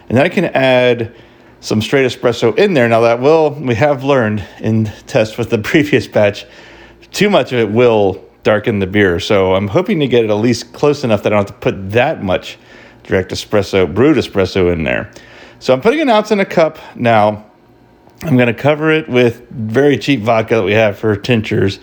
and 0.08 0.16
then 0.16 0.24
I 0.24 0.28
can 0.28 0.44
add 0.46 1.14
some 1.60 1.80
straight 1.80 2.06
espresso 2.06 2.56
in 2.56 2.74
there. 2.74 2.88
Now, 2.88 3.00
that 3.00 3.20
will, 3.20 3.50
we 3.50 3.74
have 3.74 4.04
learned 4.04 4.44
in 4.60 4.84
test 5.06 5.38
with 5.38 5.50
the 5.50 5.58
previous 5.72 6.06
batch 6.06 6.46
too 7.14 7.30
much 7.30 7.52
of 7.52 7.60
it 7.60 7.70
will 7.70 8.22
darken 8.44 8.78
the 8.78 8.86
beer. 8.86 9.18
So 9.18 9.54
I'm 9.54 9.68
hoping 9.68 9.98
to 10.00 10.06
get 10.06 10.24
it 10.24 10.30
at 10.30 10.34
least 10.34 10.72
close 10.72 11.02
enough 11.02 11.24
that 11.24 11.32
I 11.32 11.36
don't 11.36 11.48
have 11.48 11.60
to 11.60 11.60
put 11.60 11.90
that 11.90 12.22
much 12.22 12.58
direct 13.02 13.32
espresso, 13.32 13.92
brewed 13.92 14.16
espresso 14.16 14.72
in 14.72 14.84
there. 14.84 15.10
So 15.58 15.74
I'm 15.74 15.80
putting 15.80 16.00
an 16.00 16.08
ounce 16.08 16.30
in 16.30 16.40
a 16.40 16.44
cup 16.44 16.78
now. 16.94 17.46
I'm 18.22 18.36
going 18.36 18.54
to 18.54 18.54
cover 18.54 18.90
it 18.90 19.08
with 19.08 19.48
very 19.50 19.98
cheap 19.98 20.20
vodka 20.20 20.56
that 20.56 20.62
we 20.62 20.72
have 20.72 20.98
for 20.98 21.16
tinctures, 21.16 21.80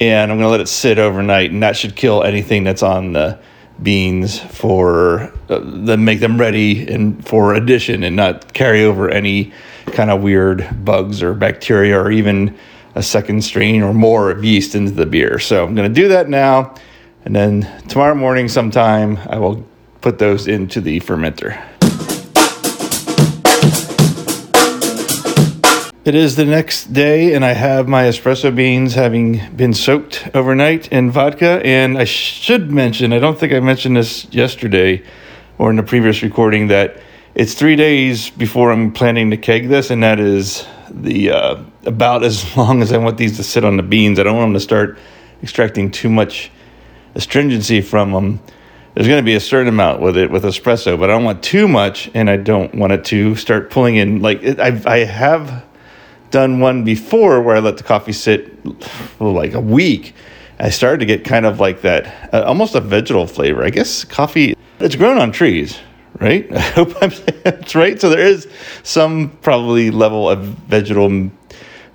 and 0.00 0.30
I'm 0.30 0.38
going 0.38 0.46
to 0.46 0.50
let 0.50 0.60
it 0.60 0.68
sit 0.68 0.98
overnight, 0.98 1.50
and 1.50 1.62
that 1.62 1.76
should 1.76 1.94
kill 1.94 2.24
anything 2.24 2.64
that's 2.64 2.82
on 2.82 3.12
the 3.12 3.38
beans 3.82 4.40
for 4.40 5.32
uh, 5.48 5.60
then 5.62 6.04
make 6.04 6.20
them 6.20 6.38
ready 6.38 6.86
and 6.92 7.26
for 7.26 7.54
addition 7.54 8.02
and 8.02 8.16
not 8.16 8.52
carry 8.52 8.82
over 8.84 9.08
any 9.08 9.52
kind 9.86 10.10
of 10.10 10.20
weird 10.22 10.84
bugs 10.84 11.22
or 11.22 11.32
bacteria 11.32 11.98
or 11.98 12.10
even 12.10 12.56
a 12.98 13.02
second 13.02 13.42
strain 13.42 13.80
or 13.80 13.94
more 13.94 14.28
of 14.28 14.42
yeast 14.42 14.74
into 14.74 14.90
the 14.90 15.06
beer. 15.06 15.38
So 15.38 15.64
I'm 15.64 15.76
going 15.76 15.88
to 15.88 15.94
do 16.02 16.08
that 16.08 16.28
now. 16.28 16.74
And 17.24 17.34
then 17.34 17.62
tomorrow 17.86 18.16
morning, 18.16 18.48
sometime, 18.48 19.18
I 19.28 19.38
will 19.38 19.64
put 20.00 20.18
those 20.18 20.48
into 20.48 20.80
the 20.80 20.98
fermenter. 20.98 21.64
It 26.04 26.14
is 26.16 26.34
the 26.34 26.44
next 26.44 26.92
day, 26.92 27.34
and 27.34 27.44
I 27.44 27.52
have 27.52 27.86
my 27.86 28.04
espresso 28.04 28.52
beans 28.52 28.94
having 28.94 29.48
been 29.54 29.74
soaked 29.74 30.28
overnight 30.34 30.88
in 30.88 31.12
vodka. 31.12 31.60
And 31.64 31.98
I 31.98 32.04
should 32.04 32.72
mention, 32.72 33.12
I 33.12 33.20
don't 33.20 33.38
think 33.38 33.52
I 33.52 33.60
mentioned 33.60 33.96
this 33.96 34.26
yesterday 34.32 35.04
or 35.58 35.70
in 35.70 35.76
the 35.76 35.84
previous 35.84 36.22
recording, 36.22 36.66
that 36.68 37.00
it's 37.36 37.54
three 37.54 37.76
days 37.76 38.30
before 38.30 38.72
I'm 38.72 38.90
planning 38.90 39.30
to 39.30 39.36
keg 39.36 39.68
this, 39.68 39.90
and 39.90 40.02
that 40.02 40.18
is 40.18 40.66
the 40.90 41.30
uh, 41.30 41.62
about 41.88 42.22
as 42.22 42.56
long 42.56 42.82
as 42.82 42.92
I 42.92 42.98
want 42.98 43.16
these 43.16 43.36
to 43.38 43.42
sit 43.42 43.64
on 43.64 43.76
the 43.76 43.82
beans. 43.82 44.20
I 44.20 44.22
don't 44.22 44.36
want 44.36 44.50
them 44.50 44.54
to 44.54 44.60
start 44.60 44.98
extracting 45.42 45.90
too 45.90 46.08
much 46.08 46.50
astringency 47.14 47.80
from 47.80 48.12
them. 48.12 48.40
There's 48.94 49.06
going 49.06 49.18
to 49.18 49.24
be 49.24 49.34
a 49.34 49.40
certain 49.40 49.68
amount 49.68 50.00
with 50.00 50.16
it 50.16 50.30
with 50.30 50.44
espresso, 50.44 50.98
but 50.98 51.10
I 51.10 51.12
don't 51.12 51.24
want 51.24 51.42
too 51.42 51.68
much, 51.68 52.10
and 52.14 52.28
I 52.28 52.36
don't 52.36 52.74
want 52.74 52.92
it 52.92 53.04
to 53.06 53.36
start 53.36 53.70
pulling 53.70 53.96
in. 53.96 54.22
Like 54.22 54.42
it, 54.42 54.58
I, 54.58 55.04
have 55.04 55.64
done 56.30 56.58
one 56.58 56.84
before 56.84 57.40
where 57.40 57.56
I 57.56 57.60
let 57.60 57.76
the 57.76 57.84
coffee 57.84 58.12
sit 58.12 58.50
like 59.20 59.54
a 59.54 59.60
week. 59.60 60.14
I 60.58 60.70
started 60.70 60.98
to 60.98 61.06
get 61.06 61.24
kind 61.24 61.46
of 61.46 61.60
like 61.60 61.82
that, 61.82 62.34
uh, 62.34 62.42
almost 62.42 62.74
a 62.74 62.80
vegetal 62.80 63.26
flavor. 63.26 63.62
I 63.62 63.70
guess 63.70 64.04
coffee, 64.04 64.56
it's 64.80 64.96
grown 64.96 65.18
on 65.18 65.30
trees, 65.30 65.78
right? 66.18 66.52
I 66.56 66.60
hope 66.60 67.00
I'm 67.00 67.12
that's 67.44 67.76
right. 67.76 68.00
So 68.00 68.10
there 68.10 68.26
is 68.26 68.48
some 68.82 69.30
probably 69.42 69.92
level 69.92 70.28
of 70.28 70.40
vegetal 70.40 71.30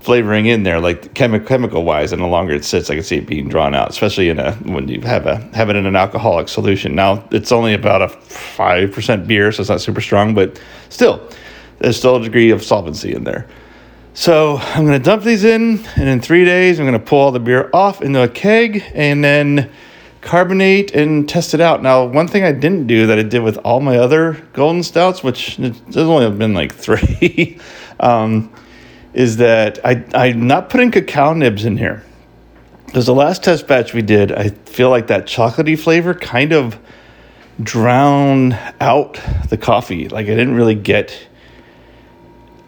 flavoring 0.04 0.48
in 0.48 0.64
there, 0.64 0.80
like 0.82 1.14
chemi- 1.14 1.46
chemical 1.46 1.84
wise, 1.84 2.12
and 2.12 2.22
the 2.22 2.28
longer 2.28 2.54
it 2.54 2.66
sits, 2.66 2.90
I 2.90 2.96
can 2.96 3.04
see 3.04 3.18
it 3.18 3.26
being 3.26 3.48
drawn 3.48 3.74
out, 3.74 3.90
especially 3.90 4.30
in 4.30 4.38
a 4.38 4.54
when 4.56 4.88
you 4.90 5.00
have 5.02 5.26
a 5.26 5.38
have 5.56 5.70
it 5.70 5.76
in 5.78 5.86
an 5.86 5.96
alcoholic 5.96 6.50
solution. 6.50 6.94
Now 6.94 7.28
it's 7.32 7.52
only 7.52 7.74
about 7.74 8.02
a 8.02 8.10
five 8.10 8.92
percent 8.92 9.28
beer, 9.28 9.52
so 9.52 9.62
it's 9.62 9.70
not 9.70 9.82
super 9.82 10.02
strong, 10.02 10.36
but 10.36 10.60
still, 10.90 11.28
there's 11.80 11.98
still 11.98 12.18
a 12.18 12.22
degree 12.22 12.52
of 12.52 12.62
solvency 12.64 13.14
in 13.14 13.24
there. 13.24 13.48
So 14.14 14.58
I'm 14.58 14.86
gonna 14.86 15.00
dump 15.00 15.24
these 15.24 15.46
in, 15.46 15.84
and 15.96 16.10
in 16.10 16.20
three 16.20 16.44
days, 16.44 16.80
I'm 16.80 16.86
gonna 16.86 17.00
pull 17.00 17.20
all 17.20 17.32
the 17.32 17.40
beer 17.40 17.70
off 17.74 18.02
into 18.02 18.22
a 18.22 18.28
keg, 18.28 18.84
and 18.94 19.24
then 19.24 19.72
carbonate 20.20 20.94
and 20.94 21.28
test 21.28 21.54
it 21.54 21.62
out. 21.62 21.82
Now, 21.82 22.06
one 22.06 22.28
thing 22.28 22.44
I 22.44 22.52
didn't 22.52 22.88
do 22.88 23.08
that 23.08 23.20
I 23.20 23.24
did 23.24 23.42
with 23.42 23.58
all 23.66 23.80
my 23.80 23.98
other 23.98 24.34
golden 24.54 24.84
stouts, 24.84 25.24
which 25.24 25.58
there's 25.58 25.98
only 25.98 26.30
been 26.38 26.54
like 26.54 26.74
three. 26.86 27.58
um, 28.00 28.52
is 29.14 29.38
that 29.38 29.86
I, 29.86 30.04
I'm 30.14 30.48
not 30.48 30.70
putting 30.70 30.92
cacao 30.92 31.34
nibs 31.34 31.66
in 31.66 31.78
here. 31.78 32.04
Because 32.86 33.06
the 33.06 33.16
last 33.16 33.44
test 33.44 33.68
batch 33.68 33.94
we 33.94 34.02
did, 34.02 34.32
I 34.32 34.50
feel 34.50 34.90
like 34.90 35.08
that 35.08 35.26
chocolatey 35.26 35.80
flavor 35.80 36.14
kind 36.14 36.54
of 36.54 36.78
drowned 37.62 38.58
out 38.80 39.20
the 39.50 39.58
coffee. 39.58 40.10
Like 40.10 40.26
I 40.28 40.30
didn't 40.30 40.56
really 40.56 40.76
get 40.76 41.28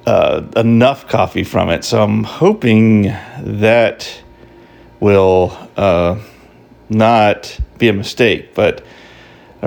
uh, 0.05 0.45
enough 0.55 1.07
coffee 1.07 1.43
from 1.43 1.69
it. 1.69 1.83
So 1.83 2.01
I'm 2.01 2.23
hoping 2.23 3.13
that 3.39 4.23
will 4.99 5.57
uh, 5.77 6.19
not 6.89 7.59
be 7.77 7.87
a 7.87 7.93
mistake. 7.93 8.53
But 8.55 8.83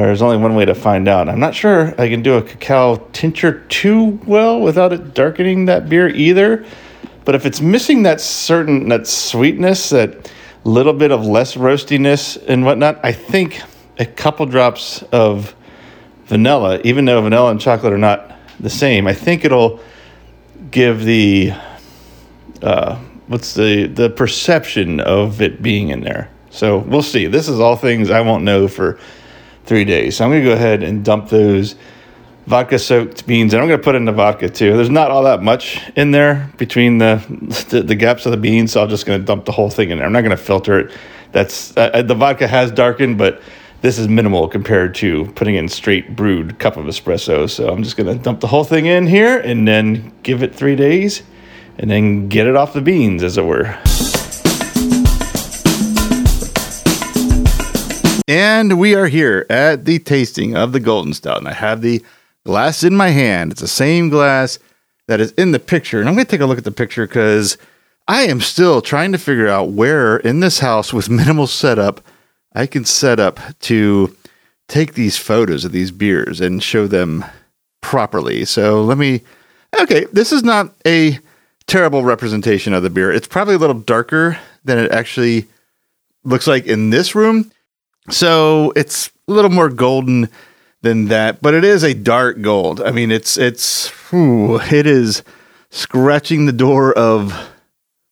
there's 0.02 0.22
only 0.22 0.36
one 0.36 0.54
way 0.54 0.64
to 0.64 0.74
find 0.74 1.08
out. 1.08 1.28
I'm 1.28 1.40
not 1.40 1.54
sure 1.54 1.94
I 2.00 2.08
can 2.08 2.22
do 2.22 2.34
a 2.34 2.42
cacao 2.42 2.96
tincture 3.12 3.64
too 3.68 4.20
well 4.26 4.60
without 4.60 4.92
it 4.92 5.14
darkening 5.14 5.64
that 5.64 5.88
beer 5.88 6.08
either. 6.08 6.64
But 7.24 7.34
if 7.34 7.44
it's 7.44 7.60
missing 7.60 8.04
that 8.04 8.20
certain 8.20 8.88
that 8.90 9.06
sweetness, 9.06 9.90
that 9.90 10.30
little 10.64 10.92
bit 10.92 11.10
of 11.10 11.26
less 11.26 11.56
roastiness 11.56 12.42
and 12.46 12.64
whatnot, 12.64 13.00
I 13.04 13.12
think 13.12 13.60
a 13.98 14.06
couple 14.06 14.46
drops 14.46 15.02
of 15.12 15.54
vanilla, 16.26 16.80
even 16.84 17.04
though 17.04 17.20
vanilla 17.20 17.50
and 17.50 17.60
chocolate 17.60 17.92
are 17.92 17.98
not 17.98 18.36
the 18.60 18.70
same, 18.70 19.06
I 19.06 19.14
think 19.14 19.44
it'll 19.44 19.80
give 20.70 21.04
the 21.04 21.52
uh, 22.62 22.96
what's 23.26 23.54
the 23.54 23.86
the 23.86 24.10
perception 24.10 25.00
of 25.00 25.40
it 25.40 25.62
being 25.62 25.88
in 25.88 26.00
there. 26.00 26.30
So 26.50 26.78
we'll 26.78 27.02
see. 27.02 27.26
This 27.26 27.48
is 27.48 27.60
all 27.60 27.76
things 27.76 28.10
I 28.10 28.20
won't 28.20 28.44
know 28.44 28.68
for 28.68 28.98
three 29.68 29.84
days. 29.84 30.16
So 30.16 30.24
I'm 30.24 30.30
going 30.30 30.42
to 30.42 30.48
go 30.48 30.54
ahead 30.54 30.82
and 30.82 31.04
dump 31.04 31.28
those 31.28 31.76
vodka 32.46 32.78
soaked 32.78 33.26
beans, 33.26 33.52
and 33.52 33.60
I'm 33.60 33.68
going 33.68 33.78
to 33.78 33.84
put 33.84 33.94
in 33.94 34.06
the 34.06 34.12
vodka 34.12 34.48
too. 34.48 34.74
There's 34.74 34.88
not 34.88 35.10
all 35.10 35.24
that 35.24 35.42
much 35.42 35.80
in 35.94 36.10
there 36.10 36.50
between 36.56 36.98
the 36.98 37.22
the, 37.68 37.82
the 37.82 37.94
gaps 37.94 38.26
of 38.26 38.32
the 38.32 38.38
beans, 38.38 38.72
so 38.72 38.82
I'm 38.82 38.88
just 38.88 39.06
going 39.06 39.20
to 39.20 39.24
dump 39.24 39.44
the 39.44 39.52
whole 39.52 39.70
thing 39.70 39.90
in 39.90 39.98
there. 39.98 40.06
I'm 40.06 40.12
not 40.12 40.22
going 40.22 40.36
to 40.36 40.42
filter 40.42 40.80
it. 40.80 40.92
That's 41.32 41.76
uh, 41.76 42.02
the 42.02 42.14
vodka 42.14 42.48
has 42.48 42.72
darkened, 42.72 43.18
but 43.18 43.42
this 43.82 43.98
is 43.98 44.08
minimal 44.08 44.48
compared 44.48 44.94
to 44.96 45.26
putting 45.36 45.54
in 45.54 45.68
straight 45.68 46.16
brewed 46.16 46.58
cup 46.58 46.76
of 46.76 46.86
espresso. 46.86 47.48
So 47.48 47.68
I'm 47.68 47.84
just 47.84 47.96
going 47.96 48.06
to 48.06 48.20
dump 48.20 48.40
the 48.40 48.48
whole 48.48 48.64
thing 48.64 48.86
in 48.86 49.06
here 49.06 49.38
and 49.38 49.68
then 49.68 50.12
give 50.22 50.42
it 50.42 50.54
three 50.54 50.74
days, 50.74 51.22
and 51.76 51.90
then 51.90 52.28
get 52.28 52.46
it 52.46 52.56
off 52.56 52.72
the 52.72 52.80
beans, 52.80 53.22
as 53.22 53.36
it 53.36 53.44
were. 53.44 53.78
And 58.28 58.78
we 58.78 58.94
are 58.94 59.06
here 59.06 59.46
at 59.48 59.86
the 59.86 59.98
tasting 59.98 60.54
of 60.54 60.72
the 60.72 60.80
Golden 60.80 61.14
Stout. 61.14 61.38
And 61.38 61.48
I 61.48 61.54
have 61.54 61.80
the 61.80 62.04
glass 62.44 62.84
in 62.84 62.94
my 62.94 63.08
hand. 63.08 63.52
It's 63.52 63.62
the 63.62 63.66
same 63.66 64.10
glass 64.10 64.58
that 65.06 65.18
is 65.18 65.32
in 65.32 65.52
the 65.52 65.58
picture. 65.58 65.98
And 65.98 66.06
I'm 66.06 66.14
going 66.14 66.26
to 66.26 66.30
take 66.30 66.42
a 66.42 66.46
look 66.46 66.58
at 66.58 66.64
the 66.64 66.70
picture 66.70 67.06
because 67.06 67.56
I 68.06 68.24
am 68.24 68.42
still 68.42 68.82
trying 68.82 69.12
to 69.12 69.18
figure 69.18 69.48
out 69.48 69.70
where 69.70 70.18
in 70.18 70.40
this 70.40 70.58
house 70.58 70.92
with 70.92 71.08
minimal 71.10 71.46
setup 71.46 72.02
I 72.52 72.66
can 72.66 72.84
set 72.84 73.18
up 73.18 73.40
to 73.60 74.14
take 74.68 74.92
these 74.92 75.16
photos 75.16 75.64
of 75.64 75.72
these 75.72 75.90
beers 75.90 76.38
and 76.38 76.62
show 76.62 76.86
them 76.86 77.24
properly. 77.80 78.44
So 78.44 78.82
let 78.82 78.98
me. 78.98 79.22
Okay, 79.80 80.04
this 80.12 80.32
is 80.32 80.42
not 80.42 80.74
a 80.86 81.18
terrible 81.66 82.04
representation 82.04 82.74
of 82.74 82.82
the 82.82 82.90
beer. 82.90 83.10
It's 83.10 83.28
probably 83.28 83.54
a 83.54 83.58
little 83.58 83.78
darker 83.78 84.38
than 84.64 84.78
it 84.78 84.92
actually 84.92 85.46
looks 86.24 86.46
like 86.46 86.66
in 86.66 86.90
this 86.90 87.14
room. 87.14 87.50
So 88.10 88.72
it's 88.74 89.10
a 89.28 89.32
little 89.32 89.50
more 89.50 89.68
golden 89.68 90.28
than 90.82 91.06
that, 91.06 91.42
but 91.42 91.54
it 91.54 91.64
is 91.64 91.82
a 91.82 91.94
dark 91.94 92.40
gold. 92.40 92.80
I 92.80 92.90
mean, 92.90 93.10
it's 93.10 93.36
it's 93.36 93.88
whew, 94.10 94.60
it 94.60 94.86
is 94.86 95.22
scratching 95.70 96.46
the 96.46 96.52
door 96.52 96.92
of 96.92 97.50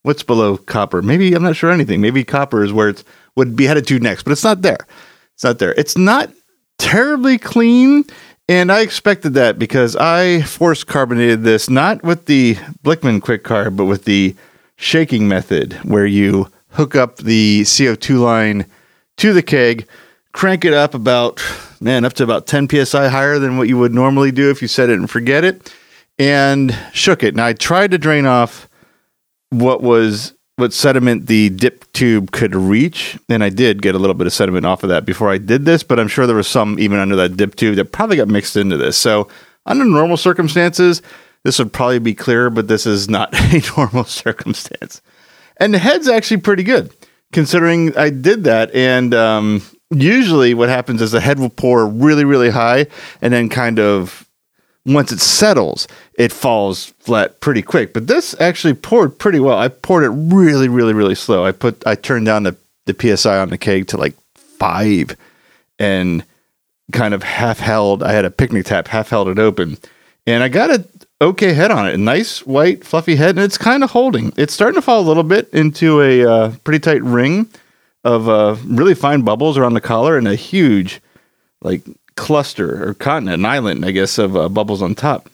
what's 0.03 0.23
below 0.23 0.57
copper. 0.57 1.03
Maybe 1.03 1.35
I'm 1.35 1.43
not 1.43 1.57
sure 1.57 1.71
anything. 1.71 2.01
Maybe 2.01 2.25
copper 2.25 2.63
is 2.63 2.73
where 2.73 2.91
it 2.91 3.05
would 3.35 3.57
be 3.57 3.65
headed 3.65 3.87
to 3.89 3.99
next, 3.99 4.23
but 4.23 4.33
it's 4.33 4.45
not 4.45 4.63
there. 4.63 4.87
It's 5.35 5.45
not 5.45 5.59
there. 5.59 5.75
It's 5.75 5.97
not 5.97 6.31
terribly 6.79 7.39
clean, 7.39 8.05
and 8.49 8.71
I 8.71 8.81
expected 8.81 9.35
that 9.35 9.59
because 9.59 9.97
I 9.97 10.43
force 10.43 10.85
carbonated 10.85 11.43
this 11.43 11.71
not 11.71 12.03
with 12.03 12.27
the 12.27 12.57
Blichmann 12.83 13.23
quick 13.23 13.45
carb, 13.45 13.77
but 13.77 13.87
with 13.87 14.05
the 14.05 14.35
shaking 14.77 15.27
method, 15.27 15.75
where 15.85 16.07
you 16.07 16.51
hook 16.71 16.95
up 16.95 17.17
the 17.17 17.63
CO2 17.63 18.21
line 18.21 18.67
to 19.19 19.33
the 19.33 19.43
keg, 19.43 19.87
crank 20.33 20.65
it 20.65 20.75
up 20.75 20.95
about, 20.95 21.43
man, 21.81 22.05
up 22.05 22.13
to 22.15 22.25
about 22.25 22.47
10 22.47 22.69
psi 22.69 23.09
higher 23.09 23.39
than 23.39 23.57
what 23.57 23.69
you 23.69 23.79
would 23.79 23.95
normally 23.95 24.31
do 24.31 24.51
if 24.51 24.63
you 24.63 24.69
set 24.69 24.91
it 24.91 24.99
and 24.99 25.11
forget 25.11 25.45
it, 25.45 25.73
and 26.19 26.77
shook 26.93 27.23
it. 27.23 27.35
Now 27.35 27.47
I 27.47 27.53
tried 27.53 27.91
to 27.93 27.99
drain 27.99 28.27
off 28.27 28.69
what 29.51 29.83
was 29.83 30.35
what 30.57 30.73
sediment 30.73 31.27
the 31.27 31.51
dip 31.51 31.91
tube 31.93 32.31
could 32.31 32.55
reach, 32.55 33.19
and 33.29 33.45
I 33.45 33.51
did 33.51 33.83
get 33.83 33.95
a 33.95 33.99
little 33.99 34.15
bit 34.15 34.27
of 34.27 34.33
sediment 34.33 34.65
off 34.65 34.83
of 34.83 34.89
that 34.89 35.05
before 35.05 35.31
I 35.31 35.37
did 35.37 35.67
this, 35.67 35.83
but 35.83 36.01
I'm 36.01 36.09
sure 36.09 36.27
there 36.27 36.35
was 36.35 36.49
some 36.49 36.79
even 36.79 36.99
under 36.99 37.15
that 37.17 37.37
dip 37.37 37.57
tube 37.57 37.77
that 37.77 37.93
probably 37.93 38.17
got 38.17 38.29
mixed 38.29 38.57
into 38.57 38.79
this. 38.79 38.97
So 38.97 39.29
under 39.67 39.85
normal 39.85 40.17
circumstances, 40.17 41.03
this 41.43 41.59
would 41.59 41.75
probably 41.75 41.99
be 41.99 42.15
clear, 42.15 42.49
but 42.49 42.69
this 42.69 42.87
is 42.87 43.09
not 43.09 43.35
a 43.53 43.63
normal 43.77 44.05
circumstance. 44.05 45.03
And 45.59 45.75
the 45.75 45.79
head's 45.79 46.09
actually 46.09 46.39
pretty 46.39 46.63
good 46.63 46.91
considering 47.33 47.97
I 47.97 48.11
did 48.11 48.45
that. 48.45 48.75
And 48.75 49.15
um, 49.15 49.63
usually, 49.91 50.55
what 50.55 50.69
happens 50.69 51.03
is 51.03 51.13
the 51.13 51.21
head 51.21 51.39
will 51.39 51.51
pour 51.51 51.87
really, 51.87 52.25
really 52.25 52.51
high, 52.51 52.87
and 53.23 53.33
then 53.33 53.49
kind 53.49 53.79
of 53.79 54.27
once 54.87 55.11
it 55.11 55.21
settles, 55.21 55.89
it 56.17 56.33
falls 56.33 56.95
flat 57.01 57.41
pretty 57.41 57.61
quick. 57.61 57.93
But 57.93 58.07
this 58.07 58.41
actually 58.41 58.75
poured 58.75 59.19
pretty 59.19 59.41
well. 59.41 59.59
I 59.59 59.69
poured 59.69 60.05
it 60.05 60.11
really, 60.11 60.69
really, 60.69 60.95
really 60.95 61.17
slow. 61.17 61.45
I 61.45 61.53
put 61.53 61.85
I 61.87 61.95
turned 61.97 62.27
down 62.27 62.45
the 62.45 62.57
the 62.87 63.17
psi 63.17 63.39
on 63.39 63.51
the 63.51 63.59
keg 63.59 63.89
to 63.89 63.97
like 63.97 64.15
five, 64.35 65.17
and 65.79 66.25
kind 66.93 67.15
of 67.15 67.23
half 67.23 67.59
held. 67.59 68.03
I 68.03 68.13
had 68.13 68.25
a 68.25 68.31
picnic 68.31 68.67
tap, 68.67 68.89
half 68.89 69.11
held 69.11 69.29
it 69.29 69.39
open, 69.39 69.77
and 70.27 70.43
I 70.43 70.49
got 70.49 70.71
a 70.71 70.85
okay 71.21 71.53
head 71.53 71.71
on 71.71 71.89
it. 71.89 71.99
Nice 71.99 72.47
white 72.47 72.85
fluffy 72.85 73.17
head, 73.17 73.37
and 73.37 73.41
it's 73.41 73.59
kind 73.59 73.83
of 73.85 73.91
holding. 73.91 74.33
It's 74.37 74.55
starting 74.55 74.77
to 74.77 74.83
fall 74.83 75.01
a 75.01 75.09
little 75.09 75.23
bit 75.23 75.49
into 75.53 76.01
a 76.01 76.25
uh, 76.25 76.53
pretty 76.65 76.81
tight 76.81 77.03
ring 77.03 77.49
of 78.05 78.29
uh, 78.29 78.57
really 78.65 78.95
fine 78.95 79.23
bubbles 79.23 79.59
around 79.59 79.75
the 79.75 79.81
collar 79.81 80.17
and 80.17 80.29
a 80.29 80.35
huge 80.35 81.01
like 81.63 81.83
cluster 82.17 82.89
or 82.89 82.95
continent, 82.95 83.41
an 83.41 83.45
island, 83.45 83.85
I 83.85 83.91
guess, 83.91 84.19
of 84.19 84.37
uh, 84.37 84.49
bubbles 84.49 84.83
on 84.83 84.95
top. 84.95 85.29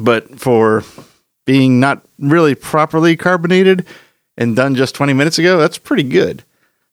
But 0.00 0.40
for 0.40 0.84
being 1.44 1.80
not 1.80 2.02
really 2.18 2.54
properly 2.54 3.16
carbonated 3.16 3.86
and 4.38 4.56
done 4.56 4.74
just 4.74 4.94
20 4.94 5.12
minutes 5.12 5.38
ago, 5.38 5.58
that's 5.58 5.78
pretty 5.78 6.04
good. 6.04 6.44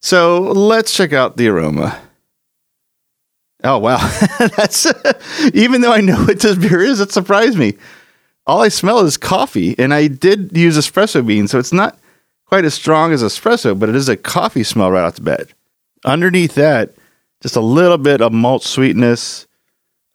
So 0.02 0.40
let's 0.40 0.94
check 0.94 1.14
out 1.14 1.38
the 1.38 1.48
aroma. 1.48 2.00
Oh 3.62 3.78
wow, 3.78 3.98
that's 4.56 4.88
even 5.54 5.82
though 5.82 5.92
I 5.92 6.00
know 6.00 6.24
what 6.24 6.40
this 6.40 6.58
beer 6.58 6.80
is, 6.82 7.02
it 7.02 7.12
surprised 7.12 7.58
me 7.58 7.78
all 8.50 8.64
I 8.64 8.70
smell 8.70 9.02
is 9.02 9.16
coffee, 9.16 9.78
and 9.78 9.94
I 9.94 10.08
did 10.08 10.58
use 10.58 10.76
espresso 10.76 11.26
beans, 11.26 11.52
so 11.52 11.60
it's 11.60 11.72
not 11.72 12.00
quite 12.48 12.66
as 12.66 12.74
strong 12.74 13.14
as 13.14 13.22
espresso, 13.22 13.78
but 13.78 13.90
it 13.90 13.96
is 13.96 14.10
a 14.10 14.18
coffee 14.18 14.64
smell 14.64 14.90
right 14.90 15.04
off 15.04 15.16
the 15.16 15.22
bat. 15.22 15.50
Underneath 16.04 16.56
that, 16.56 16.96
just 17.42 17.56
a 17.56 17.62
little 17.62 18.00
bit 18.00 18.22
of 18.22 18.34
malt 18.34 18.64
sweetness. 18.64 19.46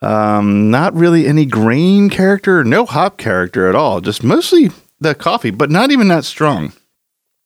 Um, 0.02 0.68
not 0.68 0.94
really 0.94 1.28
any 1.28 1.46
grain 1.46 2.10
character, 2.10 2.64
no 2.64 2.84
hop 2.86 3.18
character 3.18 3.68
at 3.68 3.76
all. 3.76 4.00
Just 4.00 4.24
mostly 4.24 4.70
the 4.98 5.14
coffee, 5.14 5.52
but 5.52 5.70
not 5.70 5.92
even 5.92 6.08
that 6.08 6.24
strong. 6.24 6.72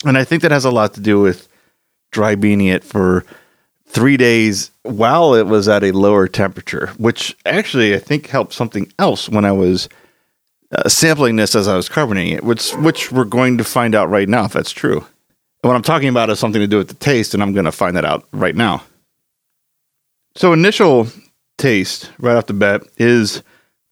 And 0.07 0.17
I 0.17 0.25
think 0.25 0.41
that 0.41 0.53
has 0.53 0.65
a 0.65 0.71
lot 0.71 0.95
to 0.95 1.01
do 1.01 1.21
with 1.21 1.49
dry 2.13 2.35
beaning 2.35 2.69
it 2.69 2.83
for 2.83 3.27
three 3.87 4.17
days 4.17 4.71
while 4.85 5.35
it 5.35 5.47
was 5.47 5.69
at 5.69 5.85
a 5.85 5.93
lower 5.93 6.29
temperature, 6.29 6.87
which 6.97 7.37
actually 7.45 7.95
I 7.95 7.99
think 7.99 8.29
helped 8.29 8.55
something 8.55 8.91
else 8.99 9.29
when 9.29 9.45
I 9.45 9.53
was 9.53 9.91
uh, 10.73 10.89
sampling 10.89 11.37
this 11.37 11.55
as 11.55 11.69
I 11.69 11.77
was 11.77 11.89
carbonating 11.89 12.33
it, 12.33 12.45
which 12.45 12.73
which 12.73 13.11
we're 13.11 13.25
going 13.25 13.59
to 13.59 13.65
find 13.65 13.95
out 13.95 14.11
right 14.11 14.29
now 14.29 14.45
if 14.45 14.53
that's 14.53 14.73
true. 14.73 14.99
And 14.99 15.69
what 15.69 15.77
I'm 15.77 15.83
talking 15.83 16.09
about 16.09 16.31
is 16.31 16.39
something 16.39 16.61
to 16.61 16.67
do 16.67 16.79
with 16.79 16.89
the 16.89 16.95
taste, 16.95 17.35
and 17.35 17.43
I'm 17.43 17.53
going 17.53 17.65
to 17.65 17.73
find 17.73 17.97
that 17.97 18.05
out 18.05 18.27
right 18.33 18.55
now. 18.55 18.83
So, 20.37 20.53
initial 20.53 21.09
taste 21.57 22.13
right 22.19 22.37
off 22.37 22.47
the 22.47 22.53
bat 22.53 22.83
is 22.97 23.43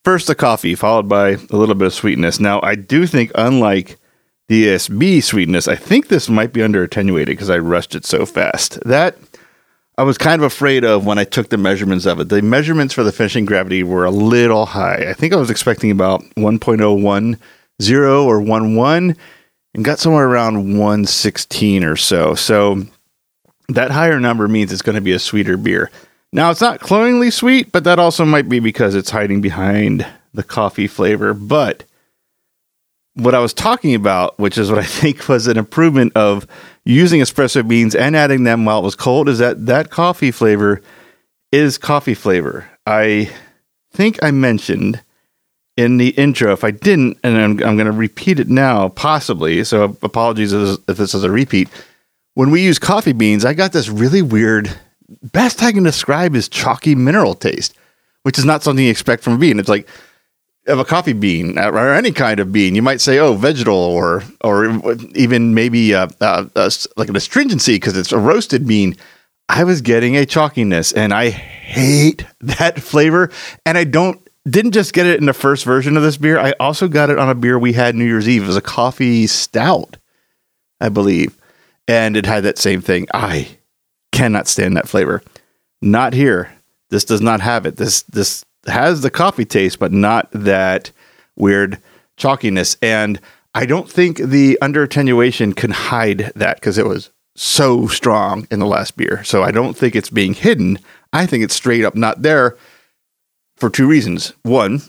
first 0.04 0.28
the 0.28 0.34
coffee, 0.34 0.74
followed 0.74 1.08
by 1.08 1.30
a 1.30 1.56
little 1.56 1.74
bit 1.74 1.86
of 1.86 1.94
sweetness. 1.94 2.38
Now, 2.38 2.60
I 2.62 2.76
do 2.76 3.06
think, 3.06 3.32
unlike 3.34 3.98
the 4.48 4.66
ESB 4.66 5.24
sweetness, 5.24 5.66
I 5.66 5.74
think 5.74 6.06
this 6.06 6.28
might 6.28 6.52
be 6.52 6.62
under 6.62 6.84
attenuated 6.84 7.32
because 7.32 7.50
I 7.50 7.58
rushed 7.58 7.96
it 7.96 8.04
so 8.04 8.24
fast. 8.24 8.78
That 8.84 9.16
I 9.98 10.02
was 10.02 10.18
kind 10.18 10.40
of 10.40 10.46
afraid 10.46 10.84
of 10.84 11.06
when 11.06 11.18
I 11.18 11.24
took 11.24 11.48
the 11.48 11.56
measurements 11.56 12.04
of 12.04 12.20
it. 12.20 12.28
The 12.28 12.42
measurements 12.42 12.92
for 12.92 13.02
the 13.02 13.12
finishing 13.12 13.46
gravity 13.46 13.82
were 13.82 14.04
a 14.04 14.10
little 14.10 14.66
high. 14.66 15.06
I 15.08 15.14
think 15.14 15.32
I 15.32 15.36
was 15.36 15.48
expecting 15.48 15.90
about 15.90 16.22
1.010 16.36 18.26
or 18.26 18.40
11 18.40 19.16
and 19.74 19.84
got 19.84 19.98
somewhere 19.98 20.28
around 20.28 20.78
116 20.78 21.82
or 21.82 21.96
so. 21.96 22.34
So 22.34 22.82
that 23.68 23.90
higher 23.90 24.20
number 24.20 24.48
means 24.48 24.70
it's 24.70 24.82
going 24.82 24.96
to 24.96 25.00
be 25.00 25.12
a 25.12 25.18
sweeter 25.18 25.56
beer. 25.56 25.90
Now, 26.30 26.50
it's 26.50 26.60
not 26.60 26.80
cloyingly 26.80 27.30
sweet, 27.30 27.72
but 27.72 27.84
that 27.84 27.98
also 27.98 28.26
might 28.26 28.48
be 28.48 28.58
because 28.58 28.94
it's 28.94 29.10
hiding 29.10 29.40
behind 29.40 30.06
the 30.34 30.42
coffee 30.42 30.86
flavor. 30.86 31.32
But 31.32 31.84
what 33.14 33.34
I 33.34 33.38
was 33.38 33.54
talking 33.54 33.94
about, 33.94 34.38
which 34.38 34.58
is 34.58 34.70
what 34.70 34.78
I 34.78 34.84
think 34.86 35.26
was 35.26 35.46
an 35.46 35.56
improvement 35.56 36.12
of 36.14 36.46
using 36.86 37.20
espresso 37.20 37.66
beans 37.66 37.94
and 37.94 38.16
adding 38.16 38.44
them 38.44 38.64
while 38.64 38.78
it 38.78 38.84
was 38.84 38.94
cold, 38.94 39.28
is 39.28 39.38
that 39.38 39.66
that 39.66 39.90
coffee 39.90 40.30
flavor 40.30 40.80
is 41.52 41.76
coffee 41.76 42.14
flavor. 42.14 42.70
I 42.86 43.30
think 43.92 44.22
I 44.22 44.30
mentioned 44.30 45.02
in 45.76 45.96
the 45.96 46.10
intro. 46.10 46.52
If 46.52 46.64
I 46.64 46.70
didn't, 46.70 47.18
and 47.22 47.36
I'm, 47.36 47.50
I'm 47.50 47.76
going 47.76 47.86
to 47.86 47.92
repeat 47.92 48.38
it 48.38 48.48
now, 48.48 48.88
possibly. 48.88 49.64
So 49.64 49.96
apologies 50.02 50.52
if 50.52 50.96
this 50.96 51.12
is 51.12 51.24
a 51.24 51.30
repeat. 51.30 51.68
When 52.34 52.50
we 52.50 52.62
use 52.62 52.78
coffee 52.78 53.12
beans, 53.12 53.44
I 53.44 53.52
got 53.52 53.72
this 53.72 53.88
really 53.88 54.22
weird, 54.22 54.70
best 55.08 55.62
I 55.62 55.72
can 55.72 55.82
describe 55.82 56.34
is 56.34 56.48
chalky 56.48 56.94
mineral 56.94 57.34
taste, 57.34 57.74
which 58.22 58.38
is 58.38 58.44
not 58.44 58.62
something 58.62 58.84
you 58.84 58.90
expect 58.90 59.22
from 59.24 59.34
a 59.34 59.38
bean. 59.38 59.58
It's 59.58 59.68
like 59.68 59.88
of 60.66 60.78
a 60.78 60.84
coffee 60.84 61.12
bean 61.12 61.58
or 61.58 61.92
any 61.92 62.12
kind 62.12 62.40
of 62.40 62.52
bean, 62.52 62.74
you 62.74 62.82
might 62.82 63.00
say, 63.00 63.18
"Oh, 63.18 63.34
vegetal," 63.34 63.74
or 63.74 64.22
or 64.42 64.78
even 65.14 65.54
maybe 65.54 65.94
uh, 65.94 66.08
uh, 66.20 66.46
uh, 66.54 66.70
like 66.96 67.08
an 67.08 67.16
astringency 67.16 67.76
because 67.76 67.96
it's 67.96 68.12
a 68.12 68.18
roasted 68.18 68.66
bean. 68.66 68.96
I 69.48 69.64
was 69.64 69.80
getting 69.80 70.16
a 70.16 70.26
chalkiness, 70.26 70.92
and 70.96 71.12
I 71.14 71.30
hate 71.30 72.26
that 72.40 72.80
flavor. 72.80 73.30
And 73.64 73.78
I 73.78 73.84
don't 73.84 74.20
didn't 74.48 74.72
just 74.72 74.92
get 74.92 75.06
it 75.06 75.20
in 75.20 75.26
the 75.26 75.32
first 75.32 75.64
version 75.64 75.96
of 75.96 76.02
this 76.02 76.16
beer. 76.16 76.38
I 76.38 76.52
also 76.60 76.88
got 76.88 77.10
it 77.10 77.18
on 77.18 77.28
a 77.28 77.34
beer 77.34 77.58
we 77.58 77.72
had 77.72 77.94
New 77.94 78.04
Year's 78.04 78.28
Eve. 78.28 78.44
It 78.44 78.48
was 78.48 78.56
a 78.56 78.62
coffee 78.62 79.26
stout, 79.26 79.96
I 80.80 80.88
believe, 80.88 81.36
and 81.88 82.16
it 82.16 82.26
had 82.26 82.44
that 82.44 82.58
same 82.58 82.80
thing. 82.80 83.06
I 83.12 83.58
cannot 84.12 84.48
stand 84.48 84.76
that 84.76 84.88
flavor. 84.88 85.22
Not 85.82 86.12
here. 86.12 86.52
This 86.90 87.04
does 87.04 87.20
not 87.20 87.40
have 87.40 87.66
it. 87.66 87.76
This 87.76 88.02
this 88.02 88.44
has 88.68 89.02
the 89.02 89.10
coffee 89.10 89.44
taste, 89.44 89.78
but 89.78 89.92
not 89.92 90.28
that 90.32 90.90
weird 91.36 91.80
chalkiness. 92.16 92.76
And 92.82 93.20
I 93.54 93.66
don't 93.66 93.90
think 93.90 94.18
the 94.18 94.58
under 94.60 94.82
attenuation 94.82 95.52
can 95.52 95.70
hide 95.70 96.32
that 96.34 96.56
because 96.56 96.78
it 96.78 96.86
was 96.86 97.10
so 97.34 97.86
strong 97.86 98.46
in 98.50 98.58
the 98.58 98.66
last 98.66 98.96
beer. 98.96 99.22
So 99.24 99.42
I 99.42 99.50
don't 99.50 99.76
think 99.76 99.94
it's 99.94 100.10
being 100.10 100.34
hidden. 100.34 100.78
I 101.12 101.26
think 101.26 101.44
it's 101.44 101.54
straight 101.54 101.84
up 101.84 101.94
not 101.94 102.22
there 102.22 102.56
for 103.56 103.70
two 103.70 103.86
reasons. 103.86 104.32
One, 104.42 104.80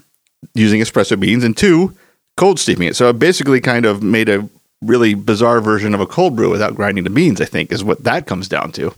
using 0.53 0.81
espresso 0.81 1.19
beans, 1.19 1.43
and 1.43 1.55
two, 1.55 1.95
cold 2.35 2.59
steeping 2.59 2.87
it. 2.87 2.95
So 2.95 3.09
I 3.09 3.11
basically 3.11 3.61
kind 3.61 3.85
of 3.85 4.03
made 4.03 4.29
a 4.29 4.47
really 4.81 5.13
bizarre 5.13 5.59
version 5.61 5.93
of 5.93 6.01
a 6.01 6.05
cold 6.05 6.35
brew 6.35 6.49
without 6.49 6.75
grinding 6.75 7.03
the 7.03 7.09
beans, 7.09 7.41
I 7.41 7.45
think, 7.45 7.71
is 7.71 7.83
what 7.83 8.03
that 8.03 8.27
comes 8.27 8.47
down 8.47 8.71
to. 8.73 8.93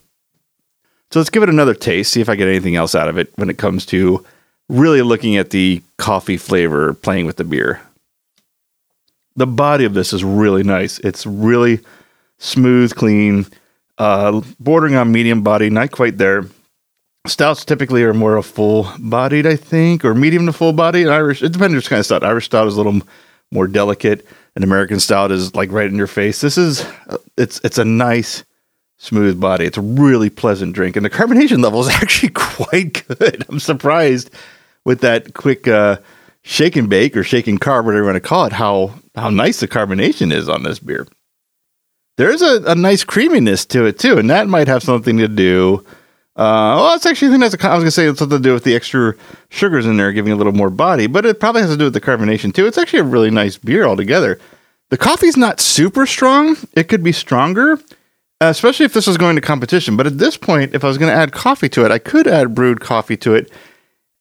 So 1.11 1.19
let's 1.19 1.29
give 1.29 1.41
it 1.41 1.49
another 1.49 1.73
taste, 1.73 2.11
see 2.11 2.21
if 2.21 2.29
I 2.29 2.35
get 2.35 2.47
anything 2.47 2.75
else 2.75 2.93
out 2.93 3.09
of 3.09 3.17
it 3.17 3.31
when 3.35 3.49
it 3.49 3.57
comes 3.57 3.85
to 3.87 4.23
really 4.69 5.01
looking 5.01 5.35
at 5.35 5.49
the 5.49 5.81
coffee 5.97 6.37
flavor 6.37 6.93
playing 6.93 7.25
with 7.25 7.37
the 7.37 7.43
beer. 7.43 7.81
The 9.35 9.47
body 9.47 9.85
of 9.85 9.93
this 9.93 10.13
is 10.13 10.23
really 10.23 10.63
nice. 10.63 10.99
It's 10.99 11.25
really 11.25 11.79
smooth, 12.37 12.95
clean, 12.95 13.47
uh, 13.97 14.41
bordering 14.59 14.95
on 14.95 15.11
medium 15.11 15.41
body, 15.43 15.69
not 15.69 15.91
quite 15.91 16.17
there. 16.17 16.45
Stouts 17.27 17.65
typically 17.65 18.03
are 18.03 18.13
more 18.13 18.41
full 18.41 18.89
bodied, 18.97 19.45
I 19.45 19.55
think, 19.55 20.05
or 20.05 20.15
medium 20.15 20.45
to 20.45 20.53
full 20.53 20.73
body. 20.73 21.07
Irish, 21.07 21.43
it 21.43 21.51
depends 21.51 21.75
which 21.75 21.89
kind 21.89 21.99
of 21.99 22.05
stout. 22.05 22.23
Irish 22.23 22.45
stout 22.45 22.67
is 22.67 22.75
a 22.75 22.77
little 22.77 23.01
more 23.51 23.67
delicate. 23.67 24.25
An 24.55 24.63
American 24.63 24.99
stout 24.99 25.31
is 25.31 25.53
like 25.53 25.71
right 25.71 25.87
in 25.89 25.95
your 25.95 26.07
face. 26.07 26.41
This 26.41 26.57
is 26.57 26.83
uh, 27.07 27.17
it's 27.37 27.59
it's 27.63 27.77
a 27.77 27.85
nice 27.85 28.43
smooth 28.97 29.39
body. 29.39 29.65
It's 29.65 29.77
a 29.77 29.81
really 29.81 30.29
pleasant 30.29 30.73
drink, 30.73 30.95
and 30.95 31.05
the 31.05 31.09
carbonation 31.09 31.61
level 31.61 31.81
is 31.81 31.89
actually 31.89 32.29
quite 32.29 33.05
good. 33.07 33.45
I'm 33.49 33.59
surprised 33.59 34.31
with 34.89 35.01
that 35.01 35.35
quick 35.35 35.67
uh, 35.67 35.97
shake 36.41 36.75
and 36.75 36.89
bake 36.89 37.15
or 37.15 37.23
shake 37.23 37.45
and 37.45 37.61
carb, 37.61 37.85
whatever 37.85 38.01
you 38.01 38.05
want 38.05 38.15
to 38.15 38.27
call 38.27 38.45
it, 38.45 38.53
how 38.53 38.95
how 39.13 39.29
nice 39.29 39.59
the 39.59 39.67
carbonation 39.67 40.33
is 40.33 40.49
on 40.49 40.63
this 40.63 40.79
beer. 40.79 41.07
There's 42.17 42.41
a, 42.41 42.63
a 42.63 42.73
nice 42.73 43.03
creaminess 43.03 43.67
to 43.67 43.85
it 43.85 43.99
too, 43.99 44.17
and 44.17 44.31
that 44.31 44.47
might 44.47 44.67
have 44.67 44.81
something 44.81 45.17
to 45.19 45.27
do. 45.27 45.85
Uh, 46.35 46.73
well, 46.81 46.95
it's 46.95 47.05
actually 47.05 47.27
I 47.27 47.31
think 47.37 47.41
that's 47.41 47.63
a, 47.63 47.67
I 47.69 47.75
was 47.75 47.83
gonna 47.83 47.91
say 47.91 48.07
it's 48.07 48.17
something 48.17 48.39
to 48.39 48.43
do 48.43 48.53
with 48.55 48.63
the 48.63 48.75
extra 48.75 49.13
sugars 49.49 49.85
in 49.85 49.97
there, 49.97 50.11
giving 50.11 50.33
a 50.33 50.35
little 50.35 50.53
more 50.53 50.71
body, 50.71 51.05
but 51.05 51.23
it 51.23 51.39
probably 51.39 51.61
has 51.61 51.69
to 51.69 51.77
do 51.77 51.83
with 51.83 51.93
the 51.93 52.01
carbonation 52.01 52.51
too. 52.51 52.65
It's 52.65 52.79
actually 52.79 53.01
a 53.01 53.03
really 53.03 53.29
nice 53.29 53.57
beer 53.57 53.85
altogether. 53.85 54.39
The 54.89 54.97
coffee's 54.97 55.37
not 55.37 55.59
super 55.59 56.07
strong; 56.07 56.57
it 56.73 56.85
could 56.85 57.03
be 57.03 57.11
stronger, 57.11 57.79
especially 58.41 58.87
if 58.87 58.93
this 58.93 59.05
was 59.05 59.17
going 59.17 59.35
to 59.35 59.41
competition. 59.41 59.95
But 59.97 60.07
at 60.07 60.17
this 60.17 60.35
point, 60.35 60.73
if 60.73 60.83
I 60.83 60.87
was 60.87 60.97
going 60.97 61.11
to 61.11 61.15
add 61.15 61.31
coffee 61.31 61.69
to 61.69 61.85
it, 61.85 61.91
I 61.91 61.99
could 61.99 62.27
add 62.27 62.55
brewed 62.55 62.81
coffee 62.81 63.17
to 63.17 63.35
it 63.35 63.51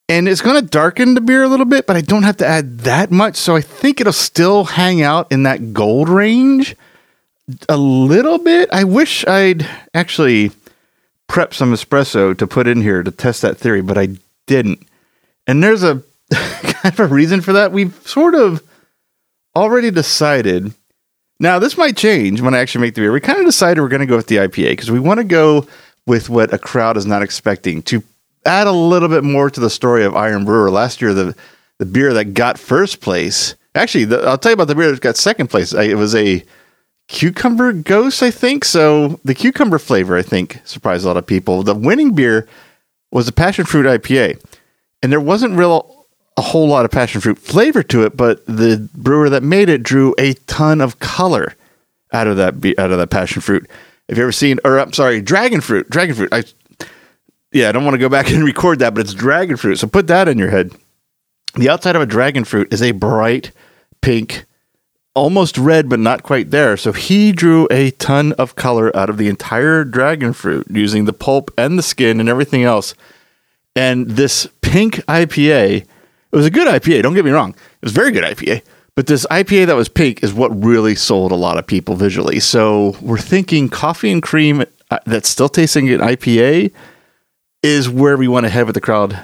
and 0.09 0.29
it's 0.29 0.41
going 0.41 0.61
to 0.61 0.67
darken 0.67 1.15
the 1.15 1.21
beer 1.21 1.43
a 1.43 1.49
little 1.49 1.67
bit, 1.67 1.87
but 1.87 1.97
I 1.97 2.01
don't 2.01 2.23
have 2.23 2.39
to 2.39 2.47
add 2.47 2.79
that 2.81 3.11
much. 3.11 3.37
So 3.37 3.57
I 3.57 3.61
think 3.61 4.01
it'll 4.01 4.13
still 4.13 4.65
hang 4.65 5.03
out 5.03 5.31
in 5.31 5.43
that 5.43 5.73
gold 5.73 6.09
range 6.09 6.75
a 7.69 7.77
little 7.77 8.39
bit. 8.39 8.69
I 8.73 8.85
wish 8.85 9.27
I'd 9.27 9.67
actually 9.95 10.51
prep 11.27 11.53
some 11.53 11.73
espresso 11.73 12.37
to 12.37 12.47
put 12.47 12.67
in 12.67 12.81
here 12.81 13.03
to 13.03 13.11
test 13.11 13.43
that 13.43 13.59
theory, 13.59 13.83
but 13.83 13.99
I 13.99 14.09
didn't. 14.47 14.87
And 15.47 15.63
there's 15.63 15.83
a 15.83 16.03
kind 16.33 16.95
of 16.95 17.01
a 17.01 17.07
reason 17.07 17.41
for 17.41 17.53
that. 17.55 17.73
We've 17.73 17.95
sort 18.07 18.35
of 18.35 18.63
already 19.55 19.91
decided. 19.91 20.73
Now, 21.41 21.59
this 21.59 21.77
might 21.77 21.97
change 21.97 22.41
when 22.41 22.55
I 22.55 22.59
actually 22.59 22.83
make 22.83 22.95
the 22.95 23.03
beer. 23.03 23.13
We 23.13 23.21
kind 23.21 23.39
of 23.39 23.47
decided 23.47 23.81
we're 23.81 23.89
going 23.89 24.01
to 24.01 24.07
go 24.07 24.17
with 24.17 24.27
the 24.27 24.37
IPA 24.37 24.71
because 24.71 24.91
we 24.91 25.01
want 25.01 25.19
to 25.19 25.25
go 25.25 25.67
with 26.07 26.31
what 26.31 26.53
a 26.53 26.59
crowd 26.59 26.97
is 26.97 27.07
not 27.07 27.23
expecting 27.23 27.83
to 27.83 28.03
add 28.45 28.67
a 28.67 28.73
little 28.73 29.09
bit 29.09 29.25
more 29.25 29.51
to 29.51 29.61
the 29.61 29.71
story 29.71 30.05
of 30.05 30.17
Iron 30.17 30.45
Brewer. 30.45 30.71
Last 30.71 31.01
year, 31.01 31.15
the 31.15 31.37
the 31.79 31.87
beer 31.87 32.13
that 32.13 32.35
got 32.35 32.59
first 32.59 33.01
place, 33.01 33.55
actually, 33.75 34.05
the, 34.05 34.23
I'll 34.23 34.39
tell 34.39 34.51
you 34.51 34.55
about 34.55 34.67
the 34.67 34.75
beer 34.75 34.91
that 34.91 35.01
got 35.01 35.17
second 35.17 35.49
place. 35.49 35.73
It 35.73 35.97
was 35.97 36.15
a 36.15 36.45
cucumber 37.07 37.73
gose, 37.73 38.23
I 38.23 38.31
think. 38.31 38.65
So 38.65 39.21
the 39.25 39.35
cucumber 39.35 39.79
flavor, 39.79 40.17
I 40.17 40.23
think, 40.23 40.61
surprised 40.65 41.05
a 41.05 41.09
lot 41.09 41.17
of 41.17 41.27
people. 41.27 41.63
The 41.63 41.75
winning 41.75 42.15
beer 42.15 42.49
was 43.13 43.29
a 43.29 43.33
passion 43.33 43.65
fruit 43.65 43.87
IPA, 43.87 44.43
and 45.03 45.13
there 45.13 45.21
wasn't 45.21 45.57
real 45.57 46.07
a 46.37 46.41
whole 46.41 46.69
lot 46.69 46.85
of 46.85 46.91
passion 46.93 47.21
fruit 47.21 47.37
flavor 47.39 47.83
to 47.83 48.05
it, 48.05 48.17
but 48.17 48.47
the 48.47 48.89
brewer 48.95 49.29
that 49.29 49.43
made 49.43 49.69
it 49.69 49.83
drew 49.83 50.15
a 50.19 50.35
ton 50.47 50.81
of 50.81 51.01
color 51.01 51.57
out 52.13 52.29
of 52.29 52.37
that 52.37 52.55
out 52.79 52.93
of 52.93 52.99
that 52.99 53.11
passion 53.11 53.43
fruit. 53.43 53.69
Have 54.09 54.17
you 54.17 54.23
ever 54.23 54.33
seen, 54.33 54.59
or 54.65 54.79
I'm 54.79 54.93
sorry, 54.93 55.21
dragon 55.21 55.61
fruit? 55.61 55.91
Dragon 55.91 56.15
fruit. 56.15 56.33
I 56.33 56.45
yeah, 57.53 57.69
I 57.69 57.73
don't 57.73 57.85
want 57.85 57.95
to 57.95 57.99
go 57.99 58.09
back 58.09 58.31
and 58.31 58.45
record 58.45 58.81
that, 58.81 58.95
but 58.95 59.01
it's 59.01 59.15
dragon 59.15 59.57
fruit. 59.57 59.77
So 59.77 59.87
put 59.87 60.07
that 60.09 60.29
in 60.29 60.39
your 60.39 60.51
head. 60.51 60.73
The 61.55 61.69
outside 61.69 61.97
of 61.97 62.03
a 62.03 62.07
dragon 62.07 62.45
fruit 62.45 62.73
is 62.73 62.83
a 62.83 62.93
bright 62.93 63.53
pink, 64.01 64.45
almost 65.15 65.57
red, 65.57 65.89
but 65.89 65.99
not 65.99 66.23
quite 66.23 66.51
there. 66.51 66.77
So 66.77 66.93
he 66.93 67.33
drew 67.33 67.67
a 67.71 67.91
ton 67.93 68.33
of 68.35 68.55
color 68.55 68.95
out 68.97 69.11
of 69.11 69.17
the 69.17 69.29
entire 69.29 69.85
dragon 69.85 70.33
fruit 70.33 70.67
using 70.71 71.07
the 71.07 71.13
pulp 71.13 71.51
and 71.57 71.79
the 71.79 71.83
skin 71.83 72.21
and 72.21 72.29
everything 72.29 72.65
else. 72.65 72.95
And 73.75 74.11
this 74.11 74.47
pink 74.61 74.97
IPA, 75.07 75.83
it 75.83 75.87
was 76.37 76.47
a 76.47 76.51
good 76.51 76.69
IPA, 76.69 77.03
don't 77.03 77.15
get 77.15 77.25
me 77.25 77.31
wrong. 77.31 77.51
It 77.51 77.85
was 77.85 77.93
very 77.93 78.13
good 78.13 78.25
IPA. 78.25 78.63
But 78.95 79.07
this 79.07 79.25
IPA 79.31 79.67
that 79.67 79.77
was 79.77 79.89
pink 79.89 80.25
is 80.25 80.35
what 80.35 80.49
really 80.49 80.97
sold 80.97 81.31
a 81.31 81.37
lot 81.37 81.57
of 81.57 81.67
people 81.67 81.95
visually. 81.95 82.41
So 82.41 82.97
we're 83.01 83.17
thinking 83.17 83.69
coffee 83.69 84.11
and 84.11 84.21
cream 84.23 84.65
uh, 84.91 84.99
that's 85.07 85.29
still 85.29 85.49
tasting 85.49 85.89
an 85.91 86.01
IPA 86.01 86.73
is 87.63 87.89
where 87.89 88.17
we 88.17 88.29
want 88.29 88.45
to 88.45 88.51
head 88.51 88.67
with 88.67 88.75
the 88.75 88.81
crowd, 88.81 89.19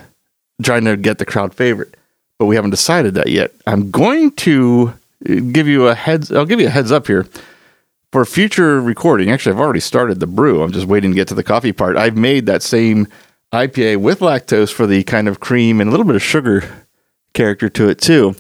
trying 0.62 0.84
to 0.84 0.96
get 0.96 1.18
the 1.18 1.26
crowd 1.26 1.54
favorite. 1.54 1.94
But 2.38 2.46
we 2.46 2.56
haven't 2.56 2.70
decided 2.70 3.14
that 3.14 3.28
yet. 3.28 3.52
I'm 3.66 3.90
going 3.90 4.32
to 4.32 4.94
give 5.24 5.68
you 5.68 5.86
a 5.88 5.94
heads. 5.94 6.32
I'll 6.32 6.46
give 6.46 6.60
you 6.60 6.66
a 6.66 6.70
heads 6.70 6.90
up 6.90 7.06
here 7.06 7.26
for 8.12 8.24
future 8.24 8.80
recording. 8.80 9.30
Actually, 9.30 9.54
I've 9.54 9.60
already 9.60 9.80
started 9.80 10.20
the 10.20 10.26
brew. 10.26 10.62
I'm 10.62 10.72
just 10.72 10.86
waiting 10.86 11.12
to 11.12 11.14
get 11.14 11.28
to 11.28 11.34
the 11.34 11.44
coffee 11.44 11.72
part. 11.72 11.96
I've 11.96 12.16
made 12.16 12.46
that 12.46 12.62
same 12.62 13.06
IPA 13.52 13.98
with 13.98 14.18
lactose 14.18 14.72
for 14.72 14.86
the 14.86 15.04
kind 15.04 15.28
of 15.28 15.38
cream 15.40 15.80
and 15.80 15.88
a 15.88 15.90
little 15.90 16.06
bit 16.06 16.16
of 16.16 16.22
sugar 16.22 16.64
character 17.34 17.68
to 17.68 17.88
it 17.88 18.00
too. 18.00 18.34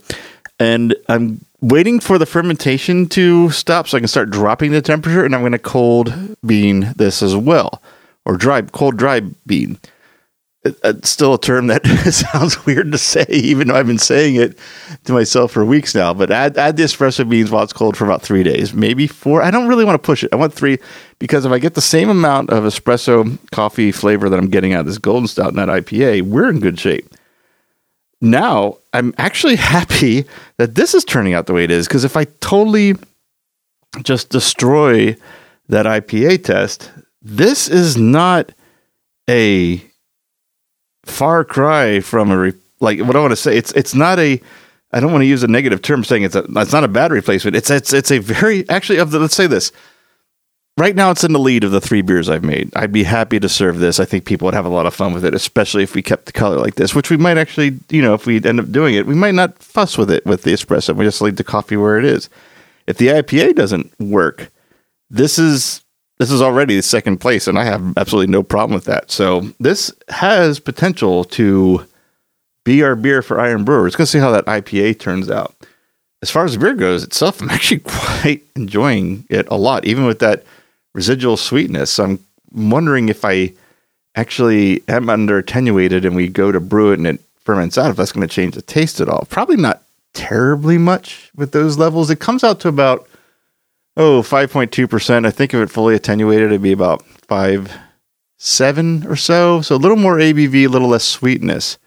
and 0.58 0.94
I'm 1.08 1.44
waiting 1.60 1.98
for 1.98 2.18
the 2.18 2.26
fermentation 2.26 3.08
to 3.08 3.50
stop 3.50 3.88
so 3.88 3.96
I 3.96 4.00
can 4.00 4.08
start 4.08 4.30
dropping 4.30 4.72
the 4.72 4.82
temperature, 4.82 5.24
and 5.24 5.34
I'm 5.34 5.40
going 5.40 5.52
to 5.52 5.58
cold 5.58 6.36
bean 6.44 6.92
this 6.96 7.22
as 7.22 7.34
well, 7.34 7.82
or 8.24 8.36
dry 8.36 8.62
cold 8.62 8.96
dry 8.96 9.20
bean. 9.46 9.78
It's 10.64 10.80
uh, 10.82 10.94
still 11.02 11.34
a 11.34 11.40
term 11.40 11.66
that 11.66 11.86
sounds 12.32 12.64
weird 12.64 12.90
to 12.92 12.96
say, 12.96 13.26
even 13.28 13.68
though 13.68 13.74
I've 13.74 13.86
been 13.86 13.98
saying 13.98 14.36
it 14.36 14.58
to 15.04 15.12
myself 15.12 15.52
for 15.52 15.62
weeks 15.62 15.94
now. 15.94 16.14
But 16.14 16.30
add 16.30 16.56
add 16.56 16.76
the 16.76 16.84
espresso 16.84 17.28
beans 17.28 17.50
while 17.50 17.62
it's 17.64 17.72
cold 17.72 17.96
for 17.96 18.04
about 18.04 18.22
three 18.22 18.42
days, 18.42 18.72
maybe 18.72 19.06
four. 19.06 19.42
I 19.42 19.50
don't 19.50 19.68
really 19.68 19.84
want 19.84 20.02
to 20.02 20.06
push 20.06 20.24
it. 20.24 20.32
I 20.32 20.36
want 20.36 20.54
three 20.54 20.78
because 21.18 21.44
if 21.44 21.52
I 21.52 21.58
get 21.58 21.74
the 21.74 21.82
same 21.82 22.08
amount 22.08 22.50
of 22.50 22.64
espresso 22.64 23.38
coffee 23.50 23.92
flavor 23.92 24.30
that 24.30 24.38
I'm 24.38 24.48
getting 24.48 24.72
out 24.72 24.80
of 24.80 24.86
this 24.86 24.98
Golden 24.98 25.28
Stout 25.28 25.48
and 25.48 25.58
that 25.58 25.68
IPA, 25.68 26.22
we're 26.22 26.48
in 26.48 26.60
good 26.60 26.80
shape 26.80 27.14
now 28.24 28.78
I'm 28.92 29.14
actually 29.18 29.56
happy 29.76 30.24
that 30.56 30.74
this 30.74 30.94
is 30.94 31.04
turning 31.04 31.34
out 31.34 31.46
the 31.46 31.52
way 31.52 31.64
it 31.64 31.70
is 31.70 31.86
because 31.86 32.04
if 32.04 32.16
I 32.16 32.24
totally 32.40 32.94
just 34.02 34.30
destroy 34.30 35.16
that 35.68 35.86
IPA 35.86 36.44
test, 36.44 36.90
this 37.24 37.68
is 37.68 37.96
not 37.96 38.52
a 39.28 39.82
far 41.04 41.44
cry 41.44 42.00
from 42.00 42.30
a 42.30 42.38
re- 42.38 42.52
like 42.80 43.00
what 43.00 43.16
I 43.16 43.20
want 43.20 43.32
to 43.32 43.36
say. 43.36 43.56
It's 43.56 43.72
it's 43.72 43.94
not 43.94 44.18
a 44.18 44.40
I 44.92 45.00
don't 45.00 45.10
want 45.10 45.22
to 45.22 45.26
use 45.26 45.42
a 45.42 45.48
negative 45.48 45.82
term 45.82 46.04
saying 46.04 46.22
it's 46.22 46.36
a 46.36 46.44
it's 46.56 46.72
not 46.72 46.84
a 46.84 46.88
bad 46.88 47.10
replacement. 47.10 47.56
It's 47.56 47.70
it's 47.70 47.92
it's 47.92 48.10
a 48.10 48.18
very 48.18 48.68
actually 48.68 48.98
of 48.98 49.10
the 49.10 49.18
let's 49.18 49.34
say 49.34 49.46
this 49.46 49.72
right 50.76 50.96
now 50.96 51.10
it's 51.10 51.24
in 51.24 51.32
the 51.32 51.38
lead 51.38 51.64
of 51.64 51.70
the 51.70 51.80
three 51.80 52.02
beers 52.02 52.28
I've 52.28 52.44
made. 52.44 52.70
I'd 52.76 52.92
be 52.92 53.04
happy 53.04 53.40
to 53.40 53.48
serve 53.48 53.78
this. 53.78 54.00
I 54.00 54.04
think 54.04 54.24
people 54.24 54.46
would 54.46 54.54
have 54.54 54.66
a 54.66 54.70
lot 54.70 54.86
of 54.86 54.94
fun 54.94 55.12
with 55.12 55.24
it, 55.24 55.34
especially 55.34 55.82
if 55.82 55.94
we 55.94 56.02
kept 56.02 56.26
the 56.26 56.32
color 56.32 56.58
like 56.58 56.74
this, 56.74 56.94
which 56.94 57.10
we 57.10 57.16
might 57.16 57.38
actually, 57.38 57.78
you 57.90 58.02
know, 58.02 58.14
if 58.14 58.26
we 58.26 58.42
end 58.42 58.60
up 58.60 58.70
doing 58.72 58.94
it, 58.94 59.06
we 59.06 59.14
might 59.14 59.34
not 59.34 59.58
fuss 59.58 59.96
with 59.96 60.10
it 60.10 60.24
with 60.26 60.42
the 60.42 60.52
espresso. 60.52 60.94
We 60.94 61.04
just 61.04 61.22
leave 61.22 61.36
the 61.36 61.44
coffee 61.44 61.76
where 61.76 61.98
it 61.98 62.04
is. 62.04 62.28
If 62.86 62.98
the 62.98 63.08
IPA 63.08 63.54
doesn't 63.54 63.98
work, 63.98 64.50
this 65.10 65.38
is 65.38 65.83
this 66.18 66.30
is 66.30 66.40
already 66.40 66.76
the 66.76 66.82
second 66.82 67.18
place, 67.18 67.46
and 67.48 67.58
I 67.58 67.64
have 67.64 67.96
absolutely 67.96 68.30
no 68.30 68.42
problem 68.42 68.74
with 68.74 68.84
that. 68.84 69.10
So 69.10 69.40
this 69.58 69.92
has 70.08 70.60
potential 70.60 71.24
to 71.24 71.86
be 72.64 72.82
our 72.82 72.96
beer 72.96 73.22
for 73.22 73.40
Iron 73.40 73.64
Brewer. 73.64 73.84
Let's 73.84 73.96
go 73.96 74.04
see 74.04 74.18
how 74.18 74.30
that 74.30 74.46
IPA 74.46 74.98
turns 74.98 75.30
out. 75.30 75.54
As 76.22 76.30
far 76.30 76.44
as 76.44 76.54
the 76.54 76.58
beer 76.58 76.74
goes 76.74 77.02
itself, 77.04 77.42
I'm 77.42 77.50
actually 77.50 77.80
quite 77.80 78.42
enjoying 78.56 79.24
it 79.28 79.46
a 79.48 79.56
lot, 79.56 79.84
even 79.84 80.06
with 80.06 80.20
that 80.20 80.44
residual 80.94 81.36
sweetness. 81.36 81.98
I'm 81.98 82.20
wondering 82.52 83.08
if 83.08 83.24
I 83.24 83.52
actually 84.14 84.82
am 84.88 85.10
under 85.10 85.38
attenuated 85.38 86.04
and 86.04 86.14
we 86.14 86.28
go 86.28 86.52
to 86.52 86.60
brew 86.60 86.92
it 86.92 86.98
and 86.98 87.06
it 87.06 87.20
ferments 87.40 87.76
out, 87.76 87.90
if 87.90 87.96
that's 87.96 88.12
going 88.12 88.26
to 88.26 88.32
change 88.32 88.54
the 88.54 88.62
taste 88.62 89.00
at 89.00 89.08
all. 89.08 89.26
Probably 89.28 89.56
not 89.56 89.82
terribly 90.14 90.78
much 90.78 91.30
with 91.34 91.52
those 91.52 91.76
levels. 91.76 92.08
It 92.08 92.20
comes 92.20 92.42
out 92.44 92.60
to 92.60 92.68
about, 92.68 93.06
oh, 93.96 94.22
5.2%. 94.22 95.26
I 95.26 95.30
think 95.30 95.54
if 95.54 95.60
it 95.60 95.70
fully 95.70 95.94
attenuated, 95.94 96.46
it'd 96.46 96.62
be 96.62 96.72
about 96.72 97.04
5, 97.28 97.76
7 98.36 99.06
or 99.06 99.16
so. 99.16 99.60
So 99.60 99.76
a 99.76 99.76
little 99.76 99.96
more 99.96 100.16
ABV, 100.16 100.66
a 100.66 100.68
little 100.68 100.88
less 100.88 101.04
sweetness. 101.04 101.78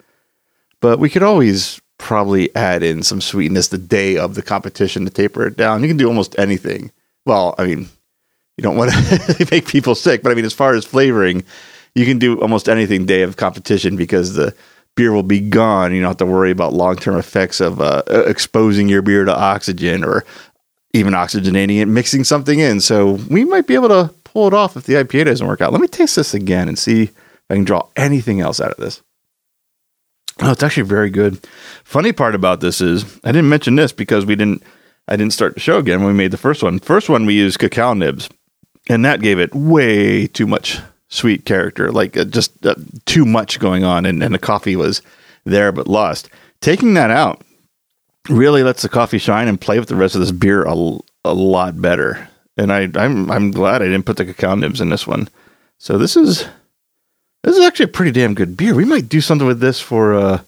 But 0.80 0.98
we 0.98 1.10
could 1.10 1.22
always 1.22 1.80
probably 1.98 2.54
add 2.54 2.82
in 2.82 3.02
some 3.02 3.20
sweetness 3.20 3.68
the 3.68 3.78
day 3.78 4.16
of 4.16 4.34
the 4.34 4.42
competition 4.42 5.04
to 5.04 5.10
taper 5.10 5.46
it 5.46 5.56
down. 5.56 5.82
You 5.82 5.88
can 5.88 5.96
do 5.96 6.08
almost 6.08 6.38
anything. 6.38 6.92
Well, 7.26 7.54
I 7.58 7.66
mean, 7.66 7.88
you 8.56 8.62
don't 8.62 8.76
want 8.76 8.92
to 8.92 9.48
make 9.50 9.66
people 9.66 9.94
sick. 9.94 10.22
But 10.22 10.32
I 10.32 10.34
mean, 10.34 10.44
as 10.44 10.52
far 10.52 10.74
as 10.74 10.84
flavoring, 10.84 11.44
you 11.94 12.04
can 12.04 12.18
do 12.18 12.40
almost 12.40 12.68
anything 12.68 13.06
day 13.06 13.22
of 13.22 13.36
competition 13.36 13.96
because 13.96 14.34
the 14.34 14.54
beer 14.96 15.12
will 15.12 15.22
be 15.22 15.40
gone. 15.40 15.94
You 15.94 16.00
don't 16.00 16.10
have 16.10 16.16
to 16.18 16.26
worry 16.26 16.50
about 16.50 16.72
long 16.72 16.96
term 16.96 17.16
effects 17.16 17.60
of 17.60 17.80
uh, 17.80 18.02
exposing 18.08 18.88
your 18.88 19.02
beer 19.02 19.24
to 19.24 19.36
oxygen 19.36 20.04
or 20.04 20.24
even 20.92 21.12
oxygenating 21.12 21.80
it, 21.80 21.86
mixing 21.86 22.24
something 22.24 22.58
in. 22.58 22.80
So 22.80 23.12
we 23.30 23.44
might 23.44 23.66
be 23.66 23.74
able 23.74 23.88
to 23.88 24.12
pull 24.24 24.46
it 24.46 24.54
off 24.54 24.76
if 24.76 24.84
the 24.84 24.94
IPA 24.94 25.26
doesn't 25.26 25.46
work 25.46 25.60
out. 25.60 25.72
Let 25.72 25.80
me 25.80 25.88
taste 25.88 26.16
this 26.16 26.34
again 26.34 26.68
and 26.68 26.78
see 26.78 27.04
if 27.04 27.14
I 27.50 27.54
can 27.54 27.64
draw 27.64 27.86
anything 27.96 28.40
else 28.40 28.60
out 28.60 28.72
of 28.72 28.78
this. 28.78 29.02
Oh, 30.40 30.52
it's 30.52 30.62
actually 30.62 30.84
very 30.84 31.10
good. 31.10 31.44
Funny 31.84 32.12
part 32.12 32.34
about 32.34 32.60
this 32.60 32.80
is 32.80 33.04
I 33.24 33.32
didn't 33.32 33.48
mention 33.48 33.74
this 33.76 33.92
because 33.92 34.24
we 34.24 34.36
didn't. 34.36 34.62
I 35.10 35.16
didn't 35.16 35.32
start 35.32 35.54
the 35.54 35.60
show 35.60 35.78
again 35.78 36.00
when 36.00 36.08
we 36.08 36.18
made 36.18 36.32
the 36.32 36.36
first 36.36 36.62
one. 36.62 36.78
First 36.78 37.08
one 37.08 37.24
we 37.24 37.34
used 37.34 37.58
cacao 37.58 37.94
nibs 37.94 38.28
and 38.88 39.04
that 39.04 39.20
gave 39.20 39.38
it 39.38 39.54
way 39.54 40.26
too 40.26 40.46
much 40.46 40.80
sweet 41.08 41.44
character, 41.44 41.92
like 41.92 42.16
uh, 42.16 42.24
just 42.24 42.64
uh, 42.66 42.74
too 43.06 43.24
much 43.24 43.58
going 43.58 43.84
on, 43.84 44.06
and, 44.06 44.22
and 44.22 44.34
the 44.34 44.38
coffee 44.38 44.76
was 44.76 45.02
there 45.44 45.72
but 45.72 45.86
lost. 45.86 46.28
Taking 46.60 46.94
that 46.94 47.10
out 47.10 47.42
really 48.28 48.62
lets 48.62 48.82
the 48.82 48.88
coffee 48.88 49.18
shine 49.18 49.48
and 49.48 49.60
play 49.60 49.78
with 49.78 49.88
the 49.88 49.96
rest 49.96 50.14
of 50.14 50.20
this 50.20 50.32
beer 50.32 50.64
a, 50.64 50.98
a 51.24 51.34
lot 51.34 51.80
better. 51.80 52.28
And 52.56 52.72
I, 52.72 52.88
I'm 52.94 53.30
I'm 53.30 53.50
glad 53.50 53.82
I 53.82 53.86
didn't 53.86 54.06
put 54.06 54.16
the 54.16 54.24
cacao 54.24 54.54
nibs 54.54 54.80
in 54.80 54.88
this 54.88 55.06
one. 55.06 55.28
So 55.78 55.96
this 55.96 56.16
is 56.16 56.44
this 57.44 57.56
is 57.56 57.64
actually 57.64 57.84
a 57.84 57.88
pretty 57.88 58.10
damn 58.10 58.34
good 58.34 58.56
beer. 58.56 58.74
We 58.74 58.84
might 58.84 59.08
do 59.08 59.20
something 59.20 59.46
with 59.46 59.60
this 59.60 59.80
for 59.80 60.14
uh, 60.14 60.40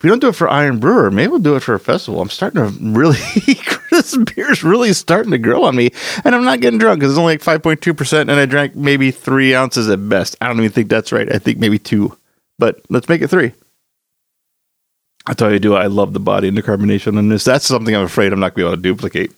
if 0.00 0.04
we 0.04 0.08
don't 0.08 0.20
do 0.20 0.28
it 0.28 0.34
for 0.34 0.48
Iron 0.48 0.78
Brewer, 0.78 1.10
maybe 1.10 1.28
we'll 1.28 1.40
do 1.40 1.56
it 1.56 1.62
for 1.62 1.74
a 1.74 1.78
festival. 1.78 2.22
I'm 2.22 2.30
starting 2.30 2.62
to 2.62 2.72
really, 2.98 3.18
this 3.90 4.16
beer's 4.16 4.64
really 4.64 4.94
starting 4.94 5.30
to 5.32 5.36
grow 5.36 5.64
on 5.64 5.76
me. 5.76 5.90
And 6.24 6.34
I'm 6.34 6.42
not 6.42 6.62
getting 6.62 6.78
drunk 6.78 7.00
because 7.00 7.12
it's 7.12 7.18
only 7.18 7.34
like 7.34 7.42
5.2%. 7.42 8.20
And 8.22 8.30
I 8.30 8.46
drank 8.46 8.74
maybe 8.74 9.10
three 9.10 9.54
ounces 9.54 9.90
at 9.90 10.08
best. 10.08 10.36
I 10.40 10.48
don't 10.48 10.56
even 10.56 10.70
think 10.70 10.88
that's 10.88 11.12
right. 11.12 11.30
I 11.30 11.38
think 11.38 11.58
maybe 11.58 11.78
two. 11.78 12.16
But 12.58 12.80
let's 12.88 13.10
make 13.10 13.20
it 13.20 13.28
three. 13.28 13.52
I 15.26 15.34
tell 15.34 15.52
you, 15.52 15.58
do 15.58 15.74
I 15.74 15.86
love 15.86 16.12
the 16.12 16.20
body 16.20 16.48
and 16.48 16.56
the 16.56 16.62
carbonation 16.62 17.18
on 17.18 17.28
this. 17.28 17.44
That's 17.44 17.66
something 17.66 17.94
I'm 17.94 18.04
afraid 18.04 18.32
I'm 18.32 18.40
not 18.40 18.54
going 18.54 18.70
to 18.70 18.76
be 18.76 18.88
able 18.88 18.98
to 19.00 19.10
duplicate 19.10 19.32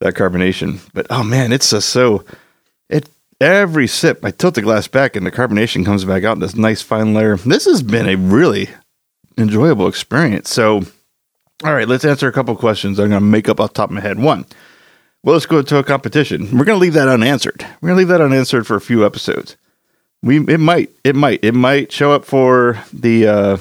that 0.00 0.14
carbonation. 0.14 0.80
But 0.92 1.06
oh 1.10 1.22
man, 1.22 1.52
it's 1.52 1.70
just 1.70 1.90
so, 1.90 2.24
it, 2.88 3.08
every 3.40 3.86
sip, 3.86 4.24
I 4.24 4.30
tilt 4.30 4.54
the 4.54 4.62
glass 4.62 4.88
back 4.88 5.16
and 5.16 5.26
the 5.26 5.30
carbonation 5.30 5.84
comes 5.84 6.04
back 6.04 6.24
out 6.24 6.36
in 6.36 6.40
this 6.40 6.56
nice 6.56 6.82
fine 6.82 7.14
layer. 7.14 7.36
This 7.36 7.66
has 7.66 7.82
been 7.82 8.08
a 8.08 8.16
really 8.16 8.70
enjoyable 9.36 9.88
experience. 9.88 10.50
So, 10.50 10.82
all 11.62 11.74
right, 11.74 11.88
let's 11.88 12.04
answer 12.04 12.28
a 12.28 12.32
couple 12.32 12.56
questions. 12.56 12.98
I'm 12.98 13.10
going 13.10 13.20
to 13.20 13.26
make 13.26 13.48
up 13.48 13.60
off 13.60 13.70
the 13.70 13.74
top 13.74 13.90
of 13.90 13.94
my 13.94 14.00
head. 14.00 14.18
One, 14.18 14.46
well, 15.22 15.34
let's 15.34 15.46
go 15.46 15.62
to 15.62 15.78
a 15.78 15.84
competition. 15.84 16.44
We're 16.56 16.64
going 16.64 16.76
to 16.76 16.82
leave 16.82 16.94
that 16.94 17.08
unanswered. 17.08 17.66
We're 17.80 17.88
going 17.88 17.96
to 17.96 17.98
leave 17.98 18.08
that 18.08 18.20
unanswered 18.20 18.66
for 18.66 18.76
a 18.76 18.80
few 18.80 19.06
episodes. 19.06 19.56
We 20.22 20.38
it 20.48 20.58
might 20.58 20.90
it 21.04 21.14
might 21.14 21.44
it 21.44 21.52
might 21.52 21.92
show 21.92 22.12
up 22.12 22.24
for 22.24 22.82
the 22.92 23.26
uh, 23.26 23.56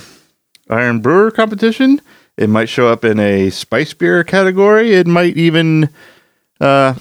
Iron 0.69 0.99
Brewer 0.99 1.31
competition. 1.31 2.01
It 2.37 2.49
might 2.49 2.69
show 2.69 2.87
up 2.87 3.05
in 3.05 3.19
a 3.19 3.49
spice 3.49 3.93
beer 3.93 4.23
category. 4.23 4.93
It 4.93 5.07
might 5.07 5.37
even 5.37 5.89
uh, 6.59 6.95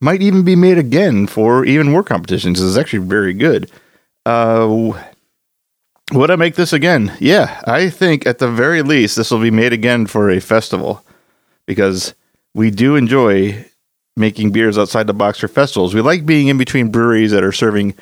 might 0.00 0.22
even 0.22 0.44
be 0.44 0.56
made 0.56 0.78
again 0.78 1.26
for 1.26 1.64
even 1.64 1.90
more 1.90 2.02
competitions. 2.02 2.60
It's 2.60 2.76
actually 2.78 3.06
very 3.06 3.34
good. 3.34 3.70
Uh, 4.24 4.92
would 6.12 6.30
I 6.30 6.36
make 6.36 6.54
this 6.54 6.72
again? 6.72 7.16
Yeah, 7.20 7.60
I 7.66 7.90
think 7.90 8.26
at 8.26 8.38
the 8.38 8.50
very 8.50 8.82
least 8.82 9.16
this 9.16 9.30
will 9.30 9.40
be 9.40 9.50
made 9.50 9.72
again 9.72 10.06
for 10.06 10.30
a 10.30 10.40
festival 10.40 11.04
because 11.66 12.14
we 12.54 12.70
do 12.70 12.96
enjoy 12.96 13.64
making 14.16 14.50
beers 14.50 14.76
outside 14.76 15.06
the 15.06 15.14
box 15.14 15.38
for 15.38 15.48
festivals. 15.48 15.94
We 15.94 16.00
like 16.00 16.26
being 16.26 16.48
in 16.48 16.58
between 16.58 16.90
breweries 16.90 17.30
that 17.30 17.44
are 17.44 17.52
serving 17.52 17.94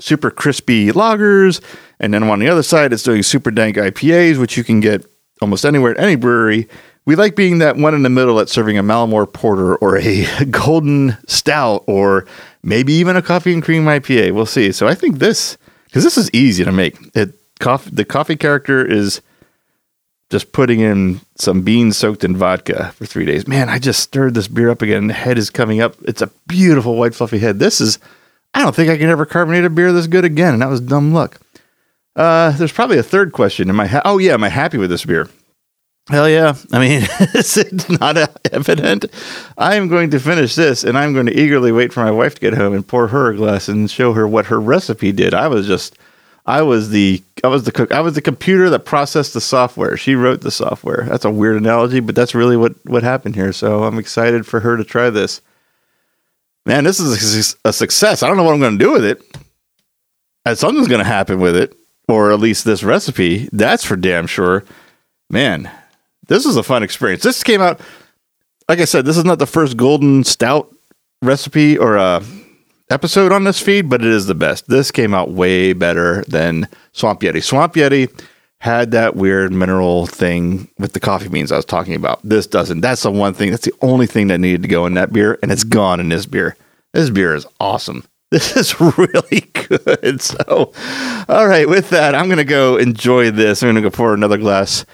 super 0.00 0.30
crispy 0.30 0.90
lagers, 0.90 1.62
and 2.00 2.14
then 2.14 2.22
on 2.22 2.38
the 2.38 2.48
other 2.48 2.62
side, 2.62 2.92
it's 2.92 3.02
doing 3.02 3.22
super 3.22 3.50
dank 3.50 3.76
IPAs, 3.76 4.38
which 4.38 4.56
you 4.56 4.64
can 4.64 4.80
get 4.80 5.04
almost 5.40 5.64
anywhere 5.64 5.92
at 5.92 6.00
any 6.00 6.16
brewery. 6.16 6.68
We 7.04 7.16
like 7.16 7.36
being 7.36 7.58
that 7.58 7.76
one 7.76 7.94
in 7.94 8.02
the 8.02 8.10
middle 8.10 8.36
that's 8.36 8.52
serving 8.52 8.76
a 8.76 8.82
Mallomar 8.82 9.32
Porter 9.32 9.76
or 9.76 9.96
a 9.96 10.44
Golden 10.50 11.16
Stout 11.26 11.84
or 11.86 12.26
maybe 12.62 12.92
even 12.92 13.16
a 13.16 13.22
coffee 13.22 13.52
and 13.54 13.62
cream 13.62 13.84
IPA. 13.84 14.32
We'll 14.32 14.46
see. 14.46 14.72
So 14.72 14.86
I 14.86 14.94
think 14.94 15.18
this, 15.18 15.56
because 15.86 16.04
this 16.04 16.18
is 16.18 16.30
easy 16.32 16.64
to 16.64 16.72
make. 16.72 16.96
It 17.14 17.34
coffee 17.60 17.90
the 17.90 18.04
coffee 18.04 18.36
character 18.36 18.84
is 18.84 19.20
just 20.30 20.52
putting 20.52 20.80
in 20.80 21.20
some 21.36 21.62
beans 21.62 21.96
soaked 21.96 22.22
in 22.22 22.36
vodka 22.36 22.92
for 22.92 23.06
three 23.06 23.24
days. 23.24 23.48
Man, 23.48 23.68
I 23.68 23.78
just 23.78 24.00
stirred 24.00 24.34
this 24.34 24.46
beer 24.46 24.68
up 24.68 24.82
again. 24.82 25.06
The 25.06 25.14
head 25.14 25.38
is 25.38 25.48
coming 25.48 25.80
up. 25.80 25.96
It's 26.02 26.20
a 26.20 26.30
beautiful 26.46 26.96
white 26.96 27.14
fluffy 27.14 27.38
head. 27.38 27.58
This 27.58 27.80
is 27.80 27.98
I 28.58 28.62
don't 28.62 28.74
think 28.74 28.90
I 28.90 28.98
can 28.98 29.08
ever 29.08 29.24
carbonate 29.24 29.64
a 29.64 29.70
beer 29.70 29.92
this 29.92 30.08
good 30.08 30.24
again, 30.24 30.52
and 30.52 30.62
that 30.62 30.68
was 30.68 30.80
dumb 30.80 31.14
luck. 31.14 31.40
Uh, 32.16 32.50
there's 32.50 32.72
probably 32.72 32.98
a 32.98 33.04
third 33.04 33.30
question. 33.30 33.70
Am 33.70 33.78
I? 33.78 33.86
Ha- 33.86 34.02
oh 34.04 34.18
yeah, 34.18 34.32
am 34.32 34.42
I 34.42 34.48
happy 34.48 34.78
with 34.78 34.90
this 34.90 35.04
beer? 35.04 35.28
Hell 36.08 36.28
yeah! 36.28 36.56
I 36.72 36.80
mean, 36.80 37.02
it's 37.20 37.88
not 37.88 38.16
evident. 38.50 39.04
I 39.56 39.76
am 39.76 39.86
going 39.86 40.10
to 40.10 40.18
finish 40.18 40.56
this, 40.56 40.82
and 40.82 40.98
I'm 40.98 41.14
going 41.14 41.26
to 41.26 41.40
eagerly 41.40 41.70
wait 41.70 41.92
for 41.92 42.02
my 42.02 42.10
wife 42.10 42.34
to 42.34 42.40
get 42.40 42.54
home 42.54 42.74
and 42.74 42.84
pour 42.84 43.06
her 43.06 43.30
a 43.30 43.36
glass 43.36 43.68
and 43.68 43.88
show 43.88 44.12
her 44.14 44.26
what 44.26 44.46
her 44.46 44.60
recipe 44.60 45.12
did. 45.12 45.34
I 45.34 45.46
was 45.46 45.64
just 45.68 45.96
I 46.44 46.62
was 46.62 46.90
the 46.90 47.22
I 47.44 47.46
was 47.46 47.62
the 47.62 47.70
cook. 47.70 47.92
I 47.92 48.00
was 48.00 48.14
the 48.14 48.20
computer 48.20 48.68
that 48.70 48.80
processed 48.80 49.34
the 49.34 49.40
software. 49.40 49.96
She 49.96 50.16
wrote 50.16 50.40
the 50.40 50.50
software. 50.50 51.06
That's 51.08 51.24
a 51.24 51.30
weird 51.30 51.58
analogy, 51.58 52.00
but 52.00 52.16
that's 52.16 52.34
really 52.34 52.56
what 52.56 52.74
what 52.84 53.04
happened 53.04 53.36
here. 53.36 53.52
So 53.52 53.84
I'm 53.84 54.00
excited 54.00 54.48
for 54.48 54.58
her 54.58 54.76
to 54.76 54.82
try 54.82 55.10
this. 55.10 55.42
Man, 56.68 56.84
this 56.84 57.00
is 57.00 57.56
a, 57.64 57.72
success. 57.72 58.22
I 58.22 58.28
don't 58.28 58.36
know 58.36 58.42
what 58.42 58.52
I'm 58.52 58.60
going 58.60 58.78
to 58.78 58.84
do 58.84 58.92
with 58.92 59.02
it. 59.02 59.22
And 60.44 60.58
something's 60.58 60.86
going 60.86 61.02
to 61.02 61.04
happen 61.04 61.40
with 61.40 61.56
it, 61.56 61.74
or 62.08 62.30
at 62.30 62.40
least 62.40 62.66
this 62.66 62.82
recipe. 62.82 63.48
That's 63.52 63.84
for 63.84 63.96
damn 63.96 64.26
sure. 64.26 64.64
Man, 65.30 65.70
this 66.26 66.44
is 66.44 66.56
a 66.56 66.62
fun 66.62 66.82
experience. 66.82 67.22
This 67.22 67.42
came 67.42 67.62
out, 67.62 67.80
like 68.68 68.80
I 68.80 68.84
said, 68.84 69.06
this 69.06 69.16
is 69.16 69.24
not 69.24 69.38
the 69.38 69.46
first 69.46 69.78
golden 69.78 70.24
stout 70.24 70.70
recipe 71.22 71.78
or 71.78 71.96
uh, 71.96 72.22
episode 72.90 73.32
on 73.32 73.44
this 73.44 73.60
feed, 73.60 73.88
but 73.88 74.02
it 74.02 74.10
is 74.10 74.26
the 74.26 74.34
best. 74.34 74.68
This 74.68 74.90
came 74.90 75.14
out 75.14 75.30
way 75.30 75.72
better 75.72 76.22
than 76.28 76.68
Swamp 76.92 77.22
Yeti. 77.22 77.42
Swamp 77.42 77.72
Yeti 77.76 78.12
had 78.60 78.90
that 78.90 79.14
weird 79.14 79.52
mineral 79.52 80.06
thing 80.06 80.68
with 80.78 80.92
the 80.92 81.00
coffee 81.00 81.28
beans 81.28 81.52
I 81.52 81.56
was 81.56 81.64
talking 81.64 81.94
about. 81.94 82.20
This 82.22 82.46
doesn't. 82.46 82.80
That's 82.80 83.02
the 83.02 83.10
one 83.10 83.34
thing. 83.34 83.50
That's 83.50 83.64
the 83.64 83.74
only 83.82 84.06
thing 84.06 84.28
that 84.28 84.38
needed 84.38 84.62
to 84.62 84.68
go 84.68 84.86
in 84.86 84.94
that 84.94 85.12
beer, 85.12 85.38
and 85.42 85.52
it's 85.52 85.64
gone 85.64 86.00
in 86.00 86.08
this 86.08 86.26
beer. 86.26 86.56
This 86.92 87.10
beer 87.10 87.34
is 87.34 87.46
awesome. 87.60 88.04
This 88.30 88.56
is 88.58 88.78
really 88.78 89.48
good. 89.54 90.20
So, 90.20 90.72
all 91.30 91.48
right, 91.48 91.66
with 91.66 91.88
that, 91.90 92.14
I'm 92.14 92.26
going 92.26 92.36
to 92.36 92.44
go 92.44 92.76
enjoy 92.76 93.30
this. 93.30 93.62
I'm 93.62 93.68
going 93.68 93.82
to 93.82 93.90
go 93.90 93.90
pour 93.90 94.12
another 94.12 94.36
glass 94.36 94.84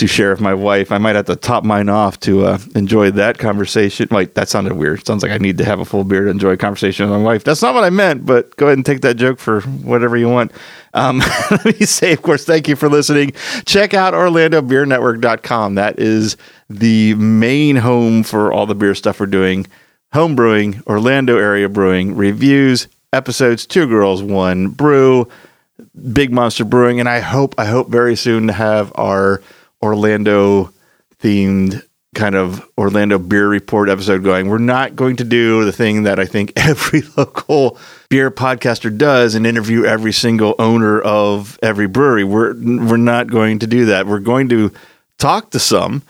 to 0.00 0.06
share 0.06 0.30
with 0.30 0.40
my 0.40 0.54
wife. 0.54 0.90
I 0.90 0.98
might 0.98 1.14
have 1.14 1.26
to 1.26 1.36
top 1.36 1.62
mine 1.62 1.90
off 1.90 2.18
to 2.20 2.46
uh, 2.46 2.58
enjoy 2.74 3.10
that 3.12 3.38
conversation. 3.38 4.08
Like, 4.10 4.32
that 4.32 4.48
sounded 4.48 4.72
weird. 4.72 5.06
sounds 5.06 5.22
like 5.22 5.30
I 5.30 5.36
need 5.36 5.58
to 5.58 5.64
have 5.66 5.78
a 5.78 5.84
full 5.84 6.04
beer 6.04 6.24
to 6.24 6.30
enjoy 6.30 6.52
a 6.52 6.56
conversation 6.56 7.08
with 7.08 7.20
my 7.20 7.22
wife. 7.22 7.44
That's 7.44 7.60
not 7.60 7.74
what 7.74 7.84
I 7.84 7.90
meant, 7.90 8.24
but 8.24 8.56
go 8.56 8.66
ahead 8.66 8.78
and 8.78 8.86
take 8.86 9.02
that 9.02 9.18
joke 9.18 9.38
for 9.38 9.60
whatever 9.60 10.16
you 10.16 10.28
want. 10.28 10.52
Um, 10.94 11.18
let 11.50 11.66
me 11.66 11.84
say, 11.86 12.14
of 12.14 12.22
course, 12.22 12.46
thank 12.46 12.66
you 12.66 12.76
for 12.76 12.88
listening. 12.88 13.32
Check 13.66 13.92
out 13.92 14.14
OrlandoBeerNetwork.com. 14.14 15.74
That 15.74 15.98
is 15.98 16.38
the 16.70 17.14
main 17.16 17.76
home 17.76 18.22
for 18.22 18.54
all 18.54 18.64
the 18.64 18.74
beer 18.74 18.94
stuff 18.94 19.20
we're 19.20 19.26
doing 19.26 19.66
home 20.14 20.34
brewing, 20.34 20.82
Orlando 20.88 21.36
area 21.36 21.68
brewing, 21.68 22.16
reviews, 22.16 22.88
episodes, 23.12 23.66
two 23.66 23.86
girls, 23.86 24.22
one 24.22 24.68
brew, 24.68 25.28
big 26.12 26.32
monster 26.32 26.64
brewing, 26.64 26.98
and 26.98 27.08
I 27.08 27.20
hope 27.20 27.54
I 27.58 27.66
hope 27.66 27.90
very 27.90 28.16
soon 28.16 28.46
to 28.46 28.52
have 28.52 28.92
our 28.96 29.42
Orlando 29.82 30.72
themed 31.20 31.82
kind 32.14 32.34
of 32.34 32.66
Orlando 32.76 33.18
beer 33.18 33.48
report 33.48 33.88
episode 33.88 34.24
going. 34.24 34.48
We're 34.48 34.58
not 34.58 34.96
going 34.96 35.16
to 35.16 35.24
do 35.24 35.64
the 35.64 35.72
thing 35.72 36.02
that 36.04 36.18
I 36.18 36.26
think 36.26 36.52
every 36.56 37.02
local 37.16 37.78
beer 38.08 38.30
podcaster 38.30 38.96
does 38.96 39.34
and 39.34 39.46
interview 39.46 39.84
every 39.84 40.12
single 40.12 40.54
owner 40.58 41.00
of 41.00 41.58
every 41.62 41.86
brewery. 41.86 42.24
We're 42.24 42.54
we're 42.54 42.96
not 42.96 43.28
going 43.28 43.60
to 43.60 43.66
do 43.66 43.86
that. 43.86 44.06
We're 44.06 44.18
going 44.18 44.48
to 44.48 44.72
talk 45.18 45.50
to 45.50 45.60
some, 45.60 46.02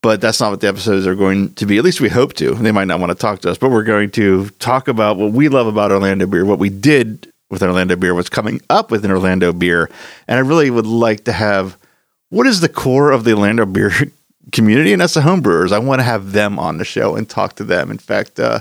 but 0.00 0.20
that's 0.20 0.40
not 0.40 0.50
what 0.50 0.60
the 0.60 0.68
episodes 0.68 1.06
are 1.06 1.16
going 1.16 1.54
to 1.54 1.66
be. 1.66 1.78
At 1.78 1.84
least 1.84 2.00
we 2.00 2.08
hope 2.08 2.34
to. 2.34 2.54
They 2.54 2.72
might 2.72 2.86
not 2.86 3.00
want 3.00 3.10
to 3.10 3.18
talk 3.18 3.40
to 3.40 3.50
us, 3.50 3.58
but 3.58 3.70
we're 3.70 3.82
going 3.82 4.10
to 4.12 4.48
talk 4.60 4.86
about 4.86 5.16
what 5.16 5.32
we 5.32 5.48
love 5.48 5.66
about 5.66 5.90
Orlando 5.90 6.26
beer, 6.26 6.44
what 6.44 6.58
we 6.58 6.68
did 6.68 7.32
with 7.50 7.62
Orlando 7.62 7.96
beer, 7.96 8.14
what's 8.14 8.28
coming 8.28 8.60
up 8.70 8.90
with 8.90 9.04
an 9.04 9.10
Orlando 9.10 9.52
beer, 9.52 9.90
and 10.28 10.36
I 10.36 10.40
really 10.40 10.70
would 10.70 10.86
like 10.86 11.24
to 11.24 11.32
have 11.32 11.78
what 12.30 12.46
is 12.46 12.60
the 12.60 12.68
core 12.68 13.10
of 13.10 13.24
the 13.24 13.32
Orlando 13.32 13.66
beer 13.66 13.92
community, 14.52 14.92
and 14.92 15.00
that's 15.00 15.14
the 15.14 15.20
homebrewers. 15.20 15.72
I 15.72 15.78
want 15.78 16.00
to 16.00 16.04
have 16.04 16.32
them 16.32 16.58
on 16.58 16.78
the 16.78 16.84
show 16.84 17.16
and 17.16 17.28
talk 17.28 17.56
to 17.56 17.64
them. 17.64 17.90
In 17.90 17.98
fact, 17.98 18.38
uh, 18.40 18.60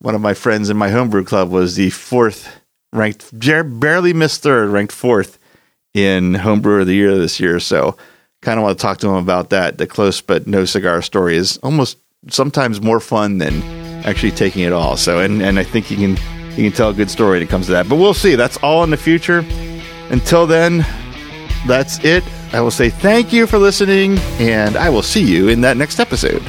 one 0.00 0.14
of 0.14 0.20
my 0.20 0.34
friends 0.34 0.70
in 0.70 0.76
my 0.76 0.90
homebrew 0.90 1.24
club 1.24 1.50
was 1.50 1.76
the 1.76 1.90
fourth 1.90 2.60
ranked, 2.92 3.30
barely 3.80 4.12
missed 4.12 4.42
third, 4.42 4.70
ranked 4.70 4.92
fourth 4.92 5.38
in 5.94 6.34
homebrewer 6.34 6.82
of 6.82 6.86
the 6.86 6.94
year 6.94 7.16
this 7.18 7.40
year. 7.40 7.60
So, 7.60 7.96
kind 8.40 8.58
of 8.58 8.62
want 8.62 8.78
to 8.78 8.82
talk 8.82 8.98
to 8.98 9.08
him 9.08 9.14
about 9.14 9.50
that. 9.50 9.78
The 9.78 9.86
close 9.86 10.20
but 10.20 10.46
no 10.46 10.64
cigar 10.64 11.02
story 11.02 11.36
is 11.36 11.58
almost 11.58 11.98
sometimes 12.28 12.80
more 12.80 13.00
fun 13.00 13.38
than 13.38 13.62
actually 14.04 14.32
taking 14.32 14.62
it 14.62 14.72
all. 14.72 14.96
So, 14.96 15.20
and 15.20 15.42
and 15.42 15.58
I 15.58 15.64
think 15.64 15.90
you 15.90 15.96
can 15.96 16.10
you 16.56 16.68
can 16.68 16.72
tell 16.72 16.90
a 16.90 16.94
good 16.94 17.10
story 17.10 17.38
when 17.38 17.42
it 17.42 17.50
comes 17.50 17.66
to 17.66 17.72
that. 17.72 17.88
But 17.88 17.96
we'll 17.96 18.14
see. 18.14 18.34
That's 18.34 18.56
all 18.58 18.84
in 18.84 18.90
the 18.90 18.96
future. 18.96 19.44
Until 20.10 20.46
then, 20.46 20.86
that's 21.66 22.02
it. 22.04 22.24
I 22.52 22.60
will 22.60 22.70
say 22.70 22.90
thank 22.90 23.32
you 23.32 23.46
for 23.46 23.58
listening, 23.58 24.18
and 24.38 24.76
I 24.76 24.88
will 24.88 25.02
see 25.02 25.22
you 25.22 25.48
in 25.48 25.60
that 25.62 25.76
next 25.76 26.00
episode. 26.00 26.42